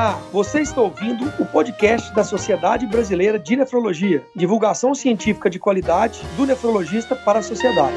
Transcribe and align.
Olá, 0.00 0.18
você 0.32 0.62
está 0.62 0.80
ouvindo 0.80 1.30
o 1.38 1.44
podcast 1.44 2.10
da 2.14 2.24
Sociedade 2.24 2.86
Brasileira 2.86 3.38
de 3.38 3.54
Nefrologia, 3.54 4.24
divulgação 4.34 4.94
científica 4.94 5.50
de 5.50 5.58
qualidade 5.58 6.22
do 6.38 6.46
nefrologista 6.46 7.14
para 7.14 7.40
a 7.40 7.42
sociedade. 7.42 7.96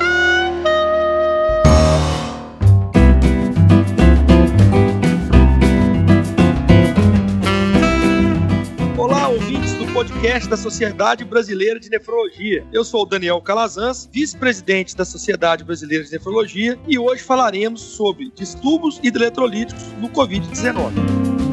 Olá, 8.97 9.29
ouvintes 9.29 9.73
do 9.75 9.85
podcast 9.93 10.49
da 10.49 10.57
Sociedade 10.57 11.23
Brasileira 11.23 11.79
de 11.79 11.89
Nefrologia. 11.89 12.67
Eu 12.73 12.83
sou 12.83 13.03
o 13.03 13.05
Daniel 13.05 13.39
Calazans, 13.41 14.09
vice-presidente 14.11 14.93
da 14.93 15.05
Sociedade 15.05 15.63
Brasileira 15.63 16.03
de 16.03 16.11
Nefrologia, 16.11 16.77
e 16.85 16.99
hoje 16.99 17.23
falaremos 17.23 17.79
sobre 17.79 18.29
distúrbios 18.35 18.99
hidroeletrolíticos 19.01 19.85
no 20.01 20.09
Covid-19. 20.09 21.52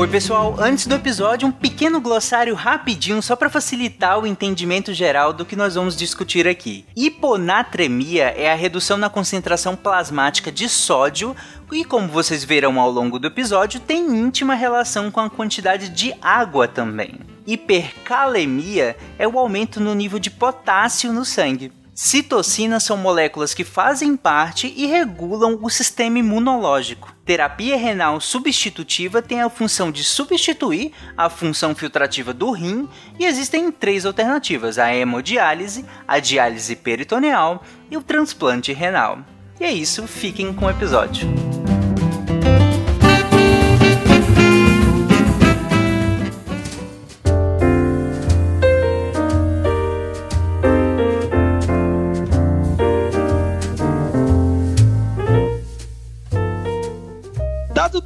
Oi, 0.00 0.08
pessoal. 0.08 0.56
Antes 0.58 0.86
do 0.86 0.94
episódio, 0.94 1.46
um 1.46 1.52
pequeno 1.52 2.00
glossário 2.00 2.54
rapidinho 2.54 3.20
só 3.20 3.36
para 3.36 3.50
facilitar 3.50 4.18
o 4.18 4.26
entendimento 4.26 4.94
geral 4.94 5.30
do 5.30 5.44
que 5.44 5.54
nós 5.54 5.74
vamos 5.74 5.94
discutir 5.94 6.48
aqui. 6.48 6.86
Hiponatremia 6.96 8.28
é 8.34 8.50
a 8.50 8.54
redução 8.54 8.96
na 8.96 9.10
concentração 9.10 9.76
plasmática 9.76 10.50
de 10.50 10.70
sódio 10.70 11.36
e, 11.70 11.84
como 11.84 12.08
vocês 12.08 12.42
verão 12.42 12.80
ao 12.80 12.90
longo 12.90 13.18
do 13.18 13.26
episódio, 13.26 13.78
tem 13.78 14.06
íntima 14.06 14.54
relação 14.54 15.10
com 15.10 15.20
a 15.20 15.28
quantidade 15.28 15.90
de 15.90 16.14
água 16.22 16.66
também. 16.66 17.20
Hipercalemia 17.46 18.96
é 19.18 19.28
o 19.28 19.38
aumento 19.38 19.80
no 19.80 19.94
nível 19.94 20.18
de 20.18 20.30
potássio 20.30 21.12
no 21.12 21.26
sangue. 21.26 21.70
Citocinas 21.94 22.84
são 22.84 22.96
moléculas 22.96 23.52
que 23.52 23.64
fazem 23.64 24.16
parte 24.16 24.72
e 24.74 24.86
regulam 24.86 25.58
o 25.60 25.68
sistema 25.68 26.18
imunológico. 26.18 27.14
Terapia 27.30 27.76
renal 27.76 28.20
substitutiva 28.20 29.22
tem 29.22 29.40
a 29.40 29.48
função 29.48 29.92
de 29.92 30.02
substituir 30.02 30.90
a 31.16 31.30
função 31.30 31.76
filtrativa 31.76 32.34
do 32.34 32.50
rim 32.50 32.88
e 33.20 33.24
existem 33.24 33.70
três 33.70 34.04
alternativas: 34.04 34.80
a 34.80 34.92
hemodiálise, 34.92 35.86
a 36.08 36.18
diálise 36.18 36.74
peritoneal 36.74 37.62
e 37.88 37.96
o 37.96 38.02
transplante 38.02 38.72
renal. 38.72 39.20
E 39.60 39.64
é 39.64 39.70
isso, 39.70 40.08
fiquem 40.08 40.52
com 40.52 40.64
o 40.64 40.70
episódio. 40.70 41.28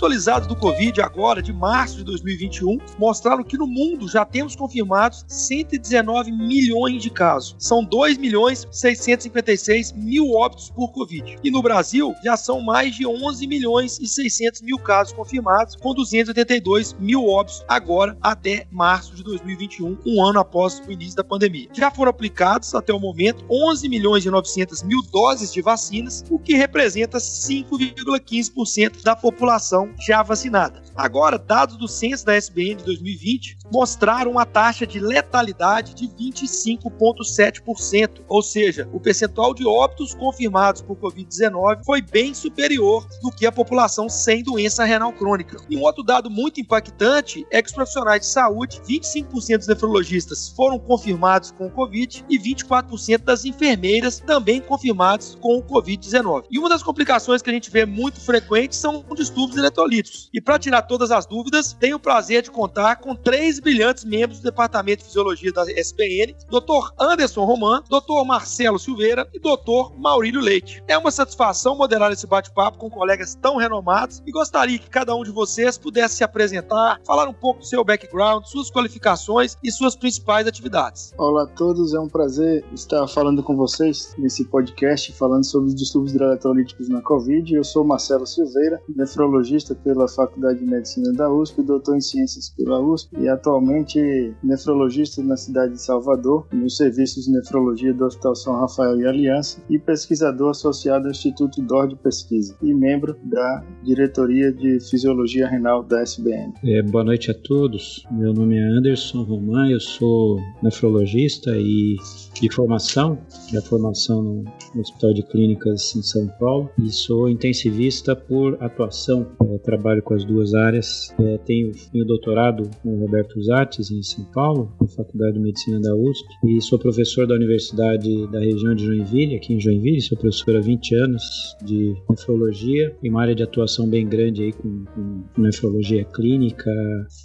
Atualizados 0.05 0.47
do 0.47 0.55
Covid 0.55 1.01
agora, 1.01 1.41
de 1.41 1.51
março 1.51 1.97
de 1.97 2.05
2021, 2.05 2.77
mostraram 2.99 3.43
que 3.43 3.57
no 3.57 3.67
mundo 3.67 4.07
já 4.07 4.23
temos 4.23 4.55
confirmados 4.55 5.25
119 5.27 6.31
milhões 6.31 7.03
de 7.03 7.09
casos. 7.09 7.57
São 7.59 7.83
2 7.83 8.19
milhões 8.19 8.69
656 8.71 9.93
mil 9.93 10.33
óbitos 10.33 10.69
por 10.69 10.93
Covid. 10.93 11.39
E 11.43 11.51
no 11.51 11.63
Brasil 11.63 12.15
já 12.23 12.37
são 12.37 12.61
mais 12.61 12.95
de 12.95 13.07
11 13.07 13.47
milhões 13.47 13.99
e 13.99 14.07
600 14.07 14.61
mil 14.61 14.79
casos 14.79 15.15
confirmados, 15.15 15.75
com 15.75 15.95
282 15.95 16.93
mil 17.01 17.27
óbitos 17.27 17.65
agora 17.67 18.15
até 18.21 18.67
março 18.71 19.17
de 19.17 19.23
2021, 19.23 19.97
um 20.05 20.23
ano 20.23 20.39
após 20.39 20.83
o 20.87 20.93
início 20.93 21.17
da 21.17 21.25
pandemia. 21.25 21.69
Já 21.73 21.91
foram 21.91 22.11
aplicados 22.11 22.75
até 22.75 22.93
o 22.93 23.01
momento 23.01 23.43
11 23.51 23.89
milhões 23.89 24.27
e 24.27 24.31
900 24.31 24.83
mil 24.83 25.01
doses 25.11 25.51
de 25.51 25.63
vacinas, 25.63 26.23
o 26.29 26.39
que 26.39 26.55
representa 26.55 27.17
5,15% 27.17 29.03
da 29.03 29.17
população 29.17 29.55
população 29.55 29.94
já 30.00 30.23
vacinada. 30.23 30.83
Agora, 30.97 31.39
dados 31.39 31.77
do 31.77 31.87
censo 31.89 32.25
da 32.25 32.37
SBN 32.37 32.77
de 32.77 32.84
2020 32.84 33.58
mostraram 33.73 34.30
uma 34.33 34.45
taxa 34.46 34.86
de 34.86 35.01
letalidade 35.01 35.95
de 35.95 36.07
25,7%, 36.08 38.23
ou 38.29 38.42
seja, 38.42 38.89
o 38.92 39.01
percentual 39.01 39.55
de 39.55 39.67
óbitos 39.67 40.14
confirmados 40.14 40.83
por 40.83 40.96
Covid-19 40.96 41.85
foi 41.85 42.01
bem 42.01 42.33
superior 42.33 43.08
do 43.20 43.30
que 43.30 43.46
a 43.46 43.52
população 43.52 44.08
sem 44.08 44.42
doença 44.42 44.85
renal 44.85 45.13
crônica. 45.13 45.57
E 45.69 45.77
um 45.77 45.83
outro 45.83 46.05
dado 46.05 46.30
muito 46.30 46.61
impactante 46.61 47.45
é 47.51 47.61
que 47.61 47.69
os 47.69 47.74
profissionais 47.74 48.20
de 48.20 48.27
saúde, 48.27 48.80
25% 48.89 49.58
dos 49.58 49.67
nefrologistas 49.67 50.51
foram 50.51 50.79
confirmados 50.79 51.51
com 51.51 51.67
o 51.67 51.70
Covid 51.70 52.24
e 52.29 52.39
24% 52.39 53.24
das 53.24 53.45
enfermeiras 53.45 54.20
também 54.20 54.61
confirmados 54.61 55.36
com 55.40 55.58
o 55.58 55.63
Covid-19. 55.63 56.45
E 56.51 56.58
uma 56.58 56.69
das 56.69 56.83
complicações 56.83 57.42
que 57.42 57.51
a 57.51 57.52
gente 57.52 57.70
vê 57.70 57.85
muito 57.85 58.20
frequente 58.20 58.77
são 58.77 59.05
distúrbios 59.14 59.61
eletrolíticos. 59.84 60.30
E 60.33 60.40
para 60.40 60.58
tirar 60.58 60.83
todas 60.83 61.11
as 61.11 61.27
dúvidas, 61.27 61.72
tenho 61.74 61.96
o 61.96 62.00
prazer 62.00 62.42
de 62.42 62.50
contar 62.50 62.96
com 62.96 63.14
três 63.14 63.61
brilhantes 63.61 64.05
membros 64.05 64.40
do 64.40 64.45
Departamento 64.45 64.98
de 64.98 65.05
Fisiologia 65.05 65.52
da 65.52 65.62
SBN, 65.70 66.34
Dr. 66.48 66.92
Anderson 66.98 67.45
Roman, 67.45 67.83
Dr. 67.89 68.24
Marcelo 68.27 68.78
Silveira 68.78 69.28
e 69.33 69.39
Dr. 69.39 69.96
Maurílio 69.96 70.40
Leite. 70.40 70.83
É 70.89 70.96
uma 70.96 71.11
satisfação 71.11 71.77
moderar 71.77 72.12
esse 72.12 72.27
bate-papo 72.27 72.78
com 72.78 72.90
colegas 72.90 73.34
tão 73.34 73.56
renomados 73.56 74.22
e 74.27 74.33
gostaria 74.33 74.78
que 74.78 74.90
cada 74.90 75.14
um 75.14 75.22
de 75.22 75.30
vocês 75.30 75.78
pudesse 75.78 76.16
se 76.16 76.24
apresentar, 76.24 77.01
falar 77.06 77.28
um 77.28 77.34
pouco 77.34 77.61
do 77.61 77.66
seu 77.66 77.84
background, 77.84 78.45
suas 78.45 78.70
qualificações 78.70 79.56
e 79.62 79.70
suas 79.70 79.96
principais 79.96 80.46
atividades. 80.46 81.12
Olá 81.18 81.45
a 81.45 81.46
todos, 81.46 81.95
é 81.95 82.01
um 82.01 82.08
prazer 82.08 82.64
estar 82.72 83.06
falando 83.08 83.42
com 83.42 83.56
vocês 83.56 84.14
nesse 84.18 84.45
podcast 84.45 85.12
falando 85.12 85.45
sobre 85.45 85.68
os 85.68 85.74
distúrbios 85.74 86.14
hidroeletrolíticos 86.14 86.89
na 86.89 87.01
Covid. 87.01 87.55
Eu 87.55 87.64
sou 87.64 87.84
Marcelo 87.84 88.27
Silveira, 88.27 88.80
nefrologista 88.89 89.73
pela 89.83 90.08
Faculdade 90.08 90.61
de 90.61 90.67
Medicina 90.67 91.12
da 91.12 91.33
USP, 91.33 91.62
doutor 91.62 91.96
em 91.96 92.01
Ciências 92.01 92.51
pela 92.51 92.80
USP 92.80 93.17
e 93.18 93.29
atualmente 93.29 94.35
nefrologista 94.42 95.23
na 95.23 95.36
cidade 95.36 95.74
de 95.74 95.83
Salvador, 95.83 96.46
nos 96.52 96.77
serviços 96.77 97.24
de 97.24 97.33
nefrologia 97.33 97.92
do 97.92 98.05
Hospital 98.05 98.34
São 98.34 98.55
Rafael 98.55 99.01
e 99.01 99.07
Aliança 99.07 99.63
e 99.68 99.79
pesquisador 99.79 100.51
associado 100.51 101.07
ao 101.07 101.11
Instituto 101.11 101.63
DOR 101.63 101.89
de 101.89 101.96
Pesquisa 101.96 102.57
e 102.63 102.73
membro 102.74 103.17
da 103.24 103.64
diretoria 103.83 104.52
de 104.52 104.80
Fisiologia 104.80 105.48
Renal 105.48 105.83
da 105.83 106.02
SBN. 106.02 106.52
É, 106.64 106.83
boa 106.83 107.05
noite 107.05 107.30
a 107.30 107.34
todos. 107.34 108.05
Meu 108.11 108.33
nome 108.33 108.57
é 108.57 108.63
Anderson 108.63 109.23
Roman, 109.23 109.70
eu 109.70 109.80
sou 109.80 110.39
nefrologista 110.63 111.51
e 111.57 111.96
de 112.40 112.52
formação, 112.52 113.18
da 113.52 113.62
formação 113.62 114.22
no, 114.22 114.45
Hospital 114.80 115.14
de 115.14 115.22
Clínicas 115.22 115.95
em 115.96 116.02
São 116.02 116.27
Paulo 116.39 116.68
e 116.83 116.90
sou 116.90 117.28
intensivista 117.28 118.14
por 118.17 118.56
atuação. 118.62 119.27
É, 119.42 119.58
trabalho 119.58 120.02
com 120.02 120.14
as 120.14 120.24
duas 120.24 120.52
áreas. 120.55 121.14
É, 121.18 121.39
tenho, 121.39 121.72
tenho 121.92 122.05
doutorado 122.05 122.68
com 122.83 122.96
o 122.96 123.00
Roberto 123.00 123.40
Zates 123.42 123.90
em 123.90 124.02
São 124.02 124.24
Paulo, 124.27 124.72
na 124.80 124.89
Faculdade 124.89 125.34
de 125.34 125.40
Medicina 125.40 125.80
da 125.80 125.95
USP, 125.95 126.27
e 126.45 126.61
sou 126.61 126.78
professor 126.78 127.27
da 127.27 127.34
Universidade 127.34 128.26
da 128.28 128.40
região 128.40 128.75
de 128.75 128.84
Joinville, 128.84 129.37
aqui 129.37 129.55
em 129.55 129.61
Joinville. 129.61 130.00
Sou 130.00 130.19
professor 130.19 130.56
há 130.56 130.61
20 130.61 130.94
anos 130.96 131.56
de 131.64 131.94
nefrologia, 132.11 132.96
em 133.02 133.11
uma 133.11 133.22
área 133.22 133.34
de 133.34 133.43
atuação 133.43 133.88
bem 133.88 134.06
grande 134.06 134.43
aí 134.43 134.52
com, 134.52 134.84
com 134.94 135.40
nefrologia 135.40 136.05
clínica, 136.05 136.70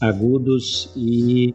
agudos 0.01 0.91
e 0.95 1.53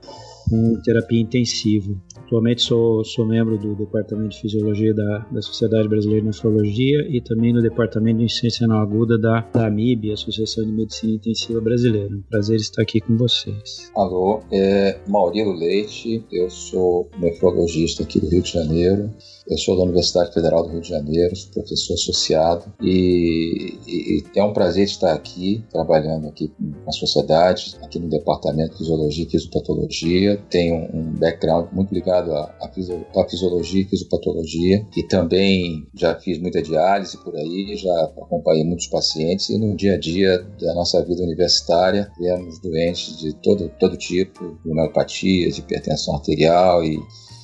com 0.49 0.81
terapia 0.83 1.21
intensiva. 1.21 1.95
Atualmente 2.27 2.63
sou, 2.63 3.05
sou 3.05 3.27
membro 3.27 3.59
do 3.59 3.75
Departamento 3.75 4.31
de 4.31 4.41
Fisiologia 4.41 4.95
da, 4.95 5.19
da 5.31 5.43
Sociedade 5.43 5.87
Brasileira 5.89 6.23
de 6.23 6.29
Nefrologia 6.29 7.07
e 7.11 7.21
também 7.21 7.53
no 7.53 7.61
Departamento 7.61 8.19
de 8.19 8.25
Insuficiência 8.25 8.67
Renal 8.67 8.81
Aguda 8.81 9.19
da, 9.19 9.41
da 9.53 9.67
AMIB, 9.67 10.11
Associação 10.13 10.65
de 10.65 10.73
Medicina 10.73 11.15
Intensiva 11.15 11.61
Brasileira. 11.61 12.15
Um 12.15 12.23
prazer 12.23 12.57
estar 12.57 12.83
aqui 12.83 13.01
com 13.01 13.17
vocês. 13.19 13.91
Alô, 13.95 14.41
é 14.51 14.99
Maurilo 15.07 15.53
Leite, 15.53 16.25
eu 16.33 16.49
sou 16.49 17.11
nefrologista 17.19 18.03
aqui 18.03 18.19
do 18.19 18.29
Rio 18.29 18.43
de 18.43 18.53
Janeiro. 18.53 19.11
Eu 19.47 19.59
sou 19.59 19.77
da 19.77 19.83
Universidade 19.83 20.33
Federal 20.33 20.63
do 20.63 20.71
Rio 20.71 20.81
de 20.81 20.89
Janeiro, 20.89 21.37
sou 21.37 21.51
professor 21.53 21.93
associado 21.93 22.65
e, 22.81 23.79
e, 23.87 24.25
e 24.35 24.39
é 24.39 24.43
um 24.43 24.55
prazer 24.55 24.85
estar 24.85 25.13
aqui, 25.13 25.63
trabalhando 25.71 26.29
aqui 26.29 26.49
com 26.49 26.89
a 26.89 26.93
sociedade, 26.93 27.77
aqui 27.83 27.99
no 27.99 28.09
Departamento 28.09 28.73
de 28.73 28.79
Fisiologia 28.79 29.25
e 29.27 29.31
Fisiopatologia. 29.31 30.43
Tenho 30.49 30.89
um 30.95 31.13
background 31.19 31.71
muito 31.73 31.93
ligado 31.93 32.33
à, 32.33 32.57
à 32.59 33.29
fisiologia 33.29 33.83
e 33.83 33.85
fisiopatologia 33.85 34.87
e 34.97 35.03
também 35.03 35.87
já 35.95 36.19
fiz 36.19 36.39
muita 36.39 36.63
diálise 36.63 37.19
por 37.23 37.37
aí, 37.37 37.77
já 37.77 38.05
acompanhei 38.17 38.65
muitos 38.65 38.87
pacientes 38.87 39.51
e 39.51 39.59
no 39.59 39.77
dia 39.77 39.95
a 39.95 39.99
dia 39.99 40.39
da 40.59 40.73
nossa 40.73 41.05
vida 41.05 41.23
universitária 41.23 42.11
vemos 42.19 42.59
doentes 42.61 43.19
de 43.19 43.35
todo, 43.43 43.71
todo 43.79 43.95
tipo, 43.99 44.59
de 44.65 44.71
de 45.51 45.61
hipertensão 45.61 46.15
arterial 46.15 46.83
e, 46.83 46.99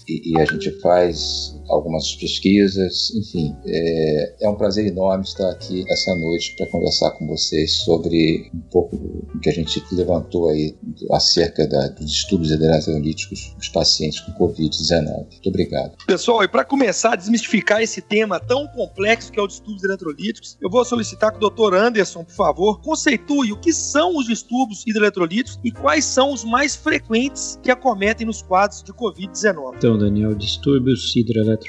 e, 0.09 0.33
e 0.33 0.41
a 0.41 0.47
gente 0.47 0.71
faz 0.81 1.60
algumas 1.71 2.15
pesquisas, 2.17 3.11
enfim. 3.15 3.55
É, 3.65 4.35
é 4.43 4.49
um 4.49 4.57
prazer 4.57 4.87
enorme 4.87 5.25
estar 5.25 5.49
aqui 5.51 5.85
essa 5.89 6.15
noite 6.17 6.55
para 6.57 6.67
conversar 6.67 7.13
com 7.13 7.27
vocês 7.27 7.79
sobre 7.79 8.51
um 8.55 8.61
pouco 8.71 8.97
do 8.97 9.41
que 9.41 9.49
a 9.49 9.53
gente 9.53 9.83
levantou 9.93 10.49
aí 10.49 10.77
acerca 11.13 11.67
da, 11.67 11.89
dos 11.89 12.11
estudos 12.11 12.51
eletrolíticos 12.51 13.55
dos 13.57 13.69
pacientes 13.69 14.21
com 14.21 14.33
Covid-19. 14.33 15.27
Muito 15.31 15.49
obrigado. 15.49 15.97
Pessoal, 16.07 16.43
e 16.43 16.49
para 16.49 16.65
começar 16.65 17.13
a 17.13 17.17
desmistificar 17.17 17.81
esse 17.81 18.01
tema 18.01 18.41
tão 18.41 18.67
complexo 18.69 19.31
que 19.31 19.39
é 19.39 19.43
o 19.43 19.47
de 19.47 19.55
estudos 19.55 19.85
eletrolíticos, 19.85 20.59
eu 20.61 20.69
vou 20.69 20.85
solicitar 20.85 21.33
que 21.33 21.45
o 21.45 21.51
Dr. 21.51 21.75
Anderson, 21.75 22.25
por 22.25 22.35
favor, 22.35 22.81
conceitue 22.81 23.53
o 23.53 23.61
que 23.61 23.73
são 23.73 24.17
os 24.17 24.27
distúrbios 24.27 24.85
hidroeletrolíticos 24.87 25.59
e 25.65 25.71
quais 25.71 26.05
são 26.05 26.33
os 26.33 26.45
mais 26.45 26.75
frequentes 26.75 27.59
que 27.63 27.71
acometem 27.71 28.27
nos 28.27 28.43
quadros 28.43 28.83
de 28.83 28.93
Covid-19. 28.93 29.77
Então, 29.77 29.99
Daniel, 29.99 30.35
distúrbios 30.35 31.15
hidroeletrolíticos 31.15 31.60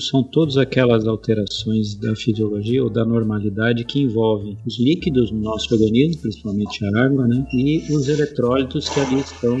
são 0.00 0.22
todas 0.22 0.56
aquelas 0.56 1.06
alterações 1.06 1.94
da 1.94 2.14
fisiologia 2.14 2.82
ou 2.82 2.90
da 2.90 3.04
normalidade 3.04 3.84
que 3.84 4.00
envolvem 4.00 4.56
os 4.66 4.78
líquidos 4.78 5.30
no 5.30 5.40
nosso 5.40 5.72
organismo, 5.74 6.22
principalmente 6.22 6.84
a 6.84 7.04
água, 7.04 7.26
né, 7.26 7.46
e 7.52 7.78
os 7.92 8.08
eletrólitos 8.08 8.88
que 8.88 9.00
ali 9.00 9.20
estão 9.20 9.56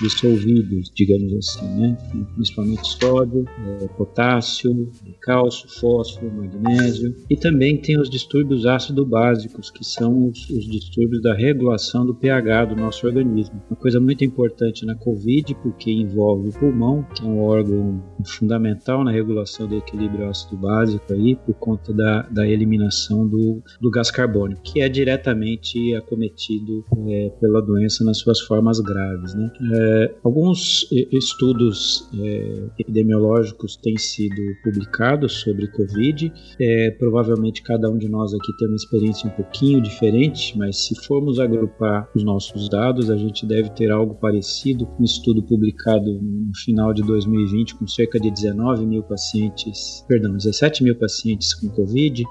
dissolvidos, 0.00 0.90
digamos 0.94 1.32
assim, 1.34 1.66
né? 1.78 1.96
principalmente 2.34 2.86
sódio, 2.98 3.44
é, 3.46 3.86
potássio, 3.88 4.90
cálcio, 5.20 5.68
fósforo, 5.68 6.32
magnésio. 6.32 7.14
E 7.30 7.36
também 7.36 7.80
tem 7.80 7.98
os 7.98 8.08
distúrbios 8.08 8.66
ácido-básicos, 8.66 9.70
que 9.70 9.84
são 9.84 10.28
os, 10.28 10.48
os, 10.50 10.66
distúrbios 10.66 11.22
da 11.22 11.34
regulação 11.34 12.04
do 12.06 12.14
pH 12.14 12.66
do 12.66 12.76
nosso 12.76 13.06
organismo. 13.06 13.62
Uma 13.70 13.76
coisa 13.76 14.00
muito 14.00 14.24
importante 14.24 14.84
na 14.86 14.94
COVID, 14.94 15.54
porque 15.62 15.90
envolve 15.90 16.48
o 16.48 16.52
pulmão, 16.52 17.06
que 17.14 17.22
é 17.22 17.26
um 17.26 17.40
órgão 17.40 18.02
fundamental 18.24 19.04
na 19.04 19.10
regulação 19.10 19.66
do 19.66 19.76
equilíbrio 19.76 20.28
ácido-básico 20.28 21.12
aí, 21.12 21.36
por 21.36 21.54
conta 21.54 21.92
da, 21.92 22.22
da 22.22 22.46
eliminação 22.46 23.26
do, 23.28 23.62
do 23.80 23.90
gás 23.90 24.10
carbônico, 24.10 24.62
que 24.62 24.80
é 24.80 24.88
diretamente 24.88 25.94
acometido 25.94 26.84
é, 27.08 27.30
pela 27.40 27.60
doença 27.60 28.04
nas 28.04 28.18
suas 28.18 28.40
formas 28.40 28.80
graves. 28.80 29.34
Né? 29.34 29.50
É, 29.74 29.91
é, 29.92 30.14
alguns 30.24 30.86
estudos 31.12 32.08
é, 32.18 32.70
epidemiológicos 32.78 33.76
têm 33.76 33.96
sido 33.98 34.40
publicados 34.62 35.40
sobre 35.40 35.66
Covid. 35.68 36.32
É, 36.60 36.90
provavelmente 36.92 37.62
cada 37.62 37.90
um 37.90 37.98
de 37.98 38.08
nós 38.08 38.32
aqui 38.32 38.56
tem 38.56 38.68
uma 38.68 38.76
experiência 38.76 39.28
um 39.28 39.32
pouquinho 39.32 39.80
diferente, 39.80 40.56
mas 40.56 40.86
se 40.86 40.94
formos 41.06 41.38
agrupar 41.38 42.08
os 42.14 42.24
nossos 42.24 42.68
dados, 42.68 43.10
a 43.10 43.16
gente 43.16 43.46
deve 43.46 43.70
ter 43.70 43.90
algo 43.90 44.14
parecido. 44.14 44.88
Um 44.98 45.04
estudo 45.04 45.42
publicado 45.42 46.20
no 46.22 46.54
final 46.64 46.92
de 46.94 47.02
2020 47.02 47.76
com 47.76 47.86
cerca 47.86 48.18
de 48.18 48.30
19 48.30 48.86
mil 48.86 49.02
pacientes, 49.02 50.04
perdão, 50.08 50.36
17 50.36 50.84
mil 50.84 50.96
pacientes 50.96 51.54
com 51.54 51.68
Covid, 51.68 52.22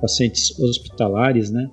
pacientes 0.00 0.58
hospitalares, 0.58 1.50
né? 1.50 1.70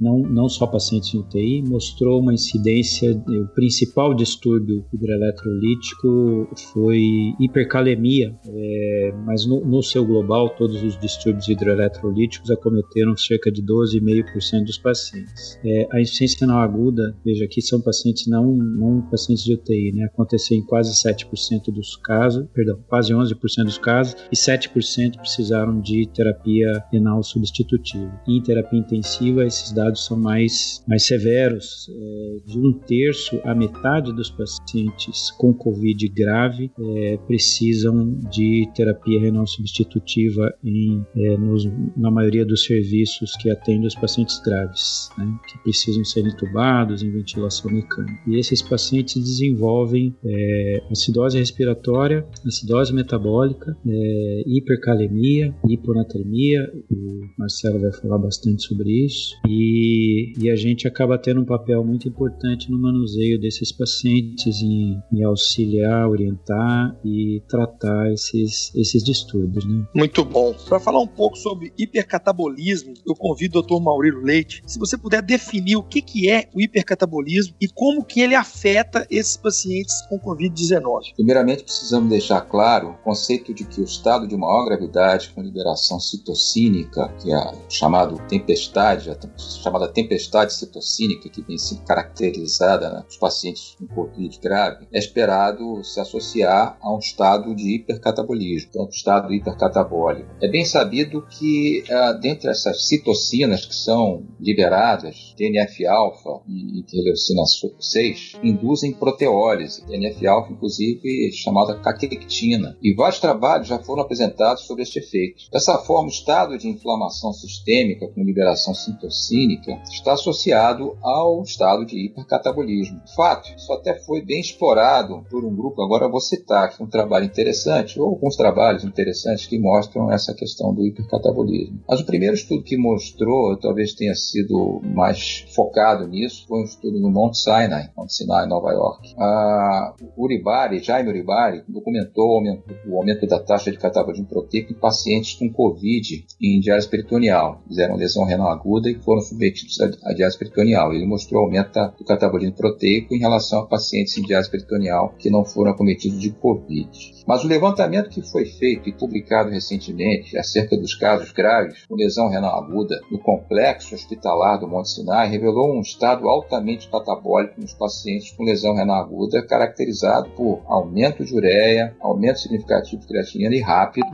Não, 0.00 0.18
não 0.18 0.48
só 0.48 0.66
pacientes 0.66 1.12
em 1.14 1.18
UTI, 1.18 1.62
mostrou 1.62 2.20
uma 2.20 2.32
incidência, 2.32 3.12
o 3.12 3.48
principal 3.54 4.05
distúrbio 4.14 4.84
hidroeletrolítico 4.92 6.48
foi 6.72 7.34
hipercalemia, 7.40 8.34
é, 8.46 9.14
mas 9.24 9.46
no, 9.46 9.64
no, 9.64 9.82
seu 9.82 10.04
global, 10.04 10.50
todos 10.50 10.82
os 10.82 10.98
distúrbios 10.98 11.48
hidroeletrolíticos 11.48 12.50
acometeram 12.50 13.16
cerca 13.16 13.50
de 13.50 13.62
12,5% 13.62 14.64
dos 14.64 14.78
pacientes. 14.78 15.58
É, 15.64 15.88
a 15.92 16.00
insuficiência 16.00 16.46
não 16.46 16.58
aguda, 16.58 17.16
veja 17.24 17.44
aqui, 17.44 17.62
são 17.62 17.80
pacientes 17.80 18.26
não, 18.26 18.56
não 18.56 19.02
pacientes 19.02 19.44
de 19.44 19.54
UTI, 19.54 19.92
né? 19.92 20.04
aconteceu 20.04 20.56
em 20.56 20.64
quase 20.64 20.92
7% 20.92 21.72
dos 21.72 21.96
casos, 21.96 22.46
perdão, 22.52 22.78
quase 22.86 23.12
11% 23.12 23.64
dos 23.64 23.78
casos, 23.78 24.16
e 24.30 24.36
7% 24.36 25.16
precisaram 25.16 25.80
de 25.80 26.06
terapia 26.12 26.84
renal 26.92 27.22
substitutiva. 27.22 28.20
E 28.26 28.38
em 28.38 28.42
terapia 28.42 28.78
intensiva, 28.78 29.44
esses 29.44 29.72
dados 29.72 30.04
são 30.04 30.16
mais, 30.16 30.82
mais 30.86 31.06
severos, 31.06 31.88
é, 31.90 32.36
de 32.46 32.58
um 32.58 32.72
terço 32.72 33.40
a 33.44 33.54
metade 33.54 33.95
metade 33.96 34.12
dos 34.12 34.30
pacientes 34.30 35.30
com 35.32 35.52
Covid 35.54 36.08
grave 36.08 36.70
é, 36.78 37.16
precisam 37.26 38.18
de 38.30 38.68
terapia 38.74 39.20
renal 39.20 39.46
substitutiva 39.46 40.52
em, 40.62 41.04
é, 41.16 41.36
nos, 41.36 41.64
na 41.96 42.10
maioria 42.10 42.44
dos 42.44 42.64
serviços 42.64 43.34
que 43.36 43.50
atendem 43.50 43.86
os 43.86 43.94
pacientes 43.94 44.40
graves, 44.40 45.08
né, 45.18 45.26
que 45.48 45.58
precisam 45.62 46.04
ser 46.04 46.26
entubados 46.26 47.02
em 47.02 47.10
ventilação 47.10 47.70
mecânica. 47.70 48.18
E 48.26 48.38
esses 48.38 48.62
pacientes 48.62 49.14
desenvolvem 49.22 50.14
é, 50.24 50.82
acidose 50.90 51.38
respiratória, 51.38 52.26
acidose 52.46 52.92
metabólica, 52.92 53.76
é, 53.86 54.42
hipercalemia, 54.46 55.54
hiponatremia, 55.68 56.62
o 56.90 57.20
Marcelo 57.38 57.80
vai 57.80 57.92
falar 57.92 58.18
bastante 58.18 58.62
sobre 58.64 58.90
isso, 59.04 59.34
e, 59.48 60.32
e 60.38 60.50
a 60.50 60.56
gente 60.56 60.86
acaba 60.86 61.18
tendo 61.18 61.40
um 61.40 61.44
papel 61.44 61.84
muito 61.84 62.08
importante 62.08 62.70
no 62.70 62.78
manuseio 62.78 63.40
desses 63.40 63.72
pacientes 63.72 63.85
pacientes 63.86 64.60
em, 64.60 65.00
em 65.12 65.22
auxiliar, 65.22 66.08
orientar 66.08 66.98
e 67.04 67.40
tratar 67.48 68.12
esses, 68.12 68.74
esses 68.74 69.02
distúrbios. 69.04 69.64
Né? 69.64 69.86
Muito 69.94 70.24
bom. 70.24 70.52
Para 70.68 70.80
falar 70.80 71.00
um 71.00 71.06
pouco 71.06 71.36
sobre 71.36 71.72
hipercatabolismo, 71.78 72.94
eu 73.06 73.14
convido 73.14 73.60
o 73.60 73.62
Dr. 73.62 73.80
Maurílio 73.80 74.20
Leite, 74.22 74.62
se 74.66 74.78
você 74.78 74.98
puder 74.98 75.22
definir 75.22 75.76
o 75.76 75.84
que, 75.84 76.02
que 76.02 76.28
é 76.28 76.48
o 76.52 76.60
hipercatabolismo 76.60 77.54
e 77.60 77.68
como 77.68 78.04
que 78.04 78.20
ele 78.20 78.34
afeta 78.34 79.06
esses 79.08 79.36
pacientes 79.36 79.94
com 80.08 80.18
Covid-19. 80.18 81.14
Primeiramente, 81.14 81.62
precisamos 81.62 82.10
deixar 82.10 82.40
claro 82.40 82.90
o 82.90 83.04
conceito 83.04 83.54
de 83.54 83.64
que 83.64 83.80
o 83.80 83.84
estado 83.84 84.26
de 84.26 84.36
maior 84.36 84.64
gravidade 84.64 85.30
com 85.34 85.42
liberação 85.42 86.00
citocínica, 86.00 87.08
que 87.22 87.30
é 87.30 87.36
a 87.36 87.54
chamada 87.68 88.16
tempestade, 88.26 89.10
a 89.10 89.38
chamada 89.38 89.86
tempestade 89.88 90.52
citocínica, 90.52 91.28
que 91.28 91.42
vem 91.42 91.56
sendo 91.56 91.82
caracterizada 91.82 93.04
nos 93.04 93.16
pacientes 93.16 93.75
com 93.78 93.86
Covid 93.86 94.38
grave, 94.40 94.86
é 94.92 94.98
esperado 94.98 95.82
se 95.84 96.00
associar 96.00 96.78
a 96.80 96.94
um 96.94 96.98
estado 96.98 97.54
de 97.54 97.76
hipercatabolismo, 97.76 98.70
então, 98.70 98.86
um 98.86 98.88
estado 98.88 99.32
hipercatabólico. 99.32 100.28
É 100.40 100.48
bem 100.48 100.64
sabido 100.64 101.26
que, 101.26 101.84
ah, 101.90 102.12
dentre 102.12 102.48
essas 102.48 102.86
citocinas 102.86 103.66
que 103.66 103.74
são 103.74 104.24
liberadas, 104.40 105.34
TNF-alfa 105.36 106.40
e 106.48 106.80
interleucina 106.80 107.42
6, 107.78 108.36
induzem 108.42 108.92
proteólise. 108.92 109.84
TNF-alfa, 109.86 110.52
inclusive, 110.52 111.28
é 111.28 111.32
chamada 111.32 111.78
caquectina. 111.78 112.76
E 112.82 112.94
vários 112.94 113.20
trabalhos 113.20 113.68
já 113.68 113.78
foram 113.78 114.02
apresentados 114.02 114.64
sobre 114.64 114.82
este 114.82 114.98
efeito. 114.98 115.44
Dessa 115.52 115.78
forma, 115.78 116.08
o 116.08 116.12
estado 116.12 116.56
de 116.56 116.68
inflamação 116.68 117.32
sistêmica 117.32 118.08
com 118.08 118.22
liberação 118.22 118.74
citocínica 118.74 119.80
está 119.90 120.14
associado 120.14 120.96
ao 121.02 121.42
estado 121.42 121.84
de 121.84 122.06
hipercatabolismo. 122.06 123.00
Fato, 123.14 123.48
isso 123.66 123.72
até 123.72 123.98
foi 123.98 124.24
bem 124.24 124.40
explorado 124.40 125.24
por 125.28 125.44
um 125.44 125.54
grupo, 125.54 125.82
agora 125.82 126.08
vou 126.08 126.20
citar 126.20 126.72
um 126.80 126.86
trabalho 126.86 127.24
interessante, 127.24 128.00
ou 128.00 128.08
alguns 128.08 128.36
trabalhos 128.36 128.84
interessantes 128.84 129.46
que 129.46 129.58
mostram 129.58 130.12
essa 130.12 130.32
questão 130.32 130.72
do 130.72 130.86
hipercatabolismo. 130.86 131.80
Mas 131.88 132.00
o 132.00 132.06
primeiro 132.06 132.34
estudo 132.34 132.62
que 132.62 132.76
mostrou, 132.76 133.58
talvez 133.58 133.92
tenha 133.94 134.14
sido 134.14 134.80
mais 134.84 135.44
focado 135.54 136.06
nisso, 136.06 136.46
foi 136.46 136.60
um 136.60 136.64
estudo 136.64 137.00
no 137.00 137.10
Mount 137.10 137.34
Sinai, 137.34 137.90
Mount 137.96 138.10
Sinai, 138.10 138.46
Nova 138.46 138.70
York. 138.70 139.14
A 139.18 139.94
Uribari, 140.16 140.78
Jaime 140.78 141.08
Uribari, 141.08 141.62
documentou 141.68 142.28
o 142.28 142.34
aumento, 142.36 142.64
o 142.86 142.96
aumento 142.96 143.26
da 143.26 143.40
taxa 143.40 143.70
de 143.70 143.78
catabolismo 143.78 144.26
proteico 144.26 144.72
em 144.72 144.76
pacientes 144.76 145.34
com 145.34 145.52
Covid 145.52 146.24
em 146.40 146.60
diálise 146.60 146.88
peritoneal. 146.88 147.62
Fizeram 147.66 147.96
lesão 147.96 148.24
renal 148.24 148.48
aguda 148.48 148.88
e 148.88 148.94
foram 148.94 149.20
submetidos 149.20 149.80
à 150.04 150.12
diálise 150.12 150.38
peritoneal. 150.38 150.92
Ele 150.92 151.06
mostrou 151.06 151.42
o 151.42 151.44
aumento 151.46 151.56
do 151.98 152.04
catabolismo 152.04 152.54
proteico 152.54 153.14
em 153.14 153.18
relação 153.18 153.55
relação 153.56 153.60
a 153.60 153.66
pacientes 153.66 154.16
em 154.16 154.22
diálise 154.22 154.50
peritoneal 154.50 155.14
que 155.18 155.30
não 155.30 155.44
foram 155.44 155.70
acometidos 155.70 156.20
de 156.20 156.30
Covid. 156.30 156.90
Mas 157.26 157.44
o 157.44 157.48
levantamento 157.48 158.10
que 158.10 158.22
foi 158.22 158.44
feito 158.44 158.88
e 158.88 158.92
publicado 158.92 159.50
recentemente 159.50 160.36
acerca 160.36 160.76
dos 160.76 160.94
casos 160.94 161.32
graves 161.32 161.86
com 161.86 161.94
lesão 161.94 162.28
renal 162.28 162.62
aguda 162.62 163.00
no 163.10 163.18
complexo 163.18 163.94
hospitalar 163.94 164.58
do 164.60 164.68
Monte 164.68 164.90
Sinai 164.90 165.28
revelou 165.28 165.76
um 165.76 165.80
estado 165.80 166.28
altamente 166.28 166.88
catabólico 166.88 167.60
nos 167.60 167.74
pacientes 167.74 168.32
com 168.32 168.44
lesão 168.44 168.74
renal 168.74 169.02
aguda, 169.02 169.44
caracterizado 169.46 170.30
por 170.30 170.62
aumento 170.66 171.24
de 171.24 171.34
ureia, 171.34 171.94
aumento 172.00 172.40
significativo 172.40 173.00
de 173.00 173.08
creatinina 173.08 173.54
e 173.54 173.60
rápido, 173.60 174.06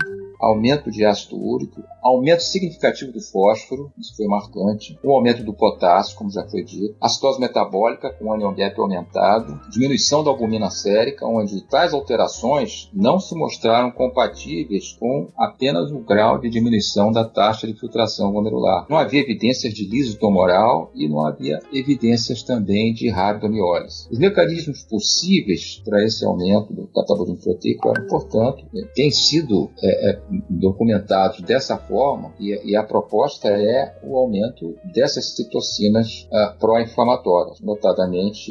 aumento 0.43 0.91
de 0.91 1.05
ácido 1.05 1.37
úrico, 1.37 1.83
aumento 2.03 2.43
significativo 2.43 3.13
do 3.13 3.21
fósforo, 3.21 3.93
isso 3.97 4.17
foi 4.17 4.27
marcante, 4.27 4.99
o 5.03 5.13
aumento 5.13 5.45
do 5.45 5.55
potássio, 5.55 6.17
como 6.17 6.31
já 6.31 6.43
foi 6.49 6.65
dito, 6.65 6.97
acidose 7.01 7.41
metabólica 7.41 8.13
com 8.13 8.33
anion 8.33 8.53
gap 8.53 8.79
aumentado, 8.81 9.61
diminuição 9.71 10.25
da 10.25 10.31
albumina 10.31 10.69
sérica, 10.71 11.27
onde 11.27 11.65
tais 11.69 11.95
alterações 11.95 12.91
não 12.93 13.21
se 13.21 13.35
mostraram 13.37 13.93
compatíveis 13.93 14.97
com 14.99 15.29
apenas 15.37 15.91
o 15.93 16.01
grau 16.01 16.39
de 16.39 16.51
diminuição 16.51 17.13
da 17.13 17.25
taxa 17.25 17.67
de 17.67 17.79
filtração 17.79 18.33
glomerular. 18.33 18.87
Não 18.91 18.99
havia 18.99 19.21
evidências 19.21 19.73
de 19.73 19.89
liso 19.89 20.19
tumoral 20.19 20.91
e 20.95 21.09
não 21.09 21.25
havia 21.25 21.61
evidências 21.73 22.43
também 22.43 22.93
de 22.93 23.09
rabdomiólise. 23.09 24.09
Os 24.11 24.19
mecanismos 24.19 24.83
possíveis 24.83 25.81
para 25.85 26.05
esse 26.05 26.25
aumento 26.25 26.73
do 26.73 26.89
catabolismo 26.89 27.43
proteico 27.43 27.89
eram, 27.89 28.07
portanto, 28.09 28.65
eh, 28.75 28.87
têm 28.95 29.11
sido 29.11 29.71
é, 29.83 30.11
é, 30.11 30.21
documentados 30.49 31.41
dessa 31.43 31.77
forma 31.77 32.33
e, 32.39 32.71
e, 32.71 32.77
a 32.77 32.83
proposta 32.83 33.49
é 33.49 33.99
o 34.03 34.17
aumento 34.17 34.77
dessas 34.95 35.35
citocinas 35.37 36.27
uh, 36.31 36.59
pró-inflamatórias, 36.59 37.61
notadamente 37.61 38.51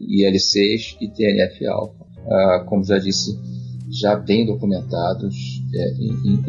IL-6 0.00 0.96
e 1.00 1.08
TNF-alfa. 1.08 2.04
Uh, 2.26 2.64
como 2.66 2.84
já 2.84 2.98
disse, 2.98 3.38
já 3.90 4.16
bem 4.16 4.44
documentados 4.44 5.34
é, 5.74 5.92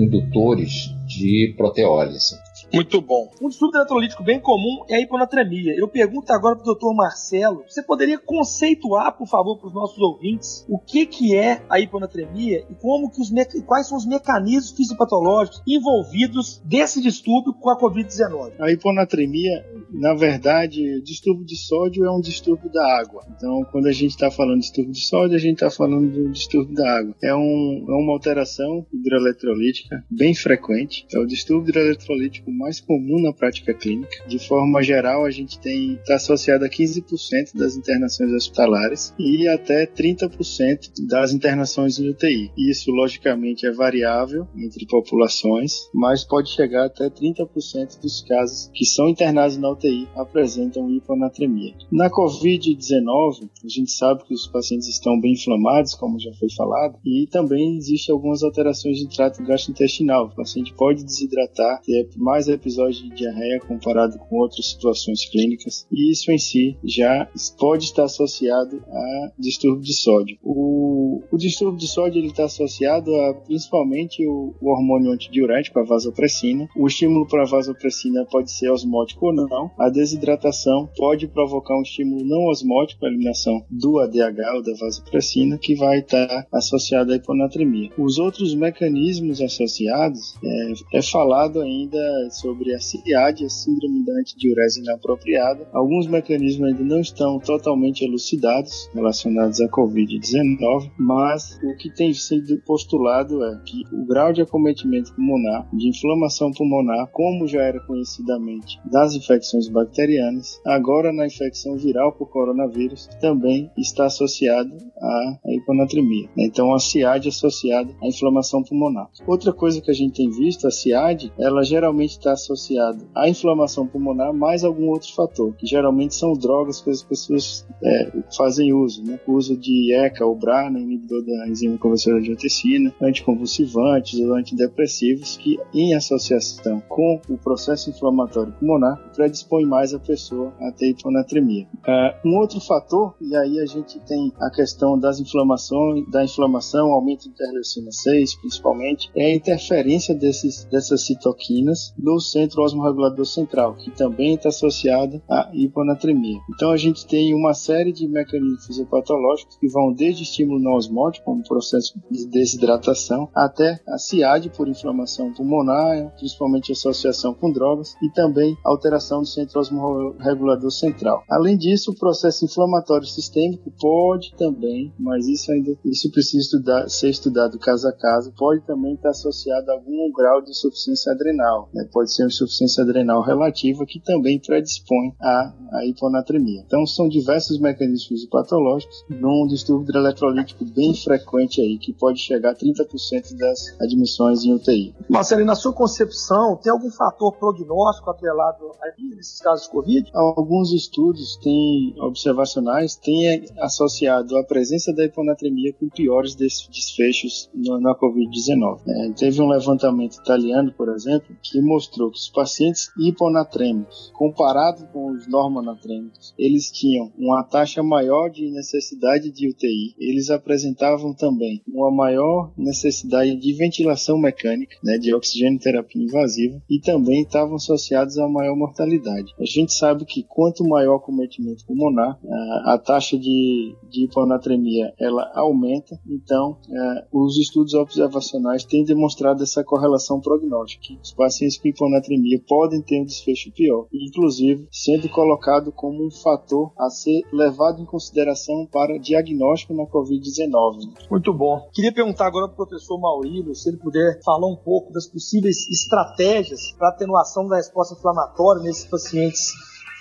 indutores 0.01 0.89
de 1.05 1.53
proteólise. 1.55 2.36
Muito 2.74 3.01
bom. 3.01 3.31
Um 3.41 3.50
distúrbio 3.50 3.79
eletrolítico 3.79 4.24
bem 4.24 4.39
comum 4.39 4.83
é 4.89 4.95
a 4.95 5.01
hiponatremia. 5.01 5.74
Eu 5.77 5.88
pergunto 5.88 6.31
agora 6.33 6.55
para 6.55 6.69
o 6.69 6.75
Dr. 6.75 6.93
Marcelo, 6.95 7.63
você 7.67 7.81
poderia 7.81 8.17
conceituar, 8.17 9.17
por 9.17 9.27
favor, 9.27 9.57
para 9.57 9.67
os 9.67 9.74
nossos 9.74 9.97
ouvintes, 10.00 10.65
o 10.67 10.77
que, 10.77 11.05
que 11.05 11.36
é 11.36 11.62
a 11.69 11.79
hiponatremia 11.79 12.65
e 12.69 12.75
como 12.75 13.09
que 13.09 13.21
os 13.21 13.31
quais 13.65 13.88
são 13.88 13.97
os 13.97 14.05
mecanismos 14.05 14.71
fisiopatológicos 14.71 15.62
envolvidos 15.67 16.62
desse 16.65 17.01
distúrbio 17.01 17.53
com 17.53 17.69
a 17.69 17.79
COVID-19? 17.79 18.53
A 18.59 18.71
hiponatremia, 18.71 19.65
na 19.91 20.13
verdade, 20.13 21.01
distúrbio 21.01 21.45
de 21.45 21.55
sódio 21.55 22.05
é 22.05 22.12
um 22.12 22.19
distúrbio 22.19 22.69
da 22.71 23.00
água. 23.00 23.25
Então, 23.36 23.65
quando 23.71 23.88
a 23.88 23.91
gente 23.91 24.12
está 24.12 24.29
falando 24.29 24.59
de 24.59 24.67
distúrbio 24.67 24.93
de 24.93 25.05
sódio, 25.05 25.36
a 25.36 25.39
gente 25.39 25.53
está 25.53 25.69
falando 25.69 26.12
do 26.12 26.31
distúrbio 26.31 26.75
da 26.75 26.97
água. 26.97 27.15
É, 27.24 27.33
um, 27.33 27.86
é 27.88 27.93
uma 27.93 28.13
alteração 28.13 28.86
hidroeletrolítica 28.93 30.03
bem 30.09 30.36
frequente. 30.36 31.05
É 31.13 31.19
o 31.19 31.25
distúrbio 31.25 31.69
hidroeletrolítico 31.69 32.51
mais 32.58 32.80
comum 32.80 33.22
na 33.22 33.34
prática 33.34 33.74
clínica. 33.74 34.24
De 34.28 34.40
forma 34.40 34.82
geral, 34.82 35.26
a 35.26 35.32
gente 35.32 35.60
tem 35.60 35.94
está 35.94 36.16
associado 36.16 36.66
a 36.66 36.70
15% 36.70 37.56
das 37.56 37.76
internações 37.76 38.32
hospitalares 38.32 39.14
e 39.20 39.48
até 39.48 39.86
30% 39.86 41.08
das 41.08 41.34
internações 41.34 42.00
em 42.00 42.10
UTI. 42.10 42.52
Isso, 42.58 42.92
logicamente, 42.92 43.66
é 43.66 43.72
variável 43.72 44.48
entre 44.56 44.86
populações, 44.86 45.90
mas 45.94 46.24
pode 46.24 46.50
chegar 46.50 46.86
até 46.86 47.10
30% 47.10 48.02
dos 48.02 48.22
casos 48.22 48.70
que 48.74 48.86
são 48.86 49.10
internados 49.10 49.58
na 49.58 49.72
UTI 49.72 50.08
apresentam 50.16 50.90
hiponatremia. 50.90 51.74
Na 51.92 52.10
COVID-19, 52.10 53.50
a 53.64 53.68
gente 53.68 53.92
sabe 53.92 54.24
que 54.24 54.34
os 54.34 54.48
pacientes 54.48 54.88
estão 54.88 55.20
bem 55.20 55.34
inflamados, 55.34 55.94
como 55.94 56.20
já 56.20 56.32
foi 56.34 56.50
falado, 56.56 56.98
e 57.06 57.28
também 57.30 57.78
existem 57.78 58.14
algumas 58.14 58.44
alterações 58.44 58.98
de 58.98 59.08
trato 59.08 59.44
gastrointestinal. 59.44 60.28
O 60.28 60.36
paciente 60.36 60.74
pode 60.74 61.04
desidratar, 61.04 61.82
ter 61.82 62.10
mais 62.16 62.47
episódios 62.48 63.01
de 63.01 63.10
diarreia 63.10 63.60
comparado 63.60 64.18
com 64.18 64.38
outras 64.38 64.72
situações 64.72 65.25
clínicas, 65.30 65.88
e 65.92 66.12
isso 66.12 66.32
em 66.32 66.38
si 66.38 66.77
já 66.84 67.30
pode 67.58 67.86
estar 67.86 68.04
associado 68.04 68.84
a 68.88 69.32
distúrbio 69.38 69.84
de 69.84 69.94
sódio. 69.94 70.38
O, 70.44 71.22
o 71.32 71.38
distúrbio 71.38 71.80
de 71.80 71.88
sódio 71.88 72.24
está 72.25 72.46
associado 72.46 73.13
a 73.16 73.34
principalmente 73.34 74.25
o, 74.27 74.54
o 74.62 74.70
hormônio 74.70 75.12
antidiurético, 75.12 75.80
a 75.80 75.84
vasopressina. 75.84 76.68
O 76.75 76.88
estímulo 76.88 77.27
para 77.27 77.44
a 77.44 77.46
vasopressina 77.46 78.25
pode 78.25 78.51
ser 78.51 78.70
osmótico 78.70 79.27
ou 79.27 79.34
não. 79.34 79.72
A 79.77 79.89
desidratação 79.89 80.89
pode 80.96 81.27
provocar 81.27 81.77
um 81.77 81.82
estímulo 81.82 82.25
não 82.25 82.46
osmótico, 82.46 83.06
a 83.06 83.10
eliminação 83.10 83.66
do 83.70 84.00
ADH 84.00 84.56
ou 84.56 84.63
da 84.63 84.74
vasopressina, 84.80 85.58
que 85.58 85.75
vai 85.75 86.00
estar 86.00 86.48
associado 86.51 87.12
à 87.12 87.16
hiponatremia. 87.16 87.92
Os 87.98 88.18
outros 88.18 88.54
mecanismos 88.56 89.42
associados 89.42 90.36
é, 90.44 90.98
é 90.98 91.01
falado 91.01 91.62
ainda 91.62 91.98
sobre 92.39 92.74
a 92.74 92.79
CIAD, 92.79 93.46
a 93.46 93.50
Síndrome 93.50 94.06
da 94.06 94.13
Antidiurese 94.20 94.82
Inapropriada. 94.82 95.67
Alguns 95.74 96.08
mecanismos 96.08 96.70
ainda 96.70 96.84
não 96.84 97.00
estão 97.00 97.39
totalmente 97.39 98.03
elucidados 98.03 98.89
relacionados 98.94 99.60
à 99.62 99.67
Covid-19, 99.67 100.91
mas 100.98 101.60
o 101.63 101.75
que 101.77 101.94
tem 101.94 102.13
sido 102.13 102.62
postulado 102.65 103.44
é 103.44 103.62
que 103.65 103.84
o 103.94 104.06
grau 104.06 104.32
de 104.32 104.41
acometimento 104.41 105.13
pulmonar, 105.13 105.67
de 105.74 105.89
inflamação 105.89 106.51
pulmonar, 106.51 107.08
como 107.12 107.48
já 107.48 107.62
era 107.62 107.79
conhecidamente 107.82 108.79
das 108.86 109.13
infecções 109.13 109.67
bacterianas, 109.67 110.60
agora 110.65 111.12
na 111.12 111.25
infecção 111.25 111.75
viral 111.77 112.12
por 112.12 112.29
coronavírus, 112.29 113.08
também 113.20 113.72
está 113.77 114.06
associado 114.06 114.75
à 115.00 115.39
hiponatremia. 115.48 116.29
Então, 116.38 116.74
a 116.74 116.79
CIAD 116.79 117.29
associada 117.29 117.94
à 118.01 118.08
inflamação 118.08 118.63
pulmonar. 118.63 119.10
Outra 119.25 119.51
coisa 119.53 119.82
que 119.82 119.91
a 119.91 119.94
gente 119.94 120.17
tem 120.17 120.29
visto, 120.29 120.67
a 120.67 120.72
CIAD, 120.72 121.32
ela 121.39 121.63
geralmente 121.63 122.12
está 122.12 122.26
associado 122.34 123.05
à 123.15 123.29
inflamação 123.29 123.88
pulmonar 123.88 124.34
mais 124.34 124.63
algum 124.63 124.89
outro 124.89 125.13
fator, 125.13 125.53
que 125.55 125.65
geralmente 125.65 126.15
são 126.15 126.34
drogas 126.34 126.81
que 126.81 126.89
as 126.89 127.03
pessoas 127.03 127.65
é, 127.84 128.12
fazem 128.36 128.74
uso, 128.74 129.03
né? 129.03 129.19
O 129.27 129.34
uso 129.34 129.55
de 129.55 129.93
ECA 129.93 130.25
ou 130.25 130.36
BRA, 130.36 130.67
inibidor 130.67 131.24
da 131.24 131.48
enzima 131.48 131.77
conversora 131.77 132.22
de 132.22 132.27
angiotensina, 132.27 132.93
anticonvulsivantes 133.01 134.19
ou 134.19 134.36
antidepressivos, 134.36 135.38
que 135.38 135.57
em 135.74 135.93
associação 135.96 136.81
com 136.88 137.22
o 137.29 137.38
processo 137.38 137.89
inflamatório 137.89 138.53
pulmonar 138.53 138.98
predispõe 139.15 139.65
mais 139.65 139.93
a 139.93 140.00
pessoa 140.00 140.53
a 140.60 140.72
ter 140.72 140.89
hiponatremia. 140.89 141.67
Uh, 141.79 142.29
um 142.29 142.38
outro 142.38 142.60
fator, 142.60 143.15
e 143.22 143.36
aí 143.36 143.60
a 143.60 143.65
gente 143.65 144.00
tem 144.01 144.31
a 144.39 144.50
questão 144.50 144.98
das 144.98 145.19
inflamações, 145.19 146.10
da 146.10 146.24
inflamação, 146.24 146.91
aumento 146.91 147.24
de 147.24 147.29
interleucina 147.29 147.91
6, 147.91 148.36
principalmente, 148.36 149.10
é 149.15 149.25
a 149.25 149.36
interferência 149.36 150.13
desses, 150.13 150.65
dessas 150.65 151.05
citoquinas 151.05 151.93
centro 152.19 152.62
osmorregulador 152.63 153.25
central, 153.25 153.75
que 153.75 153.91
também 153.91 154.36
está 154.36 154.50
associado 154.50 155.21
à 155.29 155.50
hiponatremia. 155.53 156.39
Então 156.53 156.71
a 156.71 156.77
gente 156.77 157.05
tem 157.05 157.33
uma 157.33 157.53
série 157.53 157.91
de 157.91 158.07
mecanismos 158.07 158.65
fisiopatológicos 158.65 159.57
que 159.57 159.67
vão 159.67 159.93
desde 159.93 160.24
estímulo 160.24 160.59
não 160.59 160.74
osmótico, 160.74 161.25
como 161.25 161.43
processo 161.43 161.93
de 162.09 162.27
desidratação, 162.27 163.29
até 163.36 163.79
a 163.88 163.97
CIAD 163.97 164.50
por 164.51 164.67
inflamação 164.67 165.33
pulmonar, 165.33 166.13
principalmente 166.17 166.71
associação 166.71 167.33
com 167.33 167.51
drogas, 167.51 167.95
e 168.01 168.09
também 168.12 168.55
alteração 168.63 169.21
do 169.21 169.27
centro 169.27 169.59
osmorregulador 169.59 170.71
central. 170.71 171.24
Além 171.29 171.57
disso, 171.57 171.91
o 171.91 171.95
processo 171.95 172.45
inflamatório 172.45 173.07
sistêmico 173.07 173.71
pode 173.79 174.36
também, 174.36 174.93
mas 175.00 175.27
isso 175.27 175.51
ainda 175.51 175.77
isso 175.86 176.12
precisa 176.12 176.43
estudar, 176.43 176.89
ser 176.89 177.09
estudado 177.09 177.59
caso 177.59 177.88
a 177.88 177.93
caso, 177.93 178.33
pode 178.38 178.65
também 178.65 178.93
estar 178.93 179.09
associado 179.09 179.69
a 179.71 179.74
algum 179.74 180.12
grau 180.12 180.41
de 180.41 180.51
insuficiência 180.51 181.12
adrenal, 181.12 181.69
né? 181.74 181.88
pode 181.91 182.07
ser 182.12 182.24
uma 182.24 182.28
insuficiência 182.28 182.84
adrenal 182.84 183.22
relativa 183.22 183.86
que 183.86 184.00
também 184.00 184.40
predispõe 184.40 185.14
à, 185.22 185.54
à 185.74 185.86
hiponatremia. 185.86 186.64
Então 186.66 186.86
são 186.86 187.08
diversos 187.08 187.60
mecanismos 187.60 188.26
patológicos 188.26 189.06
num 189.10 189.48
distúrbio 189.48 189.96
eletrolítico 189.96 190.66
bem 190.66 190.94
frequente 190.94 191.62
aí, 191.62 191.78
que 191.78 191.94
pode 191.94 192.20
chegar 192.20 192.52
a 192.52 192.56
30% 192.56 193.38
das 193.38 193.80
admissões 193.80 194.44
em 194.44 194.54
UTI. 194.54 194.96
Marcelo, 195.10 195.46
na 195.46 195.56
sua 195.56 195.74
concepção, 195.74 196.58
tem 196.62 196.72
algum 196.72 196.92
fator 196.92 197.34
prognóstico 197.34 198.10
atrelado 198.10 198.72
aí 198.82 199.16
nesses 199.16 199.40
casos 199.40 199.66
de 199.66 199.72
Covid? 199.72 200.10
Alguns 200.14 200.72
estudos 200.72 201.38
têm, 201.38 201.96
observacionais 202.00 202.96
têm 202.96 203.46
associado 203.60 204.38
a 204.38 204.44
presença 204.44 204.94
da 204.94 205.06
hiponatremia 205.06 205.74
com 205.74 205.90
piores 205.90 206.36
desfechos 206.36 207.50
na 207.54 207.96
Covid-19. 207.96 208.82
É, 208.88 209.12
teve 209.14 209.42
um 209.42 209.48
levantamento 209.48 210.16
italiano, 210.16 210.72
por 210.72 210.90
exemplo, 210.90 211.36
que 211.42 211.62
mostrou 211.62 211.97
que 212.12 212.18
os 212.18 212.30
pacientes 212.30 212.89
hiponatrêmicos, 212.98 214.12
comparado 214.13 214.88
com 214.94 215.12
os 215.12 215.27
normanatrêmicos, 215.27 216.34
eles 216.38 216.72
tinham 216.72 217.12
uma 217.18 217.44
taxa 217.44 217.82
maior 217.82 218.30
de 218.30 218.50
necessidade 218.51 219.32
de 219.32 219.50
UTI. 219.50 219.96
Eles 219.98 220.30
apresentavam 220.30 221.13
também 221.13 221.62
uma 221.68 221.92
maior 221.92 222.51
necessidade 222.58 223.36
de 223.36 223.54
ventilação 223.54 224.18
mecânica, 224.18 224.75
né, 224.84 224.98
de 224.98 225.13
oxigênio 225.13 225.60
terapia 225.60 226.04
invasiva, 226.04 226.62
e 226.70 226.80
também 226.80 227.24
estavam 227.24 227.56
associados 227.56 228.18
a 228.18 228.27
maior 228.27 228.56
mortalidade. 228.56 229.34
A 229.39 229.46
gente 229.46 229.74
sabe 229.74 230.06
que 230.06 230.24
quanto 230.24 230.68
maior 230.68 230.96
o 230.96 231.00
cometimento 231.00 231.66
pulmonar, 231.66 232.20
a 232.66 232.77
taxa 232.77 233.18
de, 233.18 233.75
de 233.89 234.06
hiponatremia 234.06 234.94
ela 235.00 235.32
aumenta. 235.36 236.00
Então, 236.08 236.58
é, 236.70 237.06
os 237.12 237.38
estudos 237.38 237.74
observacionais 237.74 238.63
têm 238.63 238.84
demonstrado 238.84 239.44
essa 239.44 239.63
correlação 239.63 240.20
prognóstica. 240.20 241.00
Os 241.01 241.13
pacientes 241.13 241.58
com 241.58 241.68
hiponatremia 241.77 242.41
podem 242.48 242.81
ter 242.81 243.00
um 243.00 243.05
desfecho 243.05 243.51
pior, 243.51 243.88
inclusive 243.93 244.67
sendo 244.72 245.07
colocado 245.10 245.72
como 245.72 246.05
um 246.05 246.12
fator 246.12 246.74
a 246.77 246.89
ser 246.89 247.22
levado 247.31 247.81
em 247.81 247.86
consideração 247.86 248.67
para 248.72 248.98
diagnóstico 248.98 249.74
na 249.74 249.86
Covid-19. 249.86 251.10
Muito 251.10 251.34
bom. 251.34 251.69
Queria 251.74 251.93
perguntar 251.93 252.25
agora 252.25 252.48
para 252.48 252.63
o 252.63 252.67
professor 252.67 253.00
Maurílio, 253.00 253.53
se 253.53 253.69
ele 253.69 253.77
puder 253.77 254.19
falar 254.24 254.48
um 254.48 254.55
pouco 254.55 254.91
das 254.91 255.07
possíveis 255.07 255.69
estratégias 255.69 256.72
para 256.77 256.89
atenuação 256.89 257.48
da 257.48 257.57
resposta 257.57 257.96
inflamatória 257.96 258.63
nesses 258.63 258.86
pacientes 258.86 259.51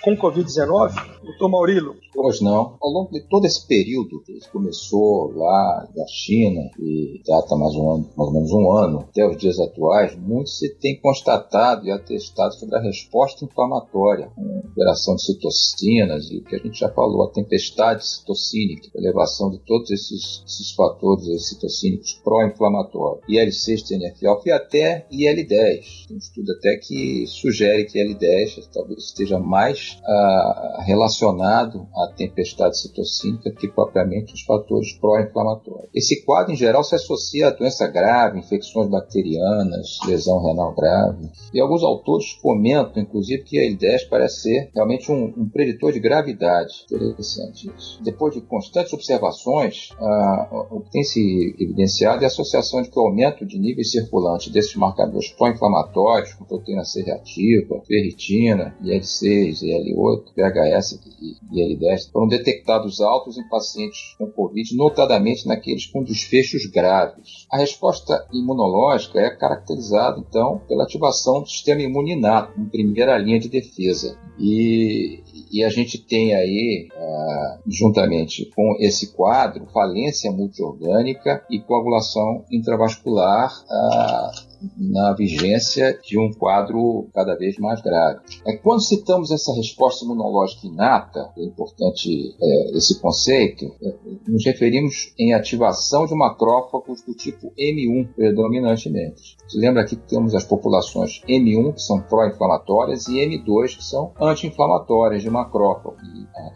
com 0.03 0.15
Covid-19? 0.15 0.93
Doutor 1.23 1.49
Maurílio. 1.49 1.95
Pois 2.19 2.41
não. 2.41 2.75
Ao 2.81 2.89
longo 2.89 3.11
de 3.11 3.21
todo 3.29 3.45
esse 3.45 3.67
período, 3.67 4.23
que 4.23 4.39
começou 4.51 5.31
lá 5.35 5.87
da 5.95 6.07
China 6.07 6.67
e 6.79 7.21
data 7.23 7.55
mais, 7.55 7.75
um 7.75 7.91
ano, 7.91 8.09
mais 8.17 8.27
ou 8.29 8.33
menos 8.33 8.51
um 8.51 8.71
ano, 8.71 8.99
até 9.01 9.29
os 9.29 9.37
dias 9.37 9.59
atuais, 9.59 10.17
muito 10.17 10.49
se 10.49 10.73
tem 10.79 10.99
constatado 10.99 11.85
e 11.85 11.91
atestado 11.91 12.55
sobre 12.55 12.75
a 12.75 12.81
resposta 12.81 13.45
inflamatória, 13.45 14.31
com 14.35 14.63
liberação 14.67 15.15
de 15.15 15.25
citocinas 15.25 16.31
e 16.31 16.39
o 16.39 16.43
que 16.43 16.55
a 16.55 16.57
gente 16.59 16.79
já 16.79 16.89
falou, 16.89 17.23
a 17.23 17.31
tempestade 17.31 18.03
citocínica, 18.03 18.89
a 18.95 18.99
elevação 18.99 19.51
de 19.51 19.59
todos 19.59 19.91
esses, 19.91 20.41
esses 20.43 20.71
fatores 20.71 21.47
citocínicos 21.47 22.19
pró-inflamatórios, 22.23 23.23
IL-6, 23.29 23.89
TNF-alfa 23.89 24.49
e 24.49 24.51
até 24.51 25.07
IL-10. 25.11 26.07
Tem 26.07 26.15
um 26.15 26.17
estudo 26.17 26.51
até 26.53 26.77
que 26.77 27.27
sugere 27.27 27.85
que 27.85 27.99
IL-10 27.99 28.69
talvez 28.73 29.03
esteja 29.03 29.37
mais 29.37 29.99
ah, 30.03 30.83
relacionado 30.83 31.85
tempestade 32.07 32.79
citocínica 32.79 33.51
que 33.51 33.67
propriamente 33.67 34.33
os 34.33 34.41
fatores 34.41 34.93
pró-inflamatórios. 34.93 35.89
Esse 35.93 36.23
quadro, 36.23 36.53
em 36.53 36.55
geral, 36.55 36.83
se 36.83 36.95
associa 36.95 37.47
a 37.47 37.51
doença 37.51 37.87
grave, 37.87 38.39
infecções 38.39 38.89
bacterianas, 38.89 39.97
lesão 40.07 40.43
renal 40.43 40.73
grave. 40.75 41.29
E 41.53 41.59
alguns 41.59 41.83
autores 41.83 42.33
comentam, 42.41 43.01
inclusive, 43.01 43.43
que 43.43 43.59
a 43.59 43.65
IL-10 43.65 44.09
parece 44.09 44.41
ser 44.41 44.71
realmente 44.73 45.11
um, 45.11 45.33
um, 45.37 45.49
preditor 45.49 45.91
de 45.91 45.99
gravidade. 45.99 46.85
Interessante 46.91 47.71
isso. 47.75 48.01
Depois 48.03 48.33
de 48.33 48.41
constantes 48.41 48.93
observações, 48.93 49.89
ah, 49.99 50.67
o 50.71 50.81
que 50.81 50.91
tem 50.91 51.03
se 51.03 51.55
evidenciado 51.59 52.21
é 52.21 52.25
a 52.25 52.27
associação 52.27 52.81
de 52.81 52.89
que 52.89 52.99
o 52.99 53.03
aumento 53.03 53.45
de 53.45 53.59
níveis 53.59 53.91
circulantes 53.91 54.51
desses 54.51 54.75
marcadores 54.75 55.29
pró-inflamatórios, 55.31 56.33
com 56.33 56.45
proteína 56.45 56.83
C 56.83 57.01
reativa, 57.01 57.81
ferritina, 57.87 58.75
IL-6, 58.81 59.61
IL-8, 59.61 60.23
VHS 60.35 60.99
e 61.21 61.61
IL-10, 61.61 61.96
foram 62.05 62.27
detectados 62.27 63.01
altos 63.01 63.37
em 63.37 63.47
pacientes 63.47 64.15
com 64.17 64.27
Covid, 64.31 64.75
notadamente 64.75 65.47
naqueles 65.47 65.85
com 65.85 66.03
desfechos 66.03 66.65
graves. 66.65 67.47
A 67.51 67.57
resposta 67.57 68.27
imunológica 68.31 69.19
é 69.19 69.29
caracterizada, 69.29 70.19
então, 70.19 70.61
pela 70.67 70.83
ativação 70.83 71.41
do 71.41 71.49
sistema 71.49 71.81
imune 71.81 72.13
inato, 72.13 72.59
em 72.59 72.65
primeira 72.65 73.17
linha 73.17 73.39
de 73.39 73.49
defesa. 73.49 74.17
E, 74.39 75.23
e 75.51 75.63
a 75.63 75.69
gente 75.69 75.97
tem 75.97 76.35
aí, 76.35 76.87
ah, 76.93 77.59
juntamente 77.67 78.45
com 78.55 78.75
esse 78.79 79.13
quadro, 79.13 79.65
falência 79.73 80.31
multiorgânica 80.31 81.43
e 81.49 81.59
coagulação 81.59 82.45
intravascular 82.51 83.51
ah, 83.69 84.31
na 84.77 85.13
vigência 85.13 85.97
de 86.03 86.17
um 86.19 86.31
quadro 86.31 87.07
cada 87.13 87.35
vez 87.35 87.57
mais 87.57 87.81
grave. 87.81 88.19
É, 88.45 88.55
quando 88.57 88.81
citamos 88.81 89.31
essa 89.31 89.53
resposta 89.53 90.05
imunológica 90.05 90.67
inata, 90.67 91.31
é 91.37 91.43
importante 91.43 92.35
é, 92.41 92.77
esse 92.77 92.99
conceito, 92.99 93.65
é, 93.81 93.93
nos 94.27 94.45
referimos 94.45 95.13
em 95.17 95.33
ativação 95.33 96.05
de 96.05 96.15
macrófagos 96.15 97.01
do 97.03 97.13
tipo 97.13 97.51
M1 97.57 98.13
predominantemente. 98.15 99.37
Se 99.47 99.57
lembra 99.57 99.81
aqui 99.81 99.95
que 99.95 100.07
temos 100.07 100.35
as 100.35 100.43
populações 100.43 101.21
M1, 101.27 101.73
que 101.73 101.81
são 101.81 102.01
pró-inflamatórias, 102.01 103.07
e 103.07 103.15
M2, 103.15 103.77
que 103.77 103.83
são 103.83 104.13
anti-inflamatórias 104.19 105.21
de 105.21 105.29
macrófago. 105.29 105.95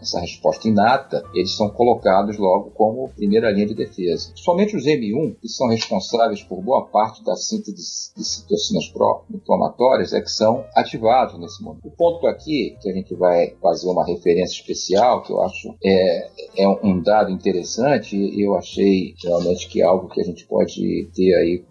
Essa 0.01 0.19
resposta 0.19 0.67
inata, 0.67 1.23
eles 1.33 1.55
são 1.55 1.69
colocados 1.69 2.37
logo 2.37 2.71
como 2.71 3.09
primeira 3.09 3.51
linha 3.51 3.67
de 3.67 3.75
defesa. 3.75 4.31
Somente 4.35 4.75
os 4.75 4.85
M1, 4.85 5.35
que 5.41 5.49
são 5.49 5.67
responsáveis 5.67 6.43
por 6.43 6.61
boa 6.61 6.85
parte 6.87 7.23
da 7.23 7.35
síntese 7.35 8.13
de 8.15 8.23
citocinas 8.23 8.87
pró-inflamatórias 8.89 10.13
é 10.13 10.21
que 10.21 10.31
são 10.31 10.65
ativados 10.75 11.39
nesse 11.39 11.63
momento. 11.63 11.87
O 11.87 11.91
ponto 11.91 12.27
aqui, 12.27 12.75
que 12.81 12.89
a 12.89 12.93
gente 12.93 13.13
vai 13.15 13.53
fazer 13.61 13.89
uma 13.89 14.05
referência 14.05 14.53
especial, 14.53 15.23
que 15.23 15.31
eu 15.31 15.41
acho 15.41 15.75
é, 15.83 16.29
é 16.57 16.69
um 16.83 17.01
dado 17.01 17.31
interessante, 17.31 18.15
e 18.15 18.45
eu 18.45 18.55
achei 18.55 19.13
realmente 19.23 19.67
que 19.67 19.81
é 19.81 19.85
algo 19.85 20.09
que 20.09 20.21
a 20.21 20.23
gente 20.23 20.45
pode 20.45 21.09
ter 21.13 21.33
aí 21.35 21.63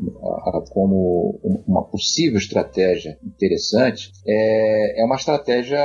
como 0.70 1.38
uma 1.66 1.84
possível 1.84 2.38
estratégia 2.38 3.18
interessante, 3.24 4.12
é, 4.26 5.02
é 5.02 5.04
uma 5.04 5.16
estratégia 5.16 5.80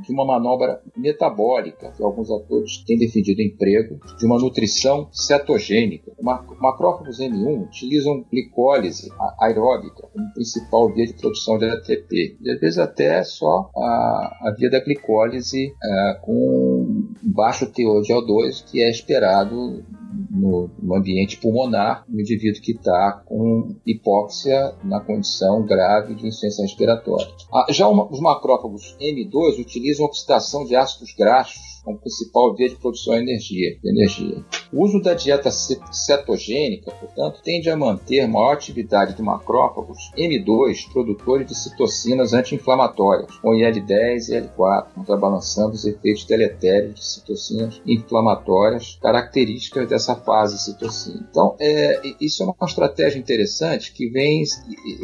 de 0.00 0.12
uma 0.12 0.24
manobra 0.24 0.80
metabólica, 0.96 1.92
que 1.96 2.02
alguns 2.02 2.30
atores 2.30 2.78
têm 2.84 2.98
defendido 2.98 3.40
emprego, 3.40 3.98
de 4.18 4.26
uma 4.26 4.38
nutrição 4.38 5.08
cetogênica. 5.12 6.12
Macrófagos 6.20 7.18
M1 7.18 7.64
utilizam 7.64 8.24
glicólise 8.30 9.10
aeróbica 9.40 10.08
como 10.12 10.32
principal 10.32 10.92
via 10.92 11.06
de 11.06 11.14
produção 11.14 11.58
de 11.58 11.66
ATP, 11.66 12.36
e 12.40 12.50
às 12.50 12.60
vezes 12.60 12.78
até 12.78 13.22
só 13.22 13.70
a, 13.76 14.48
a 14.48 14.54
via 14.56 14.70
da 14.70 14.80
glicólise 14.80 15.72
é, 15.82 16.14
com 16.22 17.04
baixo 17.22 17.66
teor 17.66 18.02
de 18.02 18.12
O2, 18.12 18.64
que 18.70 18.82
é 18.82 18.90
esperado 18.90 19.84
no, 20.30 20.70
no, 20.80 20.96
ambiente 20.96 21.38
pulmonar, 21.38 22.04
no 22.08 22.20
indivíduo 22.20 22.60
que 22.60 22.72
está 22.72 23.22
com 23.24 23.74
hipóxia 23.86 24.74
na 24.84 25.00
condição 25.00 25.64
grave 25.64 26.14
de 26.14 26.26
insuficiência 26.26 26.62
respiratória. 26.62 27.28
Ah, 27.52 27.66
já 27.70 27.88
os 27.88 28.20
macrófagos 28.20 28.96
M2 29.00 29.60
utilizam 29.60 30.06
oxidação 30.06 30.64
de 30.64 30.76
ácidos 30.76 31.14
graxos 31.16 31.71
como 31.84 31.98
principal 31.98 32.54
via 32.54 32.68
de 32.68 32.76
produção 32.76 33.14
de 33.14 33.22
energia, 33.22 33.78
de 33.82 33.90
energia. 33.90 34.44
O 34.72 34.84
uso 34.84 35.00
da 35.02 35.14
dieta 35.14 35.50
cetogênica, 35.50 36.90
portanto, 36.92 37.40
tende 37.42 37.68
a 37.68 37.76
manter 37.76 38.26
maior 38.26 38.54
atividade 38.54 39.14
de 39.14 39.22
macrófagos 39.22 40.10
M2, 40.16 40.90
produtores 40.92 41.46
de 41.46 41.54
citocinas 41.54 42.32
anti-inflamatórias, 42.32 43.36
com 43.36 43.54
IL-10 43.54 44.28
e 44.28 44.34
IL-4, 44.36 44.86
contrabalançando 44.94 45.74
os 45.74 45.84
efeitos 45.84 46.24
deletérios 46.24 46.94
de 46.94 47.04
citocinas 47.04 47.82
inflamatórias 47.86 48.98
características 49.02 49.88
dessa 49.88 50.14
fase 50.14 50.58
citocina. 50.58 51.26
Então, 51.30 51.56
é, 51.60 52.00
isso 52.20 52.42
é 52.42 52.46
uma 52.46 52.66
estratégia 52.66 53.18
interessante 53.18 53.92
que 53.92 54.08
vem 54.08 54.44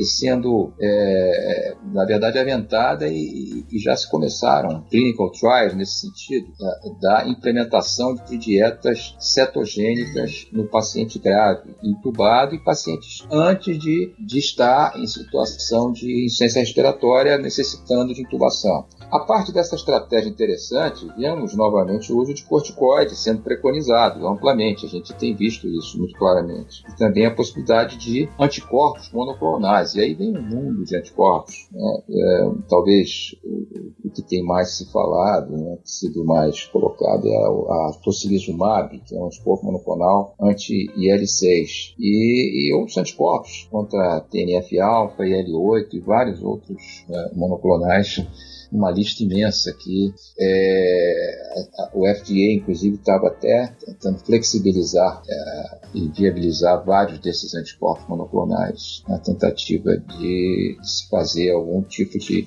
sendo, 0.03 0.73
é, 0.81 1.75
na 1.93 2.05
verdade, 2.05 2.39
aventada 2.39 3.07
e, 3.09 3.65
e 3.71 3.79
já 3.79 3.97
se 3.97 4.11
começaram 4.11 4.83
clinical 4.91 5.31
trials 5.31 5.75
nesse 5.75 6.01
sentido 6.01 6.53
da, 7.01 7.29
implementação 7.29 8.15
de 8.15 8.37
dietas 8.37 9.15
cetogênicas 9.19 10.47
no 10.53 10.67
paciente 10.67 11.19
grave, 11.19 11.75
intubado 11.83 12.55
e 12.55 12.59
pacientes 12.59 13.27
antes 13.31 13.79
de, 13.79 14.15
de 14.19 14.39
estar 14.39 14.99
em 14.99 15.07
situação 15.07 15.93
de 15.93 16.25
insuficiência 16.27 16.61
respiratória 16.61 17.39
necessitando 17.39 18.15
de 18.15 18.23
intubação. 18.23 18.87
A 19.11 19.21
parte 19.21 19.53
dessa 19.53 19.75
estratégia 19.75 20.29
interessante, 20.29 21.09
vemos 21.17 21.57
novamente 21.57 22.13
o 22.13 22.19
uso 22.19 22.35
de 22.35 22.45
corticoides 22.45 23.19
sendo 23.19 23.41
preconizado 23.41 24.27
amplamente. 24.27 24.85
A 24.85 24.89
gente 24.89 25.15
tem 25.15 25.35
visto 25.35 25.67
isso 25.67 25.99
muito 25.99 26.15
claramente. 26.19 26.85
E 26.87 26.97
também 26.97 27.25
a 27.25 27.35
possibilidade 27.35 27.97
de 27.97 28.29
anticorpos 28.39 29.11
monoclonais. 29.11 29.95
E 29.95 30.01
aí 30.01 30.15
vem 30.15 30.37
um 30.37 30.43
mundo 30.43 30.85
de 30.85 30.95
anticorpos. 30.95 31.69
Né? 31.73 32.03
É, 32.11 32.51
talvez 32.69 33.35
o, 33.43 34.09
o, 34.09 34.11
que 34.11 34.23
tem 34.23 34.45
mais 34.45 34.77
se 34.77 34.93
falado, 34.93 35.57
né, 35.57 35.79
sido 35.85 36.23
mais 36.25 36.58
colocado, 36.67 37.27
é 37.27 37.37
a, 37.37 37.49
a 37.49 37.93
tocilizumab, 38.03 38.99
que 39.01 39.15
é 39.15 39.19
um 39.19 39.27
anticorpo 39.27 39.67
monoclonal 39.67 40.35
anti-IL6. 40.41 41.95
E, 41.99 42.71
e 42.71 42.75
outros 42.75 42.97
anticorpos 42.97 43.69
contra 43.71 44.21
TNF-alfa, 44.31 45.23
IL-8 45.25 45.95
e 45.95 46.01
vários 46.01 46.43
outros 46.43 47.05
né, 47.09 47.31
monoclonais 47.35 48.25
uma 48.71 48.91
lista 48.91 49.23
imensa 49.23 49.73
que 49.73 50.13
é, 50.39 51.91
o 51.95 52.07
FDA, 52.07 52.53
inclusive, 52.53 52.97
estava 52.97 53.29
até 53.29 53.75
tentando 53.85 54.19
flexibilizar 54.19 55.23
é, 55.27 55.79
e 55.95 56.09
viabilizar 56.09 56.85
vários 56.85 57.19
desses 57.19 57.55
anticorpos 57.55 58.07
monoclonais 58.09 59.03
na 59.09 59.19
tentativa 59.19 59.97
de, 59.97 60.77
se 60.83 61.09
fazer 61.09 61.51
algum 61.51 61.83
tipo 61.83 62.19
de, 62.19 62.47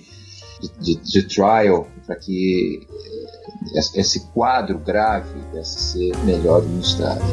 de, 0.79 0.95
de 0.95 1.27
trial 1.27 1.87
para 2.05 2.15
que 2.15 2.87
esse 3.95 4.21
quadro 4.33 4.77
grave 4.79 5.39
pudesse 5.39 5.79
ser 5.79 6.17
melhor 6.25 6.59
administrado. 6.61 7.23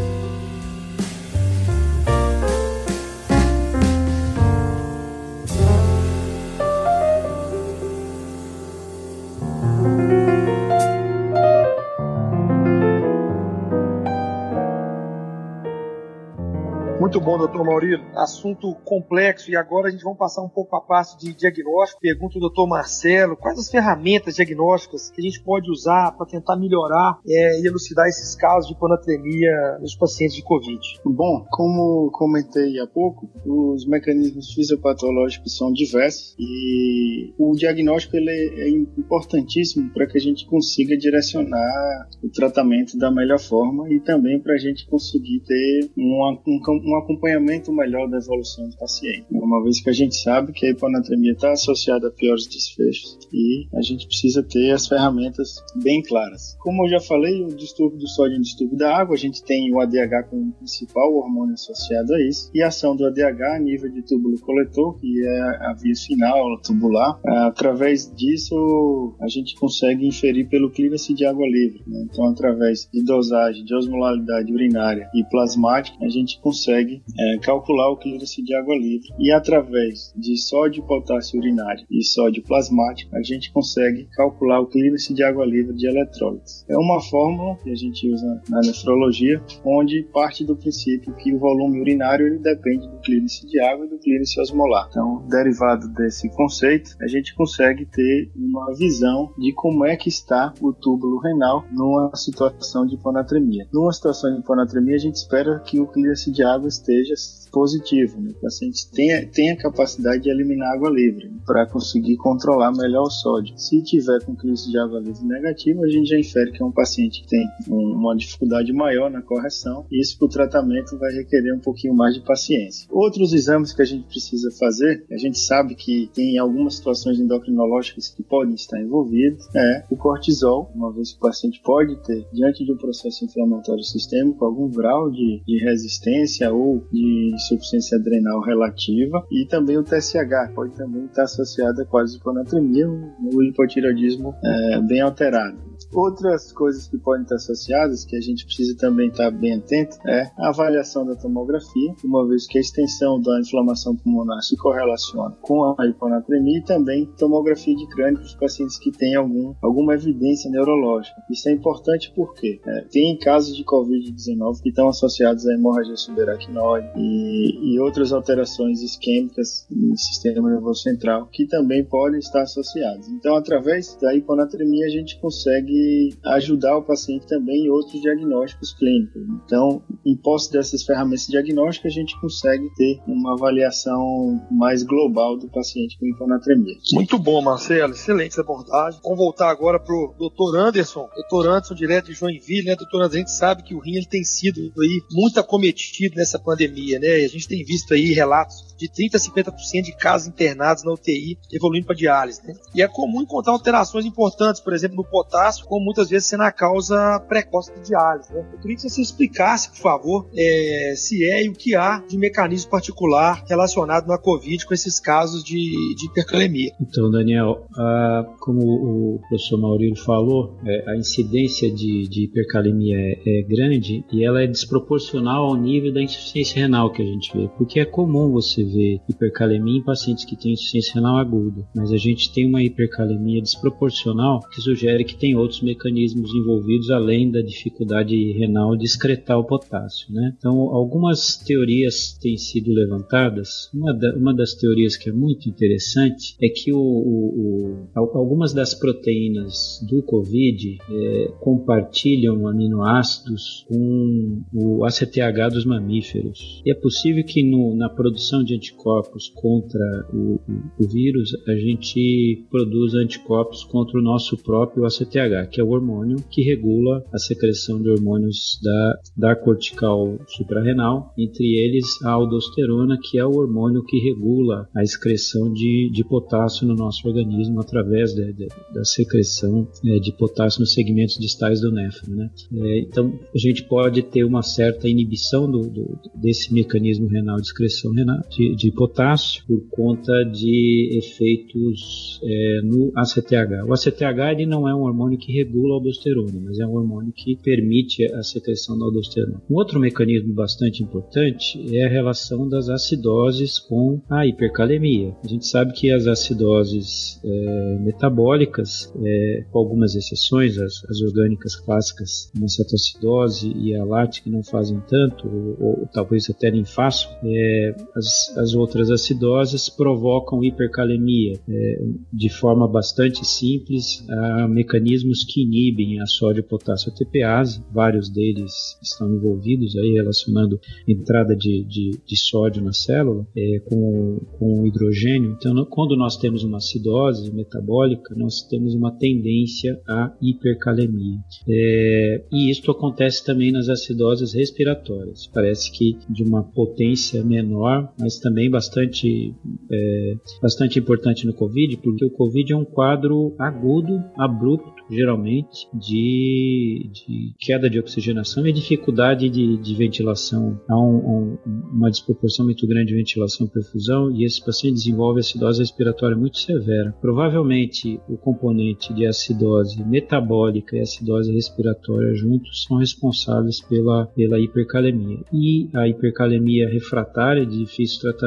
Muito 17.09 17.23
bom, 17.23 17.39
doutor 17.39 17.65
Maurício. 17.65 18.05
Assunto 18.15 18.75
complexo 18.85 19.51
e 19.51 19.57
agora 19.57 19.89
a 19.89 19.91
gente 19.91 20.05
vai 20.05 20.15
passar 20.15 20.43
um 20.43 20.49
pouco 20.49 20.77
a 20.77 20.81
parte 20.83 21.17
de 21.17 21.35
diagnóstico. 21.35 22.03
Pergunto 22.03 22.37
ao 22.37 22.43
doutor 22.43 22.69
Marcelo 22.69 23.35
quais 23.35 23.59
as 23.59 23.71
ferramentas 23.71 24.35
diagnósticas 24.35 25.11
que 25.11 25.23
a 25.23 25.25
gente 25.25 25.43
pode 25.43 25.71
usar 25.71 26.13
para 26.13 26.27
tentar 26.27 26.55
melhorar 26.57 27.19
é, 27.27 27.63
e 27.63 27.67
elucidar 27.67 28.07
esses 28.09 28.37
casos 28.37 28.69
de 28.69 28.75
hiponatremia 28.75 29.79
nos 29.81 29.97
pacientes 29.97 30.37
de 30.37 30.43
Covid. 30.43 30.79
Bom, 31.03 31.47
como 31.51 32.11
comentei 32.13 32.79
há 32.79 32.87
pouco, 32.87 33.27
os 33.47 33.87
mecanismos 33.87 34.53
fisiopatológicos 34.53 35.57
são 35.57 35.73
diversos 35.73 36.37
e 36.39 37.33
o 37.39 37.53
diagnóstico 37.53 38.19
ele 38.19 38.31
é 38.31 38.69
importantíssimo 38.69 39.91
para 39.95 40.07
que 40.07 40.19
a 40.19 40.21
gente 40.21 40.47
consiga 40.47 40.95
direcionar 40.95 42.07
o 42.23 42.29
tratamento 42.29 42.99
da 42.99 43.11
melhor 43.11 43.41
forma 43.41 43.91
e 43.91 43.99
também 43.99 44.39
para 44.39 44.53
a 44.53 44.59
gente 44.59 44.87
conseguir 44.91 45.41
ter 45.47 45.91
um, 45.97 46.39
um, 46.47 46.61
um, 46.69 46.98
acompanhamento 46.99 47.73
melhor 47.73 48.09
da 48.09 48.19
evolução 48.19 48.69
do 48.69 48.77
paciente. 48.77 49.27
Uma 49.31 49.63
vez 49.63 49.81
que 49.81 49.91
a 49.91 49.93
gente 49.93 50.17
sabe 50.17 50.53
que 50.53 50.67
a 50.67 50.71
hiponatremia 50.71 51.33
está 51.33 51.53
associada 51.53 52.09
a 52.09 52.11
piores 52.11 52.47
desfechos 52.47 53.19
e 53.33 53.67
a 53.75 53.83
gente 53.83 54.07
precisa 54.07 54.43
ter 54.43 54.71
as 54.73 54.87
ferramentas 54.87 55.57
bem 55.83 56.03
claras. 56.03 56.57
Como 56.61 56.85
eu 56.85 56.91
já 56.91 57.01
falei, 57.01 57.45
o 57.45 57.55
distúrbio 57.55 57.99
do 57.99 58.09
sódio 58.09 58.37
e 58.37 58.39
o 58.39 58.43
distúrbio 58.43 58.77
da 58.77 58.97
água, 58.97 59.15
a 59.15 59.19
gente 59.19 59.43
tem 59.45 59.73
o 59.73 59.81
ADH 59.81 60.29
como 60.31 60.53
principal 60.53 61.15
hormônio 61.15 61.55
associado 61.55 62.13
a 62.15 62.29
isso 62.29 62.51
e 62.55 62.63
a 62.63 62.69
ação 62.69 62.97
do 62.97 63.07
ADH 63.07 63.57
a 63.57 63.59
nível 63.59 63.91
de 63.91 64.03
túbulo 64.03 64.39
coletor, 64.41 64.99
que 64.99 65.23
é 65.25 65.41
a 65.67 65.75
via 65.75 65.95
final 65.95 66.61
tubular. 66.63 67.21
Através 67.25 68.13
disso, 68.15 69.17
a 69.21 69.29
gente 69.29 69.55
consegue 69.57 70.07
inferir 70.07 70.49
pelo 70.49 70.71
clearance 70.71 71.13
de 71.15 71.25
água 71.25 71.47
livre. 71.47 71.83
Né? 71.87 72.07
Então, 72.11 72.27
através 72.29 72.89
de 72.93 73.03
dosagem 73.05 73.65
de 73.65 73.75
osmolaridade 73.75 74.53
urinária 74.53 75.09
e 75.15 75.25
plasmática, 75.25 75.97
a 76.03 76.09
gente 76.09 76.41
consegue 76.41 76.78
é, 76.85 77.39
calcular 77.39 77.91
o 77.91 77.97
clearance 77.97 78.43
de 78.43 78.55
água 78.55 78.75
livre. 78.77 79.09
E 79.19 79.33
através 79.33 80.13
de 80.17 80.37
sódio 80.37 80.83
e 80.83 80.87
potássio 80.87 81.39
urinário 81.39 81.85
e 81.91 82.05
sódio 82.05 82.43
plasmático, 82.43 83.15
a 83.17 83.23
gente 83.23 83.53
consegue 83.53 84.09
calcular 84.13 84.61
o 84.61 84.67
clearance 84.67 85.13
de 85.13 85.23
água 85.23 85.45
livre 85.45 85.75
de 85.75 85.87
eletrólitos. 85.87 86.65
É 86.69 86.77
uma 86.77 87.01
fórmula 87.01 87.57
que 87.63 87.71
a 87.71 87.75
gente 87.75 88.09
usa 88.09 88.43
na 88.49 88.61
nefrologia, 88.61 89.43
onde 89.65 90.03
parte 90.13 90.45
do 90.45 90.57
princípio 90.57 91.15
que 91.17 91.35
o 91.35 91.39
volume 91.39 91.81
urinário 91.81 92.27
ele 92.27 92.39
depende 92.39 92.87
do 92.89 92.99
clearance 92.99 93.47
de 93.47 93.61
água 93.61 93.87
e 93.87 93.89
do 93.89 93.99
clearance 93.99 94.41
osmolar. 94.41 94.89
Então, 94.91 95.27
derivado 95.29 95.89
desse 95.95 96.29
conceito, 96.31 96.91
a 97.01 97.07
gente 97.07 97.35
consegue 97.35 97.87
ter 97.87 98.31
uma 98.37 98.75
visão 98.75 99.33
de 99.39 99.53
como 99.53 99.85
é 99.85 99.97
que 99.97 100.09
está 100.09 100.53
o 100.61 100.73
túbulo 100.73 101.19
renal 101.19 101.65
numa 101.73 102.15
situação 102.15 102.87
de 102.87 102.95
hiponatremia. 102.95 103.67
Numa 103.73 103.93
situação 103.93 104.33
de 104.35 104.41
hiponatremia, 104.41 104.97
a 104.97 105.01
gente 105.01 105.17
espera 105.17 105.61
que 105.61 105.81
o 105.81 105.87
clearance 105.87 106.31
de 106.31 106.43
água 106.43 106.68
esteja 106.69 107.15
positivo, 107.51 108.21
né? 108.21 108.31
o 108.31 108.41
paciente 108.41 108.91
tenha, 108.91 109.27
tenha 109.27 109.57
capacidade 109.57 110.23
de 110.23 110.31
eliminar 110.31 110.75
água 110.75 110.91
livre 110.91 111.31
para 111.47 111.67
conseguir 111.67 112.17
controlar 112.17 112.73
melhor 112.73 113.05
o 113.05 113.11
sódio. 113.11 113.59
Se 113.59 113.83
tiver 113.83 114.23
com 114.25 114.37
clearance 114.37 114.71
de 114.71 114.79
água 114.79 115.01
livre 115.01 115.25
negativo, 115.25 115.85
a 115.85 115.89
gente 115.89 116.09
já 116.09 116.19
infere 116.19 116.53
que 116.53 116.63
é 116.63 116.67
um 116.67 116.73
paciente 116.73 117.23
que 117.23 117.29
tem 117.29 117.49
um, 117.69 117.95
uma 117.95 118.17
dificuldade 118.17 118.73
maior 118.73 119.11
na 119.11 119.23
correção 119.23 119.87
e 119.91 120.01
isso 120.01 120.19
para 120.19 120.27
o 120.27 120.31
tratamento 120.31 120.99
vai 120.99 121.13
requerer 121.13 121.55
um 121.55 121.61
pouquinho 121.61 121.95
mais 121.95 122.15
de 122.15 122.21
paciência. 122.21 122.87
Outros 122.91 123.33
exames 123.33 123.73
que 123.73 123.83
a 123.83 123.85
gente 123.85 124.07
precisa 124.07 124.51
fazer, 124.59 125.05
a 125.11 125.17
gente 125.17 125.39
sabe 125.39 125.75
que 125.75 126.11
tem 126.15 126.39
algumas 126.39 126.77
situações 126.77 127.19
endocrinológicas 127.19 128.09
que 128.09 128.23
podem 128.23 128.55
estar 128.55 128.81
envolvidas, 128.81 129.49
é 129.55 129.85
o 129.91 129.97
cortisol, 129.97 130.71
uma 130.75 130.93
vez 130.93 131.13
que 131.13 131.19
o 131.19 131.21
paciente 131.21 131.61
pode 131.65 131.97
ter, 132.05 132.27
diante 132.33 132.65
de 132.65 132.73
um 132.73 132.77
processo 132.77 133.25
inflamatório 133.25 133.83
sistêmico, 133.83 134.45
algum 134.45 134.69
grau 134.71 135.11
de, 135.11 135.43
de 135.47 135.65
resistência 135.65 136.53
ou 136.59 136.87
de 136.93 137.35
insuficiência 137.35 137.99
adrenal 137.99 138.41
relativa, 138.41 139.25
e 139.31 139.47
também 139.47 139.79
o 139.79 139.85
TSH 139.85 140.53
pode 140.55 140.75
também 140.75 141.05
estar 141.07 141.23
associado 141.25 141.83
a 141.83 141.87
quase 141.87 142.17
hiponatremia, 142.17 142.89
o 142.89 143.43
hipotireoidismo 143.43 144.35
é, 144.43 144.81
bem 144.81 145.01
alterado. 145.01 145.68
Outras 145.93 146.53
coisas 146.53 146.87
que 146.87 146.99
podem 146.99 147.23
estar 147.23 147.37
associadas, 147.37 148.05
que 148.05 148.17
a 148.17 148.21
gente 148.21 148.45
precisa 148.45 148.77
também 148.77 149.09
estar 149.09 149.31
bem 149.31 149.55
atento, 149.55 149.97
é 150.07 150.31
a 150.37 150.51
avaliação 150.51 151.07
da 151.07 151.17
tomografia, 151.17 151.95
uma 152.05 152.27
vez 152.29 152.47
que 152.47 152.59
a 152.59 152.61
extensão 152.61 153.21
da 153.21 153.41
inflamação 153.41 153.97
pulmonar 153.97 154.43
se 154.43 154.57
correlaciona 154.57 155.37
com 155.41 155.75
a 155.79 155.87
hiponatremia 155.87 156.59
e 156.59 156.65
também 156.65 157.07
tomografia 157.19 157.75
de 157.75 157.87
crânio 157.89 158.19
para 158.19 158.27
os 158.27 158.35
pacientes 158.35 158.79
que 158.79 158.93
têm 158.93 159.15
algum, 159.15 159.55
alguma 159.63 159.95
evidência 159.95 160.51
neurológica. 160.51 161.17
Isso 161.31 161.49
é 161.49 161.53
importante 161.53 162.13
porque 162.15 162.61
é, 162.67 162.83
tem 162.91 163.17
casos 163.19 163.57
de 163.57 163.65
Covid-19 163.65 164.61
que 164.63 164.69
estão 164.69 164.89
associados 164.89 165.47
à 165.47 165.55
hemorragia 165.55 165.97
subaracnoide 165.97 166.89
e, 166.97 167.75
e 167.75 167.81
outras 167.81 168.13
alterações 168.13 168.83
isquêmicas 168.83 169.67
no 169.71 169.97
sistema 169.97 170.51
nervoso 170.51 170.83
central 170.83 171.29
que 171.33 171.47
também 171.47 171.85
podem 171.85 172.19
estar 172.19 172.43
associados. 172.43 173.09
Então, 173.09 173.37
através 173.37 173.97
da 174.01 174.15
hiponatremia, 174.15 174.87
a 174.87 174.91
gente 174.91 175.19
consegue 175.21 175.78
ajudar 176.25 176.77
o 176.77 176.83
paciente 176.83 177.27
também 177.27 177.67
em 177.67 177.71
outros 177.71 178.01
diagnósticos 178.01 178.73
clínicos. 178.73 179.23
Então, 179.45 179.83
em 180.05 180.17
posse 180.17 180.53
dessas 180.53 180.83
ferramentas 180.83 181.27
diagnósticas, 181.27 181.93
a 181.93 181.95
gente 181.95 182.21
consegue 182.21 182.69
ter 182.75 183.01
uma 183.07 183.35
avaliação 183.35 184.47
mais 184.51 184.83
global 184.83 185.37
do 185.37 185.49
paciente 185.49 185.99
com 185.99 186.07
hiponatremia. 186.07 186.77
Muito 186.93 187.19
bom, 187.19 187.41
Marcelo. 187.43 187.93
Excelente 187.93 188.39
abordagem. 188.41 189.01
Vamos 189.03 189.19
voltar 189.19 189.51
agora 189.51 189.79
para 189.79 189.95
o 189.95 190.15
doutor 190.19 190.57
Anderson. 190.57 191.09
Doutor 191.15 191.49
Anderson, 191.49 191.75
direto 191.75 192.07
de 192.07 192.15
Joinville, 192.15 192.67
né? 192.67 192.77
Doutor 192.77 192.99
Anderson, 193.03 193.17
a 193.17 193.19
gente 193.21 193.33
sabe 193.33 193.63
que 193.63 193.75
o 193.75 193.79
rim 193.79 193.97
ele 193.97 194.07
tem 194.07 194.25
sido 194.25 194.73
aí 194.81 195.03
muito 195.13 195.39
acometido 195.41 196.17
nessa 196.17 196.39
pandemia, 196.39 196.99
né? 196.99 197.09
A 197.09 197.29
gente 197.29 197.49
tem 197.49 197.65
visto 197.65 197.95
aí 197.95 198.13
relatos 198.13 198.68
de 198.79 198.89
30 198.91 199.17
a 199.17 199.21
50% 199.21 199.83
de 199.83 199.97
casos 199.97 200.29
internados 200.29 200.85
na 200.85 200.93
UTI 200.93 201.39
evoluindo 201.53 201.87
para 201.87 201.97
diálise, 201.97 202.41
né? 202.47 202.55
E 202.75 202.83
é 202.83 202.89
comum 202.89 203.23
encontrar 203.23 203.53
alterações 203.53 204.07
importantes, 204.07 204.61
por 204.61 204.73
exemplo, 204.73 204.97
no 204.97 205.05
potássio, 205.05 205.67
como 205.67 205.85
muitas 205.85 206.09
vezes 206.09 206.29
sendo 206.29 206.43
a 206.45 206.53
causa 206.53 207.21
precoce 207.29 207.73
de 207.75 207.89
diálise, 207.89 208.33
né? 208.33 208.47
Eu 208.53 208.59
queria 208.59 208.77
que 208.77 208.83
você 208.83 209.03
explicasse, 209.03 209.71
por 209.71 209.79
favor, 209.79 210.31
é, 210.37 210.95
se 210.97 211.25
é 211.25 211.45
e 211.45 211.49
o 211.49 211.53
que 211.53 211.75
há 211.75 212.03
de 212.09 212.17
mecanismo 212.17 212.71
particular 212.71 213.43
relacionado 213.49 214.07
na 214.07 214.19
COVID 214.19 214.67
com 214.67 214.75
esses 214.75 215.01
casos 215.01 215.43
de, 215.43 215.95
de 215.97 216.07
hipercalemia. 216.07 216.73
Então, 216.81 217.11
Daniel, 217.11 217.67
a, 217.77 218.25
como 218.41 218.61
o 218.61 219.19
professor 219.21 219.59
Maurílio 219.59 219.97
falou, 219.97 220.57
é, 220.65 220.91
a 220.91 220.97
incidência 220.97 221.71
de, 221.71 222.09
de 222.09 222.25
hipercalemia 222.25 222.97
é, 222.97 223.41
é, 223.41 223.43
grande 223.43 224.05
e 224.13 224.25
ela 224.25 224.43
é 224.43 224.47
desproporcional 224.47 225.47
ao 225.47 225.57
nível 225.57 225.93
da 225.93 226.03
insuficiência 226.03 226.61
renal 226.61 226.93
que 226.93 227.03
a 227.03 227.05
gente 227.05 227.37
vê, 227.37 227.49
porque 227.57 227.81
é 227.81 227.85
comum 227.85 228.31
você 228.31 228.65
ver 228.69 229.01
hipercalemia 229.09 229.79
em 229.79 229.85
pacientes 229.85 230.25
que 230.25 230.37
têm 230.37 230.53
insuficiência 230.53 230.95
renal 230.95 231.17
aguda, 231.17 231.67
mas 231.75 231.93
a 231.93 231.97
gente 231.97 232.33
tem 232.33 232.47
uma 232.47 232.63
hipercalemia 232.63 233.43
desproporcional 233.43 234.41
que 234.51 234.61
sugere 234.61 235.05
que 235.05 235.17
tem 235.17 235.37
outros 235.37 235.63
mecanismos 235.63 236.33
envolvidos 236.35 236.91
além 236.91 237.31
da 237.31 237.41
dificuldade 237.41 238.33
renal 238.33 238.77
de 238.77 238.85
excretar 238.85 239.39
o 239.39 239.45
potássio, 239.45 240.13
né? 240.13 240.35
Então, 240.39 240.57
algumas 240.71 241.37
teorias 241.37 242.17
têm 242.21 242.37
sido 242.37 242.73
levantadas. 242.73 243.71
Uma, 243.73 243.93
da, 243.95 244.15
uma 244.17 244.35
das 244.35 244.55
teorias 244.55 244.97
que 244.97 245.09
é 245.09 245.13
muito 245.13 245.49
interessante 245.49 246.37
é 246.41 246.49
que 246.49 246.73
o, 246.73 246.79
o, 246.79 247.89
o, 247.95 248.09
algumas 248.17 248.53
das 248.53 248.75
proteínas 248.75 249.81
do 249.89 250.03
COVID 250.03 250.79
é, 250.91 251.33
compartilham 251.41 252.47
aminoácidos 252.47 253.65
com 253.69 254.43
o 254.53 254.85
ACTH 254.85 255.53
dos 255.53 255.65
mamíferos. 255.65 256.63
E 256.65 256.71
é 256.71 256.75
possível 256.75 257.25
que 257.25 257.43
no, 257.43 257.75
na 257.75 257.89
produção 257.89 258.43
de 258.43 258.55
anticorpos 258.59 259.31
contra 259.35 259.81
o, 260.13 260.41
o, 260.79 260.89
vírus 260.89 261.31
a 261.47 261.55
gente 261.55 262.45
produza 262.51 262.99
anticorpos 262.99 263.65
contra 263.65 263.99
o 263.99 264.03
nosso 264.03 264.37
próprio 264.37 264.85
ACTH, 264.85 265.49
que 265.51 265.61
é 265.61 265.65
o 265.65 265.71
hormônio 265.71 266.17
que 266.31 266.43
regula 266.43 267.05
a 267.13 267.19
secreção 267.19 267.81
de 267.81 267.89
hormônios 267.89 268.61
da, 268.63 268.99
da 269.17 269.37
cortical 269.37 270.19
suprarrenal, 270.27 271.13
entre 271.17 271.45
eles 271.45 271.87
a 272.05 272.11
aldosterona, 272.11 272.99
que 273.01 273.19
é 273.19 273.25
o 273.25 273.37
hormônio 273.37 273.85
que 273.85 273.99
regula 273.99 274.69
a 274.75 274.83
excreção 274.83 275.53
de, 275.53 275.91
de 275.93 276.05
potássio 276.05 276.67
no 276.67 276.75
nosso 276.75 277.07
organismo 277.07 277.61
através 277.61 278.13
de, 278.13 278.33
de, 278.33 278.49
da 278.75 278.85
secreção 278.85 279.69
é, 279.85 279.99
de 279.99 280.13
potássio 280.13 280.61
nos 280.61 280.73
segmentos 280.73 281.19
distais 281.19 281.61
do 281.61 281.71
néfron. 281.71 282.15
Né? 282.15 282.31
É, 282.55 282.81
então 282.81 283.19
a 283.35 283.39
gente 283.39 283.63
pode 283.65 284.03
ter 284.03 284.25
uma 284.25 284.43
certa 284.43 284.89
inibição 284.89 285.51
do, 285.51 285.69
do, 285.69 285.99
desse 286.15 286.53
mecanismo 286.53 287.07
renal 287.07 287.37
de 287.37 287.43
excreção 287.43 287.93
renal, 287.93 288.19
de 288.31 288.48
de, 288.55 288.73
potássio 288.73 289.45
por 289.47 289.61
conta 289.71 290.13
de 290.25 290.99
efeitos 290.99 292.21
é, 292.23 292.61
no 292.63 292.93
ACTH. 292.95 293.65
O 293.67 293.73
ACTH 293.73 294.33
ele 294.33 294.47
não 294.47 294.69
é 294.69 294.75
um 294.75 294.83
hormônio 294.83 295.19
que 295.19 295.33
regula 295.33 295.75
a 295.75 295.77
aldosterona, 295.77 296.41
mas 296.45 296.59
é 296.59 296.67
um 296.67 296.75
hormônio 296.75 297.13
que 297.15 297.37
permite 297.37 298.05
a 298.15 298.23
secreção 298.23 298.79
da 298.79 298.85
aldosterona. 298.85 299.43
Um 299.51 299.55
outro 299.57 299.81
mecanismo 299.81 300.33
bastante 300.35 300.83
importante 300.83 301.59
é 301.77 301.85
a 301.85 301.89
relação 301.89 302.49
das 302.49 302.69
acidoses 302.69 303.59
com 303.59 304.01
a 304.09 304.27
hipercalemia. 304.27 305.15
A 305.25 305.29
gente 305.29 305.47
sabe 305.47 305.73
que 305.73 305.91
as 305.91 306.07
acidoses 306.07 307.21
é, 307.25 307.79
metabólicas, 307.81 308.93
é, 309.03 309.45
com 309.51 309.59
algumas 309.59 309.95
exceções, 309.95 310.59
as, 310.59 310.85
as 310.85 311.01
orgânicas 311.03 311.57
clássicas, 311.57 312.31
a 312.43 312.49
cetoacidose 312.49 313.53
e 313.57 313.75
a 313.75 313.85
lática 313.85 314.31
não 314.31 314.43
fazem 314.43 314.81
tanto, 314.89 315.27
ou, 315.27 315.57
ou 315.61 315.89
talvez 315.93 316.29
até 316.31 316.51
nem 316.51 316.65
façam, 316.65 317.11
é, 317.25 317.77
as, 317.97 318.37
as 318.39 318.55
outras 318.55 318.91
acidoses 318.91 319.69
provocam 319.69 320.45
hipercalemia 320.45 321.41
é, 321.49 321.83
de 322.13 322.29
forma 322.29 322.69
bastante 322.69 323.25
simples. 323.27 324.05
Há 324.09 324.49
mecanismos 324.49 325.25
que 325.25 325.43
inibem 325.43 326.01
a 326.01 326.07
sódio-potássio 326.07 326.93
ATPase, 326.93 327.63
vários 327.73 328.09
deles 328.09 328.79
estão 328.83 329.13
envolvidos 329.13 329.77
aí 329.77 329.93
relacionando 329.95 330.61
entrada 330.87 331.35
de, 331.37 331.65
de, 331.65 332.01
de 332.07 332.17
sódio 332.17 332.63
na 332.63 332.73
célula 332.73 333.27
é, 333.37 333.61
com, 333.61 334.21
com 334.39 334.67
hidrogênio. 334.67 335.37
Então, 335.39 335.65
quando 335.67 335.97
nós 335.97 336.17
temos 336.17 336.45
uma 336.45 336.59
acidose 336.59 337.33
metabólica, 337.33 338.15
nós 338.17 338.43
temos 338.43 338.75
uma 338.75 338.93
tendência 338.93 339.81
à 339.89 340.15
hipercalemia. 340.21 341.19
É, 341.49 342.25
e 342.33 342.51
isto 342.51 342.71
acontece 342.71 343.25
também 343.25 343.53
nas 343.53 343.69
acidoses 343.69 344.33
respiratórias. 344.33 345.27
Parece 345.33 345.73
que 345.73 345.97
de 346.09 346.23
uma 346.23 346.43
potência 346.43 347.25
menor, 347.25 347.93
mas 347.99 348.19
também 348.19 348.28
bastante, 348.51 349.35
é, 349.71 350.15
bastante 350.43 350.79
importante 350.79 351.27
no 351.27 351.33
Covid, 351.33 351.77
porque 351.79 352.05
o 352.05 352.11
Covid 352.11 352.53
é 352.53 352.57
um 352.57 352.65
quadro 352.65 353.35
agudo, 353.39 354.03
abrupto, 354.17 354.85
geralmente, 354.91 355.69
de, 355.75 356.91
de 356.93 357.35
queda 357.39 357.69
de 357.69 357.79
oxigenação 357.79 358.47
e 358.47 358.53
dificuldade 358.53 359.29
de, 359.29 359.57
de 359.57 359.75
ventilação. 359.75 360.61
Há 360.69 360.79
um, 360.79 360.97
um, 360.97 361.39
uma 361.73 361.91
desproporção 361.91 362.45
muito 362.45 362.67
grande 362.67 362.89
de 362.89 362.95
ventilação 362.95 363.47
e 363.47 363.51
perfusão 363.51 364.11
e 364.11 364.25
esse 364.25 364.45
paciente 364.45 364.75
desenvolve 364.75 365.21
acidose 365.21 365.61
respiratória 365.61 366.17
muito 366.17 366.39
severa. 366.39 366.95
Provavelmente 367.01 368.01
o 368.09 368.17
componente 368.17 368.93
de 368.95 369.07
acidose 369.07 369.83
metabólica 369.85 370.77
e 370.77 370.81
acidose 370.81 371.33
respiratória 371.33 372.15
juntos 372.15 372.65
são 372.65 372.79
responsáveis 372.79 373.61
pela, 373.61 374.07
pela 374.07 374.41
hipercalemia. 374.41 375.19
E 375.33 375.69
a 375.75 375.89
hipercalemia 375.89 376.69
refratária 376.69 377.45
de 377.45 377.59
difícil 377.59 378.01
tratamento 378.01 378.18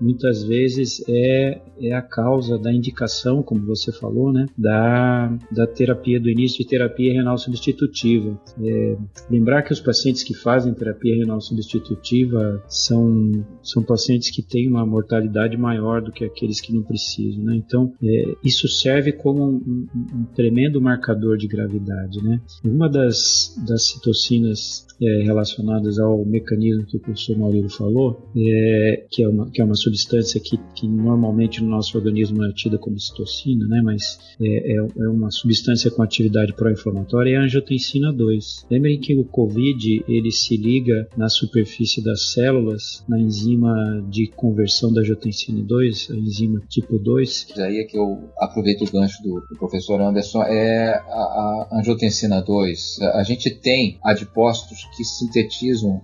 muitas 0.00 0.42
vezes 0.42 1.02
é, 1.08 1.60
é 1.80 1.92
a 1.92 2.02
causa 2.02 2.58
da 2.58 2.72
indicação, 2.72 3.42
como 3.42 3.66
você 3.66 3.92
falou, 3.92 4.32
né, 4.32 4.46
da, 4.56 5.36
da 5.50 5.66
terapia, 5.66 6.20
do 6.20 6.30
início 6.30 6.58
de 6.58 6.68
terapia 6.68 7.12
renal 7.12 7.38
substitutiva. 7.38 8.38
É, 8.62 8.96
lembrar 9.30 9.62
que 9.62 9.72
os 9.72 9.80
pacientes 9.80 10.22
que 10.22 10.34
fazem 10.34 10.74
terapia 10.74 11.16
renal 11.16 11.40
substitutiva 11.40 12.62
são, 12.68 13.44
são 13.62 13.82
pacientes 13.82 14.30
que 14.30 14.42
têm 14.42 14.68
uma 14.68 14.84
mortalidade 14.86 15.56
maior 15.56 16.00
do 16.02 16.12
que 16.12 16.24
aqueles 16.24 16.60
que 16.60 16.72
não 16.72 16.82
precisam. 16.82 17.44
Né? 17.44 17.56
Então, 17.56 17.92
é, 18.02 18.34
isso 18.44 18.68
serve 18.68 19.12
como 19.12 19.44
um, 19.44 19.56
um, 19.56 19.86
um, 19.94 20.24
tremendo 20.34 20.80
marcador 20.80 21.36
de 21.36 21.46
gravidade. 21.46 22.22
Né? 22.22 22.40
Uma 22.64 22.88
das, 22.88 23.54
das 23.66 23.86
citocinas 23.88 24.86
é, 25.00 25.22
relacionadas 25.22 25.98
ao 25.98 26.24
mecanismo 26.24 26.86
que 26.86 26.96
o 26.96 27.00
professor 27.00 27.36
Maurício 27.36 27.70
falou, 27.70 28.28
é, 28.36 29.04
que, 29.10 29.21
é 29.22 29.28
uma, 29.28 29.50
que 29.50 29.60
é 29.60 29.64
uma 29.64 29.74
substância 29.74 30.40
que, 30.40 30.58
que 30.74 30.88
normalmente 30.88 31.62
no 31.62 31.70
nosso 31.70 31.96
organismo 31.96 32.44
é 32.44 32.52
tida 32.52 32.78
como 32.78 32.98
citocina, 32.98 33.66
né? 33.66 33.80
mas 33.82 34.18
é, 34.40 34.72
é, 34.72 34.76
é 34.76 35.08
uma 35.08 35.30
substância 35.30 35.90
com 35.90 36.02
atividade 36.02 36.52
pró-inflamatória, 36.54 37.34
é 37.34 37.36
a 37.36 37.42
angiotensina 37.42 38.12
2. 38.12 38.66
Lembrem 38.70 38.98
que 38.98 39.14
o 39.16 39.24
COVID 39.24 40.04
ele 40.08 40.30
se 40.30 40.56
liga 40.56 41.08
na 41.16 41.28
superfície 41.28 42.02
das 42.02 42.32
células, 42.32 43.04
na 43.08 43.18
enzima 43.18 43.72
de 44.10 44.26
conversão 44.28 44.92
da 44.92 45.00
angiotensina 45.00 45.62
2, 45.62 46.08
a 46.10 46.16
enzima 46.16 46.60
tipo 46.68 46.98
2. 46.98 47.48
Aí 47.58 47.78
é 47.78 47.84
que 47.84 47.98
eu 47.98 48.30
aproveito 48.38 48.82
o 48.82 48.90
gancho 48.90 49.22
do, 49.22 49.40
do 49.50 49.58
professor 49.58 50.00
Anderson, 50.00 50.42
é 50.42 50.94
a, 50.94 51.68
a 51.72 51.78
angiotensina 51.80 52.40
2. 52.40 53.00
A 53.14 53.22
gente 53.22 53.50
tem 53.50 53.98
adipócitos 54.02 54.84
que 54.96 55.04
sintetizam 55.04 56.02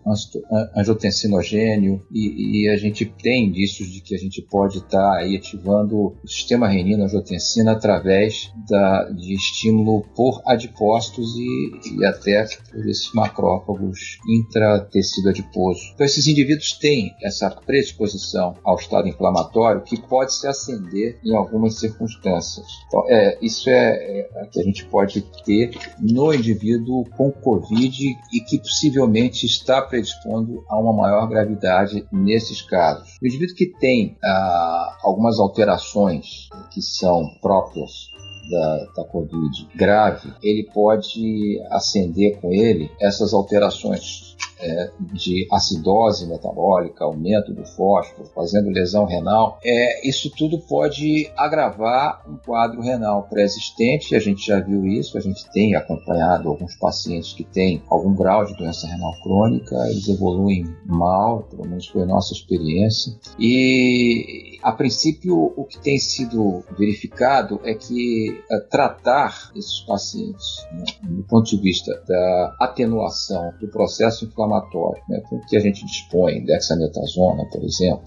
angiotensinogênio 0.76 2.02
e, 2.12 2.64
e, 2.64 2.68
a 2.68 2.76
gente 2.76 3.07
tem 3.08 3.46
indícios 3.46 3.88
de 3.88 4.00
que 4.00 4.14
a 4.14 4.18
gente 4.18 4.42
pode 4.42 4.78
estar 4.78 4.98
tá 4.98 5.18
aí 5.18 5.36
ativando 5.36 5.96
o 5.96 6.16
sistema 6.26 6.68
renina-angiotensina 6.68 7.72
através 7.72 8.52
da, 8.68 9.04
de 9.10 9.34
estímulo 9.34 10.04
por 10.14 10.42
adipócitos 10.46 11.34
e, 11.36 11.98
e 11.98 12.04
até 12.04 12.46
por 12.70 12.88
esses 12.88 13.12
macrófagos 13.12 14.18
intratecido 14.28 15.28
adiposo. 15.28 15.80
Então 15.94 16.06
esses 16.06 16.26
indivíduos 16.26 16.72
têm 16.72 17.14
essa 17.22 17.50
predisposição 17.50 18.54
ao 18.64 18.76
estado 18.76 19.08
inflamatório 19.08 19.82
que 19.82 20.00
pode 20.00 20.34
se 20.34 20.46
acender 20.46 21.18
em 21.24 21.34
algumas 21.34 21.78
circunstâncias. 21.78 22.66
Então, 22.86 23.04
é, 23.08 23.38
isso 23.42 23.68
é, 23.70 24.28
é 24.34 24.48
que 24.50 24.60
a 24.60 24.62
gente 24.62 24.84
pode 24.84 25.22
ter 25.44 25.70
no 26.00 26.32
indivíduo 26.32 27.04
com 27.16 27.30
Covid 27.30 28.16
e 28.32 28.40
que 28.40 28.58
possivelmente 28.58 29.46
está 29.46 29.82
predispondo 29.82 30.64
a 30.68 30.78
uma 30.78 30.92
maior 30.92 31.26
gravidade 31.28 32.06
nesses 32.12 32.62
casos. 32.62 32.97
O 33.22 33.26
indivíduo 33.26 33.54
que 33.56 33.66
tem 33.78 34.16
ah, 34.22 34.98
algumas 35.02 35.38
alterações 35.38 36.48
que 36.70 36.82
são 36.82 37.28
próprias 37.40 38.08
da, 38.50 38.84
da 38.96 39.04
Covid 39.04 39.68
grave, 39.74 40.32
ele 40.42 40.68
pode 40.72 41.60
acender 41.70 42.40
com 42.40 42.52
ele 42.52 42.90
essas 43.00 43.32
alterações 43.32 44.36
é, 44.60 44.90
de 45.12 45.46
acidose 45.52 46.26
metabólica, 46.26 47.04
aumento 47.04 47.52
do 47.52 47.64
fósforo, 47.64 48.28
fazendo 48.34 48.70
lesão 48.70 49.04
renal, 49.04 49.58
é, 49.64 50.08
isso 50.08 50.30
tudo 50.36 50.58
pode 50.58 51.30
agravar 51.36 52.22
um 52.28 52.36
quadro 52.36 52.80
renal 52.80 53.24
pré-existente. 53.24 54.14
A 54.14 54.20
gente 54.20 54.46
já 54.46 54.60
viu 54.60 54.86
isso, 54.86 55.16
a 55.16 55.20
gente 55.20 55.50
tem 55.52 55.74
acompanhado 55.74 56.48
alguns 56.48 56.74
pacientes 56.76 57.32
que 57.32 57.44
têm 57.44 57.82
algum 57.88 58.14
grau 58.14 58.44
de 58.44 58.56
doença 58.56 58.86
renal 58.86 59.12
crônica, 59.22 59.74
eles 59.90 60.08
evoluem 60.08 60.64
mal, 60.86 61.44
pelo 61.44 61.66
menos 61.66 61.86
foi 61.86 62.02
a 62.02 62.06
nossa 62.06 62.32
experiência. 62.32 63.12
E 63.38 64.58
a 64.62 64.72
princípio, 64.72 65.52
o 65.56 65.64
que 65.64 65.78
tem 65.78 65.98
sido 65.98 66.64
verificado 66.78 67.60
é 67.64 67.74
que 67.74 68.42
é, 68.50 68.60
tratar 68.60 69.50
esses 69.54 69.80
pacientes, 69.80 70.66
né, 70.72 70.84
do 71.02 71.22
ponto 71.24 71.48
de 71.48 71.60
vista 71.60 71.92
da 72.06 72.56
atenuação 72.60 73.52
do 73.60 73.68
processo 73.68 74.24
inflamatório, 74.24 74.47
né, 75.08 75.20
com 75.28 75.38
que 75.40 75.56
a 75.56 75.60
gente 75.60 75.84
dispõe, 75.84 76.44
dexametasona, 76.44 77.44
por 77.50 77.62
exemplo, 77.64 78.02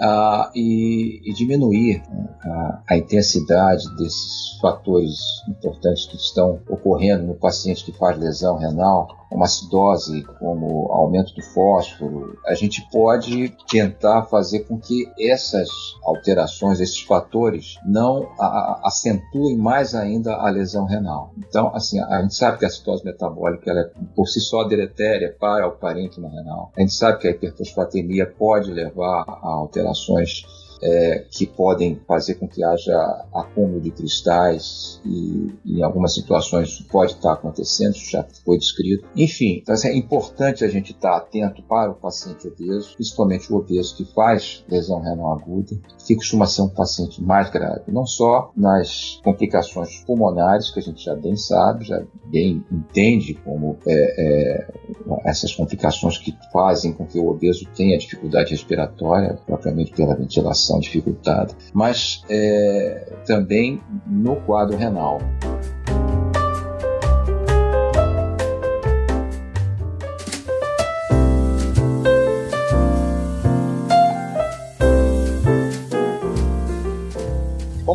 uh, 0.00 0.50
e, 0.54 1.20
e, 1.24 1.32
diminuir 1.32 2.02
a, 2.42 2.82
a, 2.90 2.96
intensidade 2.96 3.84
desses 3.96 4.58
fatores 4.60 5.16
importantes 5.48 6.06
que 6.06 6.16
estão 6.16 6.60
ocorrendo 6.68 7.26
no 7.26 7.34
paciente 7.34 7.84
que 7.84 7.92
faz 7.92 8.18
lesão 8.18 8.58
renal, 8.58 9.25
como 9.28 9.44
acidose, 9.44 10.22
como 10.38 10.90
aumento 10.92 11.34
do 11.34 11.42
fósforo, 11.42 12.38
a 12.46 12.54
gente 12.54 12.86
pode 12.90 13.54
tentar 13.68 14.24
fazer 14.24 14.60
com 14.60 14.78
que 14.78 15.04
essas 15.18 15.68
alterações, 16.04 16.80
esses 16.80 17.00
fatores, 17.00 17.76
não 17.84 18.28
a, 18.38 18.46
a, 18.46 18.80
acentuem 18.84 19.56
mais 19.56 19.94
ainda 19.94 20.34
a 20.34 20.48
lesão 20.50 20.84
renal. 20.84 21.32
Então, 21.38 21.70
assim, 21.74 22.00
a 22.00 22.22
gente 22.22 22.34
sabe 22.34 22.58
que 22.58 22.64
a 22.64 22.68
acidose 22.68 23.04
metabólica 23.04 23.70
é 23.72 23.90
por 24.14 24.26
si 24.26 24.40
só 24.40 24.64
deletéria 24.64 25.34
para 25.38 25.66
o 25.66 25.72
parênquima 25.72 26.28
renal. 26.28 26.72
A 26.76 26.80
gente 26.80 26.94
sabe 26.94 27.18
que 27.18 27.28
a 27.28 27.30
hiperfosfatemia 27.30 28.26
pode 28.26 28.70
levar 28.70 29.24
a 29.26 29.48
alterações 29.48 30.44
é, 30.82 31.26
que 31.30 31.46
podem 31.46 32.00
fazer 32.06 32.34
com 32.34 32.48
que 32.48 32.62
haja 32.62 33.26
acúmulo 33.34 33.80
de 33.80 33.90
cristais 33.90 35.00
e 35.04 35.52
em 35.64 35.82
algumas 35.82 36.14
situações 36.14 36.68
isso 36.68 36.84
pode 36.84 37.12
estar 37.12 37.32
acontecendo, 37.32 37.94
isso 37.94 38.10
já 38.10 38.26
foi 38.44 38.58
descrito. 38.58 39.06
Enfim, 39.16 39.58
então 39.62 39.74
assim, 39.74 39.88
é 39.88 39.96
importante 39.96 40.64
a 40.64 40.68
gente 40.68 40.92
estar 40.92 41.16
atento 41.16 41.62
para 41.62 41.90
o 41.90 41.94
paciente 41.94 42.46
obeso, 42.48 42.94
principalmente 42.94 43.52
o 43.52 43.56
obeso 43.56 43.96
que 43.96 44.04
faz 44.12 44.64
lesão 44.68 45.00
renal 45.00 45.32
aguda, 45.32 45.76
que 46.06 46.14
costuma 46.14 46.46
ser 46.46 46.62
um 46.62 46.68
paciente 46.68 47.22
mais 47.22 47.50
grave, 47.50 47.90
não 47.90 48.06
só 48.06 48.50
nas 48.56 49.20
complicações 49.24 50.04
pulmonares, 50.04 50.70
que 50.70 50.80
a 50.80 50.82
gente 50.82 51.04
já 51.04 51.14
bem 51.14 51.36
sabe, 51.36 51.84
já 51.84 52.02
bem 52.26 52.64
entende 52.70 53.34
como 53.34 53.76
é, 53.86 53.92
é, 53.92 54.85
essas 55.24 55.54
complicações 55.54 56.18
que 56.18 56.36
fazem 56.52 56.92
com 56.92 57.06
que 57.06 57.18
o 57.18 57.28
obeso 57.28 57.66
tenha 57.76 57.98
dificuldade 57.98 58.50
respiratória, 58.50 59.38
propriamente 59.46 59.92
pela 59.92 60.14
ventilação 60.14 60.80
dificultada, 60.80 61.54
mas 61.72 62.22
é, 62.28 63.12
também 63.26 63.80
no 64.06 64.36
quadro 64.36 64.76
renal. 64.76 65.18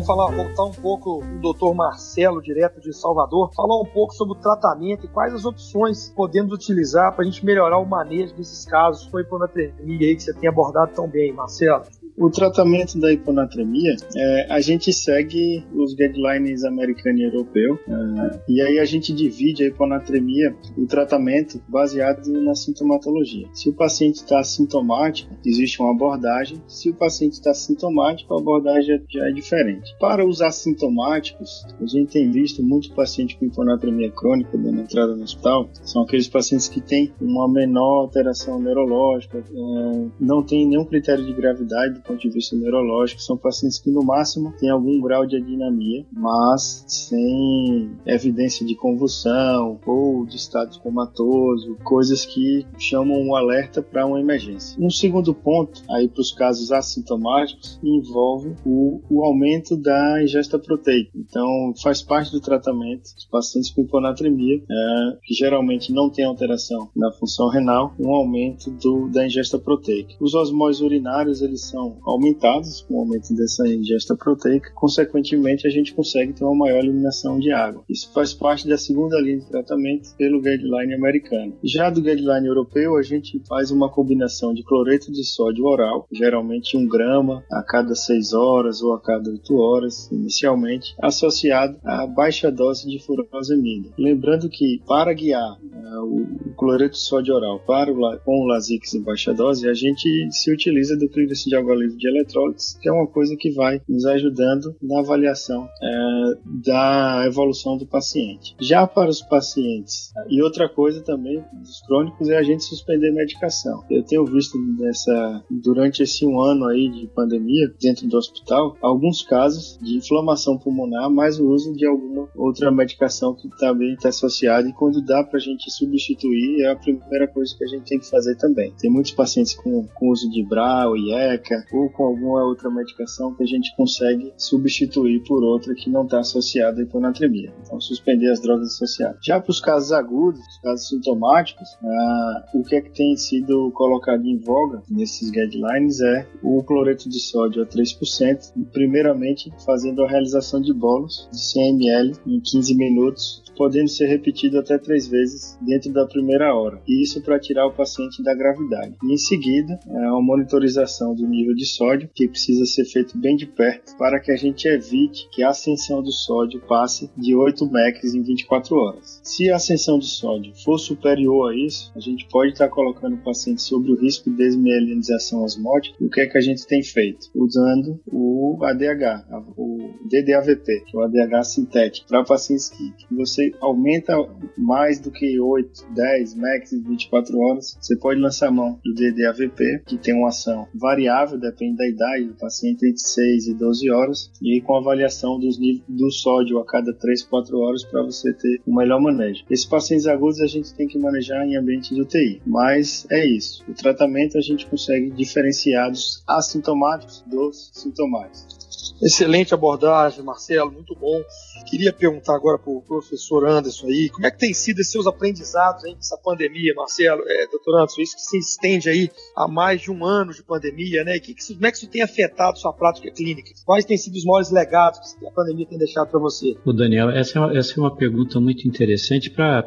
Vamos 0.02 0.06
falar, 0.06 0.34
voltar 0.34 0.64
um 0.64 0.82
pouco 0.82 1.22
o 1.22 1.40
doutor 1.40 1.74
Marcelo, 1.74 2.42
direto 2.42 2.80
de 2.80 2.92
Salvador, 2.92 3.52
falar 3.54 3.80
um 3.80 3.84
pouco 3.84 4.12
sobre 4.14 4.36
o 4.36 4.40
tratamento 4.40 5.06
e 5.06 5.08
quais 5.08 5.32
as 5.32 5.44
opções 5.44 6.10
podemos 6.10 6.52
utilizar 6.52 7.12
para 7.12 7.22
a 7.22 7.24
gente 7.24 7.44
melhorar 7.46 7.78
o 7.78 7.86
manejo 7.86 8.34
desses 8.34 8.64
casos 8.64 9.06
com 9.06 9.20
hiponatremia 9.20 10.08
aí 10.08 10.16
que 10.16 10.22
você 10.24 10.34
tem 10.34 10.48
abordado 10.48 10.92
tão 10.92 11.06
bem, 11.06 11.32
Marcelo. 11.32 11.84
O 12.16 12.30
tratamento 12.30 12.98
da 12.98 13.10
hiponatremia, 13.10 13.96
é, 14.14 14.46
a 14.52 14.60
gente 14.60 14.92
segue 14.92 15.64
os 15.74 15.94
guidelines 15.94 16.62
americano 16.62 17.18
e 17.18 17.24
europeu, 17.24 17.78
é, 17.88 18.40
e 18.48 18.60
aí 18.60 18.78
a 18.78 18.84
gente 18.84 19.12
divide 19.12 19.64
a 19.64 19.68
hiponatremia, 19.68 20.54
o 20.76 20.86
tratamento, 20.86 21.60
baseado 21.68 22.26
na 22.42 22.54
sintomatologia. 22.54 23.48
Se 23.54 23.70
o 23.70 23.72
paciente 23.72 24.16
está 24.16 24.42
sintomático, 24.44 25.34
existe 25.44 25.80
uma 25.80 25.90
abordagem. 25.90 26.62
Se 26.66 26.90
o 26.90 26.94
paciente 26.94 27.34
está 27.34 27.54
sintomático, 27.54 28.34
a 28.34 28.38
abordagem 28.38 29.02
já 29.10 29.28
é 29.28 29.32
diferente. 29.32 29.94
Para 29.98 30.26
os 30.26 30.42
assintomáticos, 30.42 31.64
a 31.80 31.86
gente 31.86 32.12
tem 32.12 32.30
visto 32.30 32.62
muito 32.62 32.94
paciente 32.94 33.38
com 33.38 33.46
hiponatremia 33.46 34.10
crônica 34.10 34.56
dando 34.58 34.80
entrada 34.80 35.16
no 35.16 35.22
hospital. 35.22 35.70
São 35.82 36.02
aqueles 36.02 36.28
pacientes 36.28 36.68
que 36.68 36.80
têm 36.80 37.12
uma 37.20 37.50
menor 37.50 38.02
alteração 38.02 38.60
neurológica, 38.60 39.38
é, 39.38 40.06
não 40.20 40.42
tem 40.42 40.66
nenhum 40.66 40.84
critério 40.84 41.24
de 41.24 41.32
gravidade 41.32 42.01
ponto 42.02 42.20
de 42.20 42.30
vista 42.30 42.56
neurológico. 42.56 43.20
São 43.20 43.36
pacientes 43.36 43.78
que, 43.78 43.90
no 43.90 44.04
máximo, 44.04 44.52
têm 44.58 44.70
algum 44.70 45.00
grau 45.00 45.26
de 45.26 45.36
adinamia, 45.36 46.04
mas 46.12 46.84
sem 46.86 47.90
evidência 48.06 48.66
de 48.66 48.74
convulsão 48.74 49.78
ou 49.86 50.26
de 50.26 50.36
estado 50.36 50.78
comatoso, 50.80 51.76
coisas 51.84 52.24
que 52.24 52.66
chamam 52.78 53.20
um 53.20 53.34
alerta 53.34 53.82
para 53.82 54.06
uma 54.06 54.20
emergência. 54.20 54.76
Um 54.80 54.90
segundo 54.90 55.34
ponto, 55.34 55.82
aí 55.90 56.08
para 56.08 56.20
os 56.20 56.32
casos 56.32 56.72
assintomáticos, 56.72 57.78
envolve 57.82 58.54
o, 58.64 59.00
o 59.10 59.24
aumento 59.24 59.76
da 59.76 60.22
ingesta 60.22 60.58
proteica. 60.58 61.10
Então, 61.14 61.72
faz 61.82 62.02
parte 62.02 62.32
do 62.32 62.40
tratamento 62.40 63.02
dos 63.14 63.26
pacientes 63.30 63.70
com 63.70 63.82
hiponatremia, 63.82 64.56
é, 64.56 65.18
que 65.22 65.34
geralmente 65.34 65.92
não 65.92 66.10
tem 66.10 66.24
alteração 66.24 66.90
na 66.94 67.12
função 67.12 67.48
renal, 67.48 67.94
um 67.98 68.10
aumento 68.10 68.70
do, 68.70 69.08
da 69.08 69.26
ingesta 69.26 69.58
proteica. 69.58 70.14
Os 70.20 70.34
osmoses 70.34 70.80
urinários, 70.80 71.42
eles 71.42 71.68
são 71.68 71.91
aumentados 72.04 72.82
com 72.82 72.94
o 72.94 73.00
aumento 73.00 73.34
dessa 73.34 73.66
ingesta 73.68 74.16
proteica, 74.16 74.70
consequentemente 74.74 75.66
a 75.66 75.70
gente 75.70 75.94
consegue 75.94 76.32
ter 76.32 76.44
uma 76.44 76.54
maior 76.54 76.78
eliminação 76.78 77.38
de 77.38 77.52
água. 77.52 77.84
Isso 77.88 78.12
faz 78.12 78.32
parte 78.32 78.68
da 78.68 78.78
segunda 78.78 79.20
linha 79.20 79.38
de 79.38 79.48
tratamento 79.48 80.14
pelo 80.16 80.40
guideline 80.40 80.94
americano. 80.94 81.56
Já 81.62 81.90
do 81.90 82.02
guideline 82.02 82.46
europeu, 82.46 82.96
a 82.96 83.02
gente 83.02 83.40
faz 83.48 83.70
uma 83.70 83.90
combinação 83.90 84.52
de 84.54 84.62
cloreto 84.62 85.10
de 85.12 85.24
sódio 85.24 85.64
oral, 85.64 86.06
geralmente 86.12 86.76
1 86.76 86.86
grama 86.88 87.44
a 87.50 87.62
cada 87.62 87.94
6 87.94 88.32
horas 88.32 88.82
ou 88.82 88.94
a 88.94 89.00
cada 89.00 89.30
8 89.30 89.54
horas, 89.54 90.10
inicialmente, 90.10 90.94
associado 91.00 91.78
a 91.84 92.06
baixa 92.06 92.50
dose 92.50 92.88
de 92.88 92.98
furosemida. 93.04 93.90
Lembrando 93.98 94.48
que 94.48 94.80
para 94.86 95.12
guiar 95.12 95.58
uh, 95.60 96.04
o 96.04 96.54
cloreto 96.56 96.94
de 96.94 97.00
sódio 97.00 97.34
oral 97.34 97.60
para 97.60 97.92
o, 97.92 98.18
com 98.24 98.40
o 98.40 98.46
Lasix 98.46 98.94
em 98.94 99.02
baixa 99.02 99.32
dose, 99.32 99.68
a 99.68 99.74
gente 99.74 100.08
se 100.30 100.52
utiliza 100.52 100.96
do 100.96 101.08
clírice 101.08 101.48
de 101.48 101.56
água 101.56 101.74
de 101.88 102.08
eletrólitos, 102.08 102.76
que 102.80 102.88
é 102.88 102.92
uma 102.92 103.06
coisa 103.06 103.36
que 103.36 103.50
vai 103.52 103.80
nos 103.88 104.04
ajudando 104.06 104.74
na 104.82 105.00
avaliação 105.00 105.68
é, 105.82 106.34
da 106.64 107.24
evolução 107.26 107.76
do 107.76 107.86
paciente. 107.86 108.54
Já 108.60 108.86
para 108.86 109.10
os 109.10 109.22
pacientes, 109.22 110.12
e 110.28 110.42
outra 110.42 110.68
coisa 110.68 111.02
também 111.02 111.42
dos 111.52 111.80
crônicos 111.82 112.28
é 112.28 112.36
a 112.36 112.42
gente 112.42 112.64
suspender 112.64 113.12
medicação. 113.12 113.84
Eu 113.90 114.02
tenho 114.02 114.24
visto 114.24 114.58
nessa, 114.78 115.44
durante 115.50 116.02
esse 116.02 116.26
um 116.26 116.40
ano 116.40 116.66
aí 116.66 116.88
de 116.88 117.06
pandemia, 117.08 117.72
dentro 117.80 118.06
do 118.06 118.16
hospital, 118.16 118.76
alguns 118.80 119.22
casos 119.22 119.78
de 119.82 119.96
inflamação 119.96 120.58
pulmonar, 120.58 121.10
mais 121.10 121.38
o 121.38 121.48
uso 121.48 121.72
de 121.74 121.86
alguma 121.86 122.28
outra 122.34 122.70
medicação 122.70 123.34
que 123.34 123.48
também 123.58 123.94
está 123.94 124.08
associada 124.08 124.68
e 124.68 124.72
quando 124.72 125.04
dá 125.04 125.22
para 125.24 125.38
a 125.38 125.40
gente 125.40 125.70
substituir, 125.70 126.62
é 126.62 126.70
a 126.70 126.76
primeira 126.76 127.28
coisa 127.28 127.54
que 127.56 127.64
a 127.64 127.68
gente 127.68 127.84
tem 127.84 127.98
que 127.98 128.08
fazer 128.08 128.36
também. 128.36 128.72
Tem 128.78 128.90
muitos 128.90 129.12
pacientes 129.12 129.54
com, 129.54 129.86
com 129.94 130.10
uso 130.10 130.30
de 130.30 130.44
BRAL, 130.44 130.96
IECA 130.96 131.64
ou 131.72 131.88
com 131.90 132.04
alguma 132.04 132.44
outra 132.44 132.70
medicação 132.70 133.34
que 133.34 133.42
a 133.42 133.46
gente 133.46 133.74
consegue 133.76 134.32
substituir 134.36 135.22
por 135.24 135.42
outra 135.42 135.74
que 135.74 135.90
não 135.90 136.04
está 136.04 136.20
associada 136.20 136.80
à 136.80 136.84
hiponatremia. 136.84 137.52
Então, 137.62 137.80
suspender 137.80 138.30
as 138.30 138.40
drogas 138.40 138.74
associadas. 138.74 139.18
Já 139.24 139.40
para 139.40 139.50
os 139.50 139.60
casos 139.60 139.92
agudos, 139.92 140.40
os 140.40 140.60
casos 140.60 140.88
sintomáticos, 140.88 141.68
ah, 141.82 142.44
o 142.54 142.62
que 142.62 142.76
é 142.76 142.80
que 142.80 142.90
tem 142.90 143.16
sido 143.16 143.70
colocado 143.72 144.24
em 144.24 144.38
voga 144.38 144.82
nesses 144.90 145.30
guidelines 145.30 146.00
é 146.00 146.26
o 146.42 146.62
cloreto 146.62 147.08
de 147.08 147.20
sódio 147.20 147.62
a 147.62 147.66
3%, 147.66 148.52
primeiramente 148.72 149.50
fazendo 149.64 150.02
a 150.02 150.08
realização 150.08 150.60
de 150.60 150.72
bolos 150.72 151.28
de 151.32 151.40
100 151.40 151.70
ml 151.70 152.12
em 152.26 152.40
15 152.40 152.74
minutos 152.74 153.42
podendo 153.56 153.88
ser 153.88 154.06
repetido 154.06 154.58
até 154.58 154.78
três 154.78 155.06
vezes 155.06 155.58
dentro 155.60 155.92
da 155.92 156.06
primeira 156.06 156.54
hora, 156.54 156.80
e 156.86 157.02
isso 157.02 157.22
para 157.22 157.38
tirar 157.38 157.66
o 157.66 157.72
paciente 157.72 158.22
da 158.22 158.34
gravidade. 158.34 158.94
E 159.02 159.12
em 159.12 159.16
seguida, 159.16 159.78
é 159.86 160.10
uma 160.10 160.22
monitorização 160.22 161.14
do 161.14 161.26
nível 161.26 161.54
de 161.54 161.61
sódio, 161.64 162.10
que 162.14 162.28
precisa 162.28 162.64
ser 162.66 162.84
feito 162.84 163.16
bem 163.18 163.36
de 163.36 163.46
perto, 163.46 163.96
para 163.96 164.20
que 164.20 164.30
a 164.30 164.36
gente 164.36 164.66
evite 164.66 165.28
que 165.30 165.42
a 165.42 165.50
ascensão 165.50 166.02
do 166.02 166.12
sódio 166.12 166.60
passe 166.66 167.10
de 167.16 167.34
8 167.34 167.70
mEq 167.70 168.04
em 168.04 168.22
24 168.22 168.76
horas. 168.76 169.20
Se 169.22 169.50
a 169.50 169.56
ascensão 169.56 169.98
de 169.98 170.06
sódio 170.06 170.52
for 170.64 170.78
superior 170.78 171.52
a 171.52 171.56
isso, 171.56 171.92
a 171.96 172.00
gente 172.00 172.26
pode 172.28 172.52
estar 172.52 172.68
colocando 172.68 173.14
o 173.14 173.22
paciente 173.22 173.62
sobre 173.62 173.92
o 173.92 174.00
risco 174.00 174.30
de 174.30 174.36
desmielinização 174.36 175.42
osmótica. 175.42 175.96
O 176.00 176.08
que 176.08 176.20
é 176.20 176.26
que 176.26 176.38
a 176.38 176.40
gente 176.40 176.66
tem 176.66 176.82
feito? 176.82 177.28
Usando 177.34 178.00
o 178.06 178.58
ADH, 178.62 179.26
o 179.56 179.78
DDAVP, 180.08 180.84
que 180.86 180.96
é 180.96 181.00
o 181.00 181.02
ADH 181.02 181.44
sintético, 181.44 182.08
para 182.08 182.24
pacientes 182.24 182.68
que, 182.68 182.92
você 183.14 183.52
aumenta 183.60 184.14
mais 184.56 184.98
do 184.98 185.10
que 185.10 185.38
8, 185.38 185.86
10 185.94 186.34
max 186.34 186.72
em 186.72 186.82
24 186.82 187.38
horas, 187.38 187.76
você 187.80 187.96
pode 187.96 188.20
lançar 188.20 188.50
mão 188.50 188.80
do 188.84 188.94
DDAVP, 188.94 189.82
que 189.86 189.98
tem 189.98 190.14
uma 190.14 190.28
ação 190.28 190.66
variável, 190.74 191.38
depende 191.52 191.76
da 191.76 191.88
idade 191.88 192.24
do 192.24 192.34
paciente, 192.34 192.86
entre 192.86 192.98
6 192.98 193.48
e 193.48 193.54
12 193.54 193.90
horas, 193.90 194.30
e 194.42 194.60
com 194.60 194.76
avaliação 194.76 195.38
dos 195.38 195.58
níveis 195.58 195.84
do 195.88 196.10
sódio 196.10 196.58
a 196.58 196.64
cada 196.64 196.92
3, 196.92 197.22
4 197.24 197.58
horas 197.58 197.84
para 197.84 198.02
você 198.02 198.32
ter 198.32 198.60
o 198.66 198.74
melhor 198.74 199.00
manejo. 199.00 199.44
Esses 199.50 199.66
pacientes 199.66 200.06
agudos 200.06 200.40
a 200.40 200.46
gente 200.46 200.74
tem 200.74 200.88
que 200.88 200.98
manejar 200.98 201.46
em 201.46 201.56
ambiente 201.56 201.94
de 201.94 202.00
UTI, 202.00 202.40
mas 202.46 203.06
é 203.10 203.24
isso. 203.24 203.62
O 203.68 203.74
tratamento 203.74 204.38
a 204.38 204.40
gente 204.40 204.66
consegue 204.66 205.10
diferenciar 205.10 205.90
dos 205.90 206.22
assintomáticos 206.26 207.22
dos 207.26 207.70
sintomáticos. 207.74 208.61
Excelente 209.02 209.52
abordagem, 209.52 210.22
Marcelo, 210.22 210.70
muito 210.70 210.94
bom. 210.94 211.20
Queria 211.68 211.92
perguntar 211.92 212.36
agora 212.36 212.56
para 212.56 212.72
o 212.72 212.82
professor 212.82 213.46
Anderson 213.48 213.88
aí, 213.88 214.08
como 214.10 214.26
é 214.26 214.30
que 214.30 214.38
tem 214.38 214.54
sido 214.54 214.78
esses 214.78 214.92
seus 214.92 215.06
aprendizados 215.08 215.84
aí 215.84 215.94
nessa 215.94 216.16
pandemia, 216.16 216.72
Marcelo? 216.76 217.22
É, 217.26 217.46
doutor 217.48 217.78
Anderson, 217.78 218.00
isso 218.00 218.14
que 218.14 218.22
se 218.22 218.38
estende 218.38 218.88
aí 218.88 219.10
há 219.36 219.48
mais 219.48 219.80
de 219.80 219.90
um 219.90 220.04
ano 220.04 220.32
de 220.32 220.42
pandemia, 220.42 221.02
né? 221.02 221.18
Que, 221.18 221.34
que, 221.34 221.54
como 221.54 221.66
é 221.66 221.70
que 221.72 221.78
isso 221.78 221.88
tem 221.88 222.02
afetado 222.02 222.58
sua 222.58 222.72
prática 222.72 223.10
clínica? 223.10 223.50
Quais 223.64 223.84
têm 223.84 223.96
sido 223.96 224.14
os 224.14 224.24
maiores 224.24 224.52
legados 224.52 225.14
que 225.14 225.26
a 225.26 225.30
pandemia 225.32 225.66
tem 225.66 225.78
deixado 225.78 226.08
para 226.08 226.20
você? 226.20 226.54
O 226.64 226.72
Daniel, 226.72 227.10
essa 227.10 227.38
é 227.38 227.40
uma, 227.40 227.58
essa 227.58 227.72
é 227.72 227.80
uma 227.80 227.96
pergunta 227.96 228.38
muito 228.38 228.68
interessante 228.68 229.30
para 229.30 229.64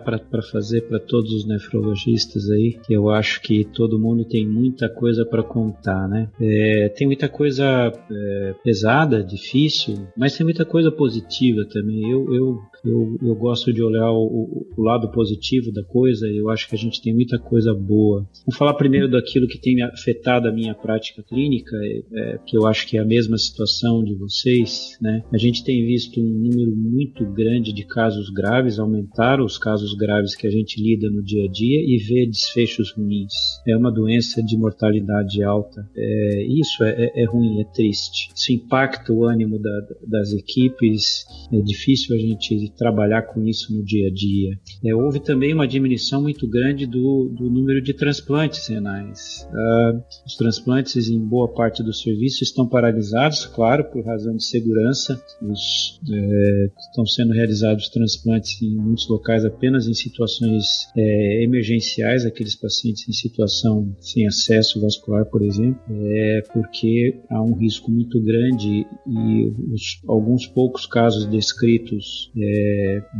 fazer 0.51 0.81
para 0.81 0.99
todos 0.99 1.33
os 1.33 1.45
nefrologistas 1.45 2.49
aí, 2.51 2.79
que 2.85 2.93
eu 2.93 3.09
acho 3.09 3.41
que 3.41 3.65
todo 3.65 3.99
mundo 3.99 4.23
tem 4.23 4.47
muita 4.47 4.87
coisa 4.87 5.25
para 5.25 5.43
contar, 5.43 6.07
né? 6.07 6.29
É, 6.39 6.89
tem 6.95 7.05
muita 7.05 7.27
coisa 7.27 7.65
é, 7.65 8.55
pesada, 8.63 9.24
difícil, 9.25 10.07
mas 10.15 10.35
tem 10.35 10.45
muita 10.45 10.65
coisa 10.65 10.91
positiva 10.91 11.61
também. 11.71 12.09
Eu, 12.09 12.33
eu, 12.33 12.57
eu, 12.85 13.17
eu 13.21 13.35
gosto 13.35 13.73
de 13.73 13.81
olhar 13.81 14.11
o, 14.11 14.67
o, 14.77 14.81
lado 14.81 15.11
positivo 15.11 15.71
da 15.71 15.83
coisa 15.83 16.27
eu 16.27 16.49
acho 16.49 16.69
que 16.69 16.75
a 16.75 16.77
gente 16.77 17.01
tem 17.01 17.13
muita 17.13 17.39
coisa 17.39 17.73
boa. 17.73 18.27
Vou 18.45 18.55
falar 18.55 18.73
primeiro 18.75 19.09
daquilo 19.09 19.47
que 19.47 19.59
tem 19.59 19.81
afetado 19.81 20.47
a 20.47 20.51
minha 20.51 20.73
prática 20.73 21.23
clínica, 21.23 21.75
é, 21.75 22.03
é, 22.13 22.39
que 22.45 22.57
eu 22.57 22.67
acho 22.67 22.87
que 22.87 22.97
é 22.97 23.01
a 23.01 23.05
mesma 23.05 23.37
situação 23.37 24.03
de 24.03 24.13
vocês. 24.15 24.97
Né? 25.01 25.23
A 25.33 25.37
gente 25.37 25.63
tem 25.63 25.85
visto 25.85 26.19
um 26.19 26.23
número 26.23 26.75
muito 26.75 27.25
grande 27.33 27.73
de 27.73 27.85
casos 27.85 28.29
graves, 28.29 28.79
aumentar 28.79 29.41
os 29.41 29.57
casos 29.57 29.93
graves 29.95 30.35
que 30.35 30.47
a 30.47 30.51
gente 30.51 30.81
lida 30.81 31.09
no 31.09 31.23
dia 31.23 31.45
a 31.45 31.51
dia 31.51 31.79
e 31.81 31.97
ver 31.97 32.27
desfechos 32.27 32.91
ruins. 32.91 33.33
É 33.67 33.75
uma 33.75 33.91
doença 33.91 34.43
de 34.43 34.57
mortalidade 34.57 35.43
alta. 35.43 35.89
É, 35.95 36.45
isso 36.59 36.83
é, 36.83 37.05
é, 37.05 37.23
é 37.23 37.25
ruim, 37.25 37.61
é 37.61 37.63
triste. 37.63 38.29
Isso 38.35 38.53
impacta 38.53 39.11
o 39.11 39.25
ânimo 39.25 39.59
da, 39.59 39.87
das 40.07 40.31
equipes. 40.33 41.25
É 41.51 41.61
difícil 41.61 42.15
a 42.15 42.19
gente 42.19 42.53
trabalhar 42.77 43.23
com 43.23 43.43
isso 43.43 43.75
no 43.75 43.83
dia 43.83 44.07
a 44.07 44.13
dia. 44.13 44.57
É, 44.83 44.95
houve 44.95 45.19
também 45.19 45.53
uma 45.53 45.67
diminuição 45.67 46.21
muito 46.21 46.47
grande 46.47 46.85
do, 46.85 47.29
do 47.29 47.49
número 47.49 47.81
de 47.81 47.93
transplantes 47.93 48.67
renais. 48.67 49.47
Uh, 49.51 50.03
os 50.25 50.35
transplantes 50.35 51.09
em 51.09 51.19
boa 51.19 51.53
parte 51.53 51.83
do 51.83 51.93
serviço 51.93 52.43
estão 52.43 52.67
paralisados, 52.67 53.45
claro, 53.45 53.85
por 53.85 54.05
razão 54.05 54.35
de 54.35 54.43
segurança. 54.43 55.21
Os, 55.41 55.99
é, 56.11 56.69
estão 56.89 57.05
sendo 57.05 57.33
realizados 57.33 57.89
transplantes 57.89 58.61
em 58.61 58.75
muitos 58.75 59.07
locais 59.07 59.45
apenas 59.45 59.87
em 59.87 59.93
situações 59.93 60.87
é, 60.95 61.43
emergenciais, 61.43 62.25
aqueles 62.25 62.55
pacientes 62.55 63.07
em 63.07 63.13
situação 63.13 63.95
sem 63.99 64.27
acesso 64.27 64.81
vascular, 64.81 65.25
por 65.25 65.41
exemplo, 65.41 65.79
é 65.89 66.41
porque 66.53 67.19
há 67.29 67.41
um 67.41 67.53
risco 67.53 67.91
muito 67.91 68.21
grande 68.21 68.85
e 69.07 69.53
os, 69.71 70.01
alguns 70.07 70.47
poucos 70.47 70.85
casos 70.85 71.25
descritos 71.25 72.31
é, 72.37 72.64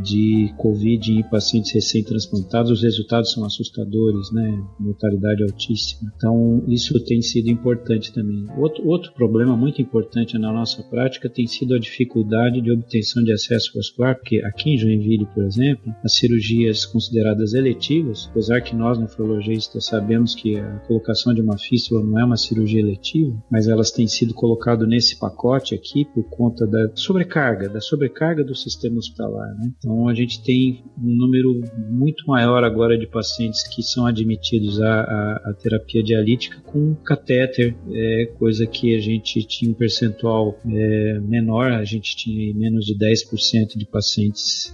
de 0.03 0.53
Covid 0.58 1.12
em 1.12 1.23
pacientes 1.23 1.73
recém-transplantados, 1.73 2.71
os 2.71 2.84
resultados 2.84 3.31
são 3.31 3.45
assustadores, 3.45 4.31
né? 4.31 4.63
Mortalidade 4.79 5.43
altíssima. 5.43 6.12
Então, 6.15 6.63
isso 6.67 7.03
tem 7.05 7.21
sido 7.21 7.49
importante 7.49 8.13
também. 8.13 8.45
Outro, 8.58 8.88
outro 8.88 9.13
problema 9.13 9.55
muito 9.55 9.81
importante 9.81 10.38
na 10.38 10.51
nossa 10.51 10.84
prática 10.84 11.29
tem 11.29 11.47
sido 11.47 11.73
a 11.75 11.79
dificuldade 11.79 12.62
de 12.62 12.71
obtenção 12.71 13.23
de 13.23 13.31
acesso 13.31 13.71
vascular, 13.75 14.15
porque 14.15 14.41
aqui 14.43 14.71
em 14.71 14.77
Joinville, 14.77 15.27
por 15.34 15.43
exemplo, 15.43 15.93
as 16.03 16.15
cirurgias 16.15 16.86
consideradas 16.86 17.53
eletivas, 17.53 18.27
apesar 18.31 18.62
que 18.62 18.75
nós 18.75 18.97
nefrologistas 18.97 19.86
sabemos 19.86 20.36
que 20.36 20.58
a 20.58 20.79
colocação 20.88 21.34
de 21.34 21.41
uma 21.41 21.58
fístula 21.58 22.03
não 22.03 22.19
é 22.19 22.25
uma 22.25 22.38
cirurgia 22.38 22.79
eletiva, 22.79 23.36
mas 23.51 23.67
elas 23.67 23.91
têm 23.91 24.08
sido 24.08 24.34
colocadas 24.34 24.88
nesse 24.88 25.17
pacote 25.19 25.75
aqui 25.75 26.05
por 26.05 26.23
conta 26.29 26.65
da 26.65 26.91
sobrecarga, 26.95 27.69
da 27.69 27.81
sobrecarga 27.81 28.43
do 28.43 28.55
sistema 28.55 28.97
hospitalar. 28.97 29.35
Né? 29.36 29.71
Então 29.78 30.08
a 30.08 30.13
gente 30.13 30.43
tem 30.43 30.84
um 30.98 31.15
número 31.15 31.62
muito 31.89 32.26
maior 32.28 32.63
agora 32.63 32.98
de 32.98 33.08
pacientes 33.08 33.67
que 33.67 33.82
são 33.82 34.06
admitidos 34.06 34.82
à, 34.82 35.02
à, 35.02 35.50
à 35.50 35.54
terapia 35.54 36.04
dialítica 36.04 36.60
com 36.62 36.96
catéter, 36.96 37.75
é, 37.92 38.25
coisa 38.38 38.65
que 38.65 38.96
a 38.96 39.00
gente 39.00 39.46
tinha 39.48 39.71
um 39.71 39.73
percentual 39.73 40.58
é, 40.67 41.19
menor, 41.19 41.71
a 41.71 41.83
gente 41.83 42.15
tinha 42.15 42.54
menos 42.54 42.86
de 42.86 42.96
10% 42.98 43.77
de 43.77 43.86
pacientes 43.86 44.73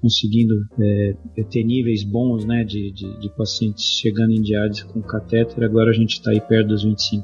conseguindo 0.00 0.54
é, 0.80 1.14
ter 1.50 1.64
níveis 1.64 2.04
bons 2.04 2.44
né, 2.44 2.64
de, 2.64 2.92
de, 2.92 3.20
de 3.20 3.28
pacientes 3.36 3.84
chegando 4.00 4.32
em 4.32 4.42
diálise 4.42 4.84
com 4.84 5.00
catéter, 5.02 5.64
agora 5.64 5.90
a 5.90 5.94
gente 5.94 6.14
está 6.14 6.30
aí 6.30 6.40
perto 6.40 6.68
dos 6.68 6.86
25%. 6.86 7.22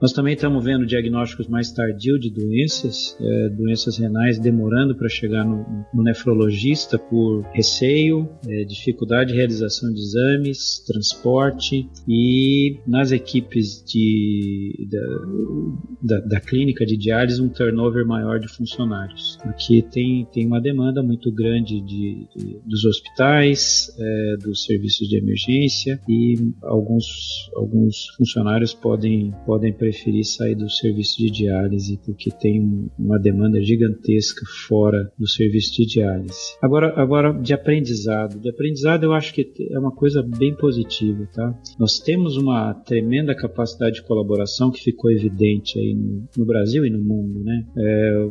Nós 0.00 0.12
também 0.12 0.34
estamos 0.34 0.64
vendo 0.64 0.86
diagnósticos 0.86 1.48
mais 1.48 1.72
tardios 1.72 2.20
de 2.20 2.30
doenças, 2.30 3.16
é, 3.20 3.48
doenças 3.50 3.98
renais 3.98 4.38
demorando 4.38 4.96
para 4.96 5.08
chegar 5.08 5.44
no, 5.44 5.64
no, 5.92 5.93
nefrologista 6.02 6.98
por 6.98 7.42
receio, 7.52 8.28
é, 8.46 8.64
dificuldade 8.64 9.32
de 9.32 9.36
realização 9.36 9.92
de 9.92 10.00
exames, 10.00 10.82
transporte 10.86 11.88
e 12.08 12.78
nas 12.86 13.12
equipes 13.12 13.82
de, 13.84 14.88
da, 14.90 16.18
da, 16.18 16.26
da 16.26 16.40
clínica 16.40 16.84
de 16.84 16.96
diálise 16.96 17.40
um 17.40 17.48
turnover 17.48 18.06
maior 18.06 18.38
de 18.38 18.48
funcionários, 18.48 19.38
porque 19.42 19.82
tem, 19.82 20.26
tem 20.32 20.46
uma 20.46 20.60
demanda 20.60 21.02
muito 21.02 21.30
grande 21.32 21.80
de, 21.80 22.26
de 22.36 22.58
dos 22.64 22.84
hospitais, 22.84 23.94
é, 23.98 24.36
dos 24.38 24.64
serviços 24.64 25.08
de 25.08 25.18
emergência 25.18 26.00
e 26.08 26.34
alguns, 26.62 27.50
alguns 27.54 28.08
funcionários 28.16 28.72
podem, 28.74 29.32
podem 29.46 29.72
preferir 29.72 30.24
sair 30.24 30.54
do 30.54 30.68
serviço 30.70 31.18
de 31.18 31.30
diálise 31.30 31.98
porque 32.04 32.30
tem 32.30 32.90
uma 32.98 33.18
demanda 33.18 33.62
gigantesca 33.62 34.44
fora 34.68 35.12
do 35.18 35.28
serviço 35.28 35.72
de 35.74 35.83
diálise. 35.86 36.56
Agora, 36.62 36.92
agora 36.96 37.32
de 37.32 37.52
aprendizado. 37.52 38.38
De 38.38 38.48
aprendizado 38.48 39.04
eu 39.04 39.12
acho 39.12 39.32
que 39.34 39.52
é 39.70 39.78
uma 39.78 39.92
coisa 39.92 40.22
bem 40.22 40.54
positiva, 40.56 41.28
tá? 41.32 41.54
Nós 41.78 41.98
temos 41.98 42.36
uma 42.36 42.74
tremenda 42.74 43.34
capacidade 43.34 43.96
de 43.96 44.02
colaboração 44.02 44.70
que 44.70 44.80
ficou 44.80 45.10
evidente 45.10 45.78
aí 45.78 45.94
no, 45.94 46.24
no 46.36 46.46
Brasil 46.46 46.84
e 46.84 46.90
no 46.90 47.02
mundo, 47.02 47.42
né? 47.44 47.66
É, 47.76 48.28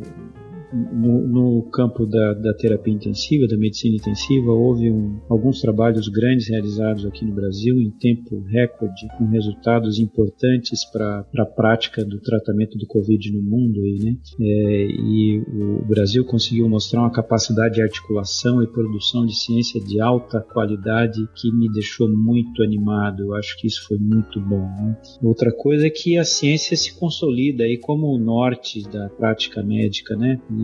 no, 0.73 1.27
no 1.27 1.69
campo 1.69 2.05
da, 2.05 2.33
da, 2.33 2.53
terapia 2.55 2.93
intensiva, 2.93 3.47
da 3.47 3.57
medicina 3.57 3.95
intensiva, 3.95 4.51
houve 4.51 4.91
um, 4.91 5.19
alguns 5.29 5.61
trabalhos 5.61 6.07
grandes 6.07 6.49
realizados 6.49 7.05
aqui 7.05 7.23
no 7.23 7.33
Brasil 7.33 7.79
em 7.79 7.91
tempo 7.91 8.41
recorde, 8.47 9.07
com 9.17 9.25
resultados 9.25 9.99
importantes 9.99 10.83
para 10.91 11.25
a 11.37 11.45
prática 11.45 12.03
do 12.03 12.19
tratamento 12.19 12.77
do 12.77 12.87
Covid 12.87 13.31
no 13.31 13.41
mundo. 13.41 13.81
Aí, 13.81 13.99
né? 14.03 14.15
É, 14.39 14.87
e 14.87 15.43
o 15.47 15.85
Brasil 15.85 16.25
conseguiu 16.25 16.67
mostrar 16.67 17.01
uma 17.01 17.11
capacidade 17.11 17.75
de 17.75 17.81
articulação 17.81 18.61
e 18.63 18.67
produção 18.67 19.25
de 19.25 19.35
ciência 19.35 19.79
de 19.79 20.01
alta 20.01 20.41
qualidade 20.41 21.19
que 21.35 21.51
me 21.51 21.71
deixou 21.71 22.09
muito 22.09 22.63
animado. 22.63 23.23
Eu 23.23 23.35
acho 23.35 23.57
que 23.59 23.67
isso 23.67 23.85
foi 23.87 23.97
muito 23.97 24.39
bom. 24.41 24.65
Né? 24.81 24.97
Outra 25.21 25.51
coisa 25.51 25.87
é 25.87 25.89
que 25.89 26.17
a 26.17 26.23
ciência 26.23 26.75
se 26.75 26.97
consolida 26.97 27.63
aí 27.63 27.77
como 27.77 28.07
o 28.07 28.17
norte 28.17 28.81
da 28.89 29.09
prática 29.09 29.61
médica, 29.61 30.15
né? 30.15 30.39
e 30.49 30.62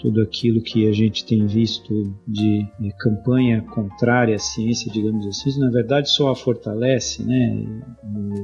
tudo 0.00 0.20
aquilo 0.22 0.62
que 0.62 0.88
a 0.88 0.92
gente 0.92 1.24
tem 1.24 1.46
visto 1.46 2.14
de, 2.26 2.66
campanha 2.98 3.62
contrária 3.62 4.36
à 4.36 4.38
ciência, 4.38 4.92
digamos 4.92 5.26
assim, 5.26 5.58
na 5.58 5.70
verdade 5.70 6.10
só 6.10 6.30
a 6.30 6.36
fortalece, 6.36 7.24
né? 7.24 7.82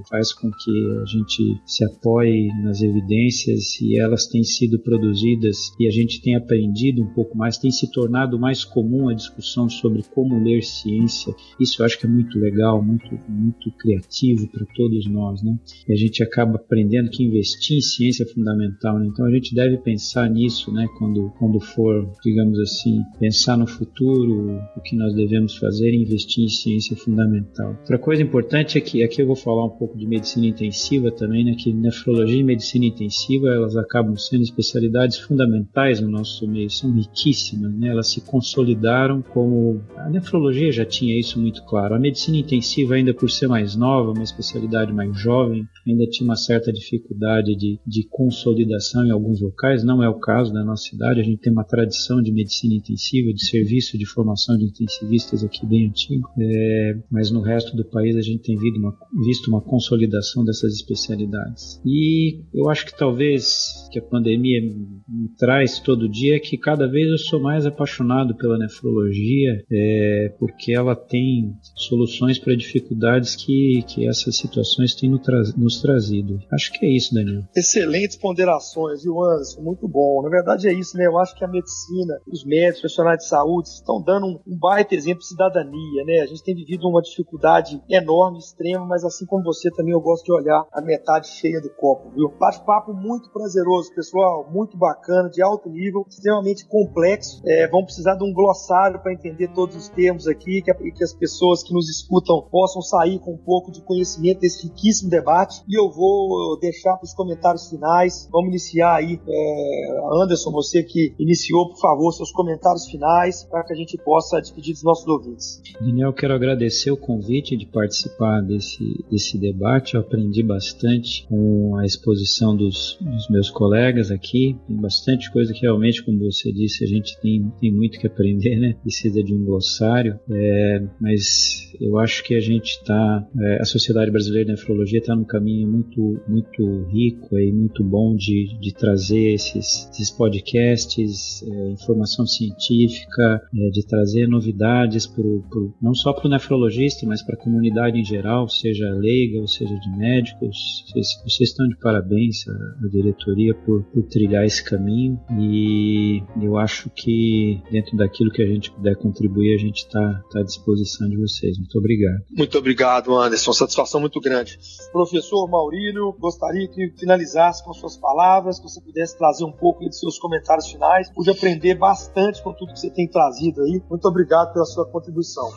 faz 0.08 0.32
com 0.32 0.50
que 0.50 1.00
a 1.02 1.04
gente 1.04 1.60
se 1.66 1.84
apoie 1.84 2.48
nas 2.62 2.82
evidências 2.82 3.80
e 3.80 3.98
elas 3.98 4.26
têm 4.26 4.42
sido 4.42 4.78
produzidas 4.78 5.72
e 5.78 5.86
a 5.86 5.90
gente 5.90 6.20
tem 6.20 6.36
aprendido 6.36 7.02
um 7.02 7.12
pouco 7.12 7.36
mais, 7.36 7.58
tem 7.58 7.70
se 7.70 7.90
tornado 7.90 8.38
mais 8.38 8.64
comum 8.64 9.08
a 9.08 9.14
discussão 9.14 9.68
sobre 9.68 10.02
como 10.14 10.42
ler 10.42 10.62
ciência. 10.62 11.34
Isso 11.58 11.80
eu 11.82 11.86
acho 11.86 11.98
que 11.98 12.06
é 12.06 12.08
muito 12.08 12.38
legal, 12.38 12.82
muito, 12.82 13.08
muito 13.28 13.70
criativo 13.72 14.48
para 14.48 14.66
todos 14.74 15.06
nós, 15.06 15.42
né? 15.42 15.58
E 15.88 15.92
a 15.92 15.96
gente 15.96 16.22
acaba 16.22 16.56
aprendendo 16.56 17.10
que 17.10 17.24
investir 17.24 17.78
em 17.78 17.80
ciência 17.80 18.24
é 18.24 18.26
fundamental, 18.26 18.98
né? 18.98 19.06
Então 19.06 19.26
a 19.26 19.30
gente 19.30 19.54
deve 19.54 19.78
pensar 19.78 20.28
nisso 20.30 20.67
isso, 20.68 20.72
né? 20.72 20.86
Quando, 20.98 21.30
quando 21.38 21.60
for, 21.60 22.08
digamos 22.22 22.58
assim, 22.58 23.02
pensar 23.18 23.56
no 23.56 23.66
futuro, 23.66 24.60
o 24.76 24.80
que 24.80 24.96
nós 24.96 25.14
devemos 25.14 25.56
fazer, 25.56 25.94
investir 25.94 26.44
em 26.44 26.48
ciência 26.48 26.94
é 26.94 26.96
fundamental. 26.96 27.76
Outra 27.80 27.98
coisa 27.98 28.22
importante 28.22 28.78
é 28.78 28.80
que 28.80 29.02
aqui 29.02 29.22
eu 29.22 29.26
vou 29.26 29.36
falar 29.36 29.64
um 29.64 29.70
pouco 29.70 29.96
de 29.96 30.06
medicina 30.06 30.46
intensiva 30.46 31.10
também, 31.10 31.44
né? 31.44 31.54
Que 31.58 31.72
nefrologia 31.72 32.40
e 32.40 32.44
medicina 32.44 32.84
intensiva 32.84 33.48
elas 33.48 33.76
acabam 33.76 34.16
sendo 34.16 34.42
especialidades 34.42 35.18
fundamentais 35.18 36.00
no 36.00 36.08
nosso 36.08 36.46
meio, 36.46 36.70
são 36.70 36.92
riquíssimas, 36.92 37.72
né? 37.74 37.88
Elas 37.88 38.08
se 38.08 38.20
consolidaram 38.20 39.22
como 39.22 39.80
a 39.96 40.08
nefrologia 40.10 40.70
já 40.70 40.84
tinha 40.84 41.18
isso 41.18 41.40
muito 41.40 41.64
claro. 41.64 41.94
A 41.94 41.98
medicina 41.98 42.38
intensiva 42.38 42.94
ainda 42.94 43.14
por 43.14 43.30
ser 43.30 43.48
mais 43.48 43.74
nova, 43.74 44.12
uma 44.12 44.22
especialidade 44.22 44.92
mais 44.92 45.16
jovem, 45.18 45.66
ainda 45.86 46.06
tinha 46.06 46.28
uma 46.28 46.36
certa 46.36 46.72
dificuldade 46.72 47.54
de, 47.56 47.78
de 47.86 48.06
consolidação 48.08 49.06
em 49.06 49.10
alguns 49.10 49.40
locais. 49.40 49.84
Não 49.84 50.02
é 50.02 50.08
o 50.08 50.18
caso 50.18 50.47
na 50.53 50.64
nossa 50.64 50.84
cidade, 50.84 51.20
a 51.20 51.24
gente 51.24 51.40
tem 51.40 51.53
uma 51.53 51.64
tradição 51.64 52.22
de 52.22 52.32
medicina 52.32 52.74
intensiva, 52.74 53.32
de 53.32 53.44
serviço 53.44 53.99
de 53.99 54.07
formação 54.07 54.57
de 54.57 54.64
intensivistas 54.64 55.44
aqui 55.44 55.66
bem 55.66 55.86
antigo, 55.86 56.28
é, 56.38 56.99
mas 57.11 57.30
no 57.30 57.40
resto 57.40 57.76
do 57.76 57.84
país 57.84 58.16
a 58.16 58.22
gente 58.22 58.42
tem 58.42 58.57
uma, 58.76 58.96
visto 59.24 59.49
uma 59.49 59.61
consolidação 59.61 60.44
dessas 60.44 60.74
especialidades. 60.74 61.80
E 61.84 62.42
eu 62.53 62.68
acho 62.68 62.86
que 62.86 62.96
talvez 62.96 63.88
que 63.90 63.99
a 63.99 64.03
pandemia 64.03 64.61
me 64.61 65.28
traz 65.38 65.78
todo 65.78 66.09
dia 66.09 66.36
é 66.36 66.40
que 66.40 66.59
cada 66.59 66.86
vez 66.86 67.09
eu 67.09 67.18
sou 67.18 67.40
mais 67.40 67.66
apaixonado 67.66 68.36
pela 68.36 68.59
nefrologia, 68.59 69.64
é, 69.70 70.34
porque 70.38 70.72
ela 70.72 70.94
tem 70.94 71.53
soluções 71.76 72.38
para 72.38 72.55
dificuldades 72.55 73.36
que, 73.36 73.82
que 73.86 74.07
essas 74.07 74.36
situações 74.36 74.94
têm 74.94 75.11
nos 75.57 75.80
trazido. 75.80 76.38
Acho 76.53 76.72
que 76.72 76.84
é 76.84 76.96
isso, 76.96 77.14
Daniel. 77.14 77.42
Excelentes 77.57 78.16
ponderações, 78.16 79.03
viu, 79.03 79.22
Anderson? 79.22 79.62
Muito 79.62 79.88
bom. 79.88 80.22
Na 80.22 80.28
verdade, 80.39 80.68
é 80.68 80.72
isso, 80.72 80.97
né? 80.97 81.07
Eu 81.07 81.18
acho 81.18 81.34
que 81.34 81.45
a 81.45 81.49
medicina, 81.49 82.20
os 82.26 82.45
médicos, 82.45 82.76
os 82.76 82.80
profissionais 82.80 83.18
de 83.18 83.28
saúde 83.28 83.68
estão 83.68 84.03
dando 84.03 84.26
um, 84.26 84.41
um 84.47 84.59
baita 84.59 84.95
exemplo 84.95 85.20
de 85.20 85.28
cidadania, 85.28 86.05
né? 86.05 86.20
A 86.22 86.26
gente 86.26 86.43
tem 86.43 86.55
vivido 86.55 86.89
uma 86.89 87.03
dificuldade 87.03 87.82
enorme, 87.89 88.39
extrema, 88.39 88.84
mas 88.86 89.05
assim 89.05 89.26
como 89.26 89.45
você 89.45 89.70
também 89.70 89.93
eu 89.93 90.01
gosto 90.01 90.24
de 90.24 90.32
olhar 90.32 90.64
a 90.72 90.80
metade 90.80 91.28
cheia 91.28 91.61
do 91.61 91.70
copo, 91.70 92.11
viu? 92.11 92.32
Bate-papo 92.39 92.93
muito 92.93 93.30
prazeroso, 93.30 93.95
pessoal, 93.95 94.49
muito 94.51 94.76
bacana, 94.76 95.28
de 95.28 95.43
alto 95.43 95.68
nível, 95.68 96.05
extremamente 96.09 96.66
complexo. 96.66 97.41
É, 97.47 97.68
vamos 97.68 97.86
precisar 97.86 98.14
de 98.14 98.24
um 98.24 98.32
glossário 98.32 99.01
para 99.01 99.12
entender 99.12 99.49
todos 99.49 99.76
os 99.76 99.89
termos 99.89 100.26
aqui, 100.26 100.62
que, 100.62 100.72
que 100.72 101.05
as 101.05 101.12
pessoas 101.12 101.62
que 101.62 101.72
nos 101.72 101.89
escutam 101.89 102.43
possam 102.51 102.82
sair 102.82 103.18
com 103.18 103.34
um 103.34 103.39
pouco 103.39 103.70
de 103.70 103.82
conhecimento 103.82 104.41
desse 104.41 104.66
riquíssimo 104.66 105.11
debate. 105.11 105.62
E 105.68 105.78
eu 105.78 105.91
vou 105.91 106.59
deixar 106.61 106.97
para 106.97 107.05
os 107.05 107.14
comentários 107.14 107.68
finais. 107.68 108.28
Vamos 108.30 108.49
iniciar 108.49 108.97
aí. 108.97 109.20
É, 109.26 110.01
Anderson, 110.28 110.50
você 110.50 110.82
que 110.82 111.14
iniciou, 111.18 111.70
por 111.70 111.80
favor, 111.80 112.12
seus 112.12 112.30
comentários 112.30 112.86
finais 112.86 113.44
para 113.44 113.64
que 113.64 113.72
a 113.72 113.76
gente 113.76 113.96
possa 113.96 114.38
despedir 114.40 114.74
dos 114.74 114.82
nossos 114.82 115.06
ouvintes. 115.08 115.62
Daniel, 115.80 116.12
quero 116.12 116.34
agradecer 116.34 116.90
o 116.90 116.96
convite 116.96 117.56
de 117.56 117.66
participar 117.66 118.42
desse, 118.42 119.04
desse 119.10 119.38
debate. 119.38 119.94
Eu 119.94 120.02
aprendi 120.02 120.42
bastante 120.42 121.26
com 121.28 121.76
a 121.76 121.86
exposição 121.86 122.54
dos, 122.54 122.98
dos 123.00 123.28
meus 123.30 123.50
colegas 123.50 124.10
aqui. 124.10 124.56
Tem 124.66 124.76
bastante 124.76 125.32
coisa 125.32 125.52
que 125.52 125.62
realmente, 125.62 126.04
como 126.04 126.18
você 126.18 126.52
disse, 126.52 126.84
a 126.84 126.86
gente 126.86 127.18
tem, 127.20 127.50
tem 127.58 127.72
muito 127.72 127.98
que 127.98 128.06
aprender, 128.06 128.56
né? 128.58 128.76
Precisa 128.82 129.22
de 129.22 129.34
um 129.34 129.44
glossário. 129.44 130.18
É, 130.30 130.82
mas 131.00 131.72
eu 131.80 131.98
acho 131.98 132.22
que 132.22 132.34
a 132.34 132.40
gente 132.40 132.72
está, 132.72 133.26
é, 133.40 133.62
a 133.62 133.64
Sociedade 133.64 134.10
Brasileira 134.10 134.44
de 134.46 134.52
Nefrologia 134.52 134.98
está 134.98 135.16
num 135.16 135.24
caminho 135.24 135.68
muito, 135.68 136.20
muito 136.28 136.84
rico 136.90 137.38
e 137.38 137.50
muito 137.50 137.82
bom 137.82 138.14
de, 138.14 138.58
de 138.60 138.74
trazer 138.74 139.32
esses, 139.32 139.88
esses 139.90 140.10
podcasts, 140.18 141.42
é, 141.44 141.70
informação 141.70 142.26
científica, 142.26 143.40
é, 143.54 143.70
de 143.70 143.86
trazer 143.86 144.26
novidades 144.26 145.06
para 145.06 145.22
pro, 145.48 145.72
não 145.80 145.94
só 145.94 146.12
para 146.12 146.26
o 146.26 146.30
nefrologista, 146.30 147.06
mas 147.06 147.22
para 147.22 147.36
a 147.36 147.38
comunidade 147.38 147.98
em 147.98 148.04
geral, 148.04 148.48
seja 148.48 148.90
leiga 148.90 149.40
ou 149.40 149.46
seja 149.46 149.74
de 149.78 149.96
médicos. 149.96 150.84
Vocês, 150.88 151.06
vocês 151.24 151.50
estão 151.50 151.68
de 151.68 151.78
parabéns 151.78 152.46
a, 152.48 152.52
a 152.52 152.88
diretoria 152.90 153.54
por, 153.54 153.84
por, 153.84 154.02
trilhar 154.08 154.44
esse 154.44 154.64
caminho 154.64 155.20
e 155.38 156.22
eu 156.42 156.58
acho 156.58 156.90
que 156.90 157.60
dentro 157.70 157.96
daquilo 157.96 158.30
que 158.30 158.42
a 158.42 158.46
gente 158.46 158.72
puder 158.72 158.96
contribuir, 158.96 159.54
a 159.54 159.58
gente 159.58 159.78
está 159.78 160.22
tá 160.32 160.40
à 160.40 160.42
disposição 160.42 161.08
de 161.08 161.16
vocês. 161.16 161.56
Muito 161.58 161.78
obrigado. 161.78 162.24
Muito 162.36 162.58
obrigado, 162.58 163.16
Anderson. 163.16 163.52
Satisfação 163.52 164.00
muito 164.00 164.20
grande. 164.20 164.58
Professor 164.92 165.48
Maurílio, 165.48 166.12
gostaria 166.18 166.66
que 166.68 166.90
finalizasse 166.98 167.64
com 167.64 167.72
suas 167.72 167.96
palavras, 167.96 168.58
que 168.58 168.64
você 168.64 168.80
pudesse 168.80 169.16
trazer 169.16 169.44
um 169.44 169.52
pouco 169.52 169.88
de 169.88 169.96
seus 170.11 170.18
comentários 170.18 170.68
finais. 170.68 171.11
Pude 171.11 171.30
aprender 171.30 171.74
bastante 171.74 172.42
com 172.42 172.52
tudo 172.52 172.72
que 172.72 172.80
você 172.80 172.90
tem 172.90 173.09
trazido 173.09 173.62
aí. 173.62 173.82
Muito 173.88 174.06
obrigado 174.06 174.52
pela 174.52 174.64
sua 174.64 174.86
contribuição. 174.90 175.48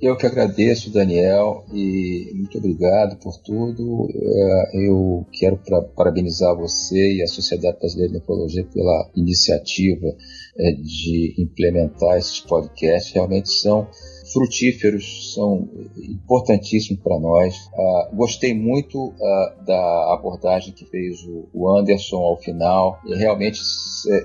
Eu 0.00 0.16
que 0.16 0.26
agradeço, 0.26 0.92
Daniel, 0.92 1.64
e 1.72 2.32
muito 2.34 2.58
obrigado 2.58 3.16
por 3.18 3.38
tudo. 3.38 4.08
É, 4.12 4.88
eu 4.88 5.24
quero 5.32 5.60
parabenizar 5.94 6.56
você 6.56 7.18
e 7.18 7.22
a 7.22 7.26
Sociedade 7.28 7.78
Brasileira 7.78 8.12
de 8.12 8.18
Nefrologia 8.18 8.64
pela 8.64 9.10
iniciativa 9.14 10.08
é, 10.58 10.72
de 10.72 11.36
implementar 11.38 12.18
esses 12.18 12.40
podcasts. 12.40 13.12
Realmente 13.12 13.48
são 13.48 13.86
frutíferos, 14.32 15.34
são 15.34 15.68
importantíssimos 15.96 17.02
para 17.02 17.18
nós. 17.18 17.54
Uh, 17.56 18.16
gostei 18.16 18.54
muito 18.54 19.08
uh, 19.08 19.64
da 19.64 20.14
abordagem 20.14 20.72
que 20.72 20.84
fez 20.84 21.22
o, 21.24 21.48
o 21.52 21.76
Anderson 21.76 22.16
ao 22.16 22.38
final. 22.38 22.98
E 23.06 23.14
realmente 23.14 23.60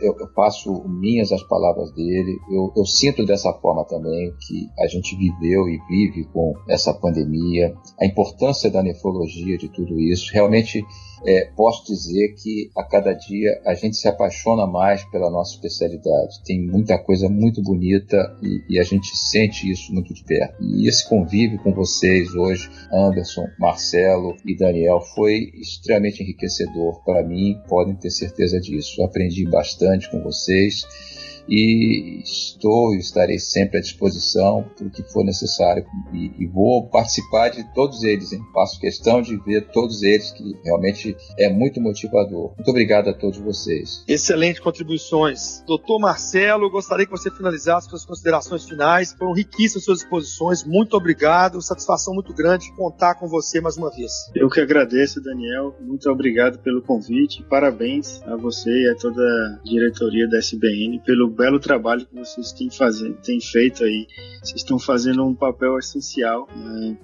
eu, 0.01 0.16
eu 0.20 0.28
passo 0.34 0.84
minhas 0.88 1.32
as 1.32 1.43
palavras 1.43 1.91
dele. 1.93 2.38
Eu, 2.51 2.72
eu, 2.76 2.86
sinto 2.86 3.26
dessa 3.26 3.53
forma 3.53 3.86
também 3.86 4.34
que 4.47 4.68
a 4.80 4.88
gente 4.88 5.16
viveu 5.16 5.68
e 5.68 5.80
vive 5.88 6.26
com 6.26 6.53
essa 6.70 6.93
pandemia, 6.93 7.76
a 7.99 8.05
importância 8.05 8.70
da 8.70 8.82
nefrologia 8.82 9.58
de 9.58 9.70
tudo 9.70 9.99
isso. 9.99 10.32
Realmente 10.34 10.84
é, 11.26 11.45
posso 11.55 11.86
dizer 11.86 12.36
que 12.36 12.70
a 12.76 12.84
cada 12.84 13.14
dia 13.14 13.62
a 13.66 13.74
gente 13.74 13.97
se 13.97 14.08
apaixona 14.08 14.68
mais 14.68 15.03
pela 15.05 15.30
nossa 15.30 15.55
especialidade. 15.55 16.43
Tem 16.45 16.62
muita 16.62 16.97
coisa 16.97 17.28
muito 17.30 17.62
bonita 17.62 18.18
e, 18.41 18.76
e, 18.76 18.80
a 18.80 18.84
gente 18.84 19.16
sente 19.16 19.70
isso 19.70 19.93
muito 19.97 20.13
de 20.13 20.23
perto. 20.23 20.55
E 20.61 20.87
esse 20.87 21.07
convívio 21.07 21.59
com 21.59 21.73
vocês 21.73 22.33
hoje, 22.35 22.69
Anderson, 22.91 23.47
Marcelo 23.59 24.35
e 24.45 24.55
Daniel, 24.55 25.01
foi 25.01 25.51
extremamente 25.55 26.23
enriquecedor 26.23 27.03
para 27.03 27.23
mim. 27.23 27.59
Podem 27.67 27.95
ter 27.95 28.09
certeza 28.09 28.59
disso. 28.59 29.01
Eu 29.01 29.05
aprendi 29.05 29.43
bastante 29.49 30.09
com 30.09 30.21
vocês 30.21 30.85
e 31.49 32.21
estou 32.23 32.93
e 32.93 32.99
estarei 32.99 33.39
sempre 33.39 33.77
à 33.77 33.81
disposição 33.81 34.65
para 34.75 34.87
o 34.87 34.89
que 34.89 35.03
for 35.03 35.23
necessário 35.23 35.85
e, 36.13 36.31
e, 36.43 36.47
vou 36.47 36.87
participar 36.89 37.49
de 37.49 37.63
todos 37.73 38.03
eles, 38.03 38.31
hein? 38.31 38.41
faço 38.53 38.79
questão 38.79 39.21
de 39.21 39.37
ver 39.37 39.67
todos 39.71 40.03
eles, 40.03 40.31
que 40.31 40.43
realmente 40.63 41.15
é 41.37 41.49
muito 41.49 41.79
motivador. 41.81 42.53
Muito 42.55 42.69
obrigado 42.69 43.09
a 43.09 43.13
todos 43.13 43.37
vocês. 43.39 44.03
Excelentes 44.07 44.59
contribuições. 44.59 45.61
Doutor 45.65 45.99
Marcelo, 45.99 46.69
gostaria 46.69 47.05
que 47.05 47.11
você 47.11 47.29
finalizasse 47.31 47.89
suas 47.89 48.05
considerações 48.05 48.65
finais. 48.65 49.13
Foram 49.13 49.33
riquíssimas 49.33 49.83
suas 49.83 50.01
exposições. 50.01 50.63
Muito 50.63 50.95
obrigado. 50.95 51.61
Satisfação 51.61 52.13
muito 52.13 52.33
grande 52.33 52.71
contar 52.75 53.15
com 53.15 53.27
você 53.27 53.61
mais 53.61 53.77
uma 53.77 53.89
vez. 53.89 54.11
Eu 54.35 54.49
que 54.49 54.59
agradeço, 54.59 55.21
Daniel. 55.21 55.75
Muito 55.81 56.09
obrigado 56.09 56.59
pelo 56.59 56.81
convite. 56.81 57.43
Parabéns 57.43 58.21
a 58.23 58.35
você 58.35 58.69
e 58.69 58.89
a 58.89 58.95
toda 58.95 59.21
a 59.21 59.59
diretoria 59.63 60.27
da 60.29 60.37
SBN 60.37 61.01
pelo 61.05 61.29
belo 61.38 61.59
trabalho 61.59 62.05
que 62.05 62.15
vocês 62.15 62.51
têm, 62.51 62.69
fazendo, 62.69 63.15
têm 63.21 63.39
feito 63.39 63.83
aí. 63.83 64.07
Vocês 64.41 64.61
estão 64.61 64.79
fazendo 64.79 65.23
um 65.23 65.35
papel 65.35 65.77
essencial 65.77 66.47
né, 66.55 66.97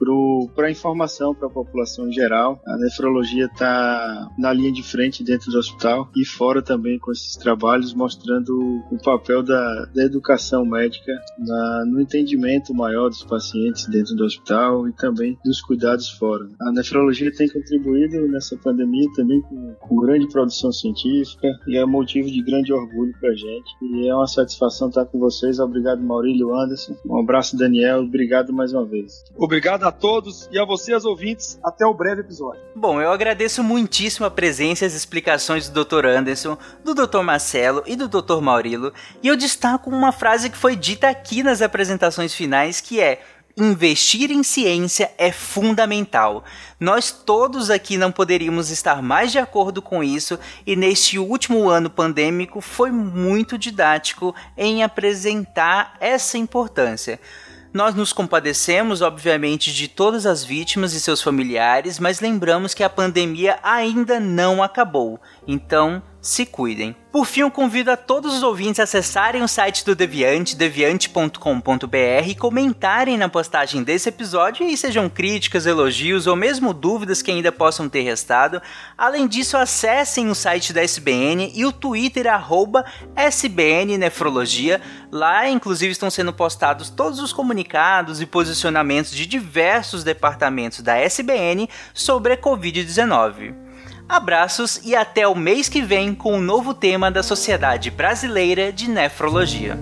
para 0.55 0.67
a 0.67 0.71
informação 0.71 1.35
para 1.35 1.47
a 1.47 1.51
população 1.51 2.09
em 2.09 2.11
geral. 2.11 2.59
A 2.65 2.77
nefrologia 2.77 3.45
está 3.45 4.27
na 4.37 4.51
linha 4.51 4.71
de 4.71 4.81
frente 4.81 5.23
dentro 5.23 5.51
do 5.51 5.59
hospital 5.59 6.09
e 6.15 6.25
fora 6.25 6.61
também 6.61 6.97
com 6.97 7.11
esses 7.11 7.35
trabalhos, 7.35 7.93
mostrando 7.93 8.83
o 8.91 8.97
papel 9.03 9.43
da, 9.43 9.85
da 9.93 10.03
educação 10.03 10.65
médica 10.65 11.11
na, 11.37 11.85
no 11.85 12.01
entendimento 12.01 12.73
maior 12.73 13.09
dos 13.09 13.23
pacientes 13.23 13.85
dentro 13.87 14.15
do 14.15 14.23
hospital 14.23 14.87
e 14.87 14.93
também 14.93 15.37
dos 15.45 15.61
cuidados 15.61 16.09
fora. 16.09 16.47
A 16.61 16.71
nefrologia 16.71 17.31
tem 17.31 17.47
contribuído 17.47 18.27
nessa 18.27 18.57
pandemia 18.57 19.07
também 19.15 19.41
com, 19.41 19.73
com 19.75 19.95
grande 19.97 20.27
produção 20.27 20.71
científica 20.71 21.47
e 21.67 21.77
é 21.77 21.85
motivo 21.85 22.27
de 22.29 22.41
grande 22.41 22.73
orgulho 22.73 23.13
para 23.19 23.29
a 23.29 23.35
gente. 23.35 23.75
E 23.81 24.07
é 24.07 24.15
uma 24.15 24.22
uma 24.23 24.27
satisfação 24.27 24.87
estar 24.87 25.05
com 25.05 25.19
vocês. 25.19 25.59
Obrigado, 25.59 26.01
Maurílio 26.01 26.55
Anderson. 26.55 26.95
Um 27.05 27.19
abraço, 27.19 27.57
Daniel. 27.57 27.99
Obrigado 27.99 28.53
mais 28.53 28.73
uma 28.73 28.85
vez. 28.85 29.23
Obrigado 29.35 29.83
a 29.83 29.91
todos 29.91 30.49
e 30.51 30.57
a 30.57 30.65
vocês, 30.65 31.03
ouvintes. 31.05 31.59
Até 31.63 31.85
o 31.85 31.93
breve 31.93 32.21
episódio. 32.21 32.61
Bom, 32.75 33.01
eu 33.01 33.11
agradeço 33.11 33.63
muitíssimo 33.63 34.25
a 34.25 34.31
presença 34.31 34.85
e 34.85 34.87
as 34.87 34.93
explicações 34.93 35.69
do 35.69 35.83
Dr. 35.83 36.05
Anderson, 36.05 36.57
do 36.83 36.93
Dr. 36.95 37.21
Marcelo 37.21 37.83
e 37.85 37.95
do 37.95 38.07
Dr. 38.07 38.39
Maurilo. 38.41 38.93
E 39.21 39.27
eu 39.27 39.35
destaco 39.35 39.89
uma 39.89 40.11
frase 40.11 40.49
que 40.49 40.57
foi 40.57 40.75
dita 40.75 41.09
aqui 41.09 41.43
nas 41.43 41.61
apresentações 41.61 42.33
finais, 42.33 42.79
que 42.79 43.01
é 43.01 43.21
Investir 43.55 44.31
em 44.31 44.41
ciência 44.41 45.11
é 45.15 45.31
fundamental. 45.31 46.43
Nós 46.79 47.11
todos 47.11 47.69
aqui 47.69 47.97
não 47.97 48.11
poderíamos 48.11 48.71
estar 48.71 48.99
mais 49.03 49.31
de 49.31 49.37
acordo 49.37 49.79
com 49.79 50.03
isso, 50.03 50.39
e 50.65 50.75
neste 50.75 51.19
último 51.19 51.69
ano 51.69 51.87
pandêmico 51.87 52.59
foi 52.61 52.89
muito 52.89 53.55
didático 53.55 54.33
em 54.57 54.81
apresentar 54.81 55.95
essa 55.99 56.35
importância. 56.35 57.19
Nós 57.71 57.93
nos 57.93 58.11
compadecemos, 58.11 59.03
obviamente, 59.03 59.71
de 59.71 59.87
todas 59.87 60.25
as 60.25 60.43
vítimas 60.43 60.93
e 60.93 60.99
seus 60.99 61.21
familiares, 61.21 61.99
mas 61.99 62.19
lembramos 62.19 62.73
que 62.73 62.83
a 62.83 62.89
pandemia 62.89 63.59
ainda 63.61 64.19
não 64.19 64.63
acabou. 64.63 65.21
Então, 65.47 66.01
se 66.23 66.45
cuidem. 66.45 66.95
Por 67.11 67.25
fim, 67.25 67.41
eu 67.41 67.51
convido 67.51 67.91
a 67.91 67.97
todos 67.97 68.33
os 68.33 68.41
ouvintes 68.41 68.79
a 68.79 68.83
acessarem 68.83 69.43
o 69.43 69.47
site 69.47 69.85
do 69.85 69.93
Deviante, 69.93 70.55
deviante.com.br 70.55 72.27
e 72.27 72.33
comentarem 72.33 73.17
na 73.17 73.27
postagem 73.27 73.83
desse 73.83 74.07
episódio 74.07 74.65
e 74.65 74.77
sejam 74.77 75.09
críticas, 75.09 75.65
elogios 75.65 76.25
ou 76.25 76.35
mesmo 76.35 76.73
dúvidas 76.73 77.21
que 77.21 77.29
ainda 77.29 77.51
possam 77.51 77.89
ter 77.89 78.01
restado. 78.01 78.61
Além 78.97 79.27
disso, 79.27 79.57
acessem 79.57 80.29
o 80.29 80.33
site 80.33 80.71
da 80.71 80.81
SBN 80.81 81.51
e 81.53 81.65
o 81.65 81.73
Twitter 81.73 82.25
arroba 82.25 82.85
SBN 83.15 83.97
Nefrologia. 83.97 84.81
Lá, 85.11 85.47
inclusive, 85.49 85.91
estão 85.91 86.09
sendo 86.09 86.31
postados 86.31 86.89
todos 86.89 87.19
os 87.19 87.33
comunicados 87.33 88.21
e 88.21 88.25
posicionamentos 88.25 89.11
de 89.11 89.25
diversos 89.25 90.05
departamentos 90.05 90.79
da 90.79 90.97
SBN 90.97 91.69
sobre 91.93 92.33
a 92.33 92.37
Covid-19. 92.37 93.62
Abraços 94.07 94.79
e 94.83 94.95
até 94.95 95.27
o 95.27 95.35
mês 95.35 95.69
que 95.69 95.81
vem 95.81 96.13
com 96.13 96.35
um 96.35 96.41
novo 96.41 96.73
tema 96.73 97.09
da 97.09 97.23
Sociedade 97.23 97.89
Brasileira 97.89 98.71
de 98.71 98.89
Nefrologia. 98.89 99.79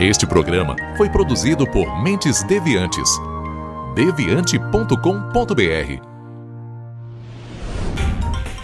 Este 0.00 0.26
programa 0.26 0.76
foi 0.96 1.10
produzido 1.10 1.66
por 1.66 2.02
Mentes 2.02 2.44
Deviantes. 2.44 3.10
deviante.com.br 3.96 6.17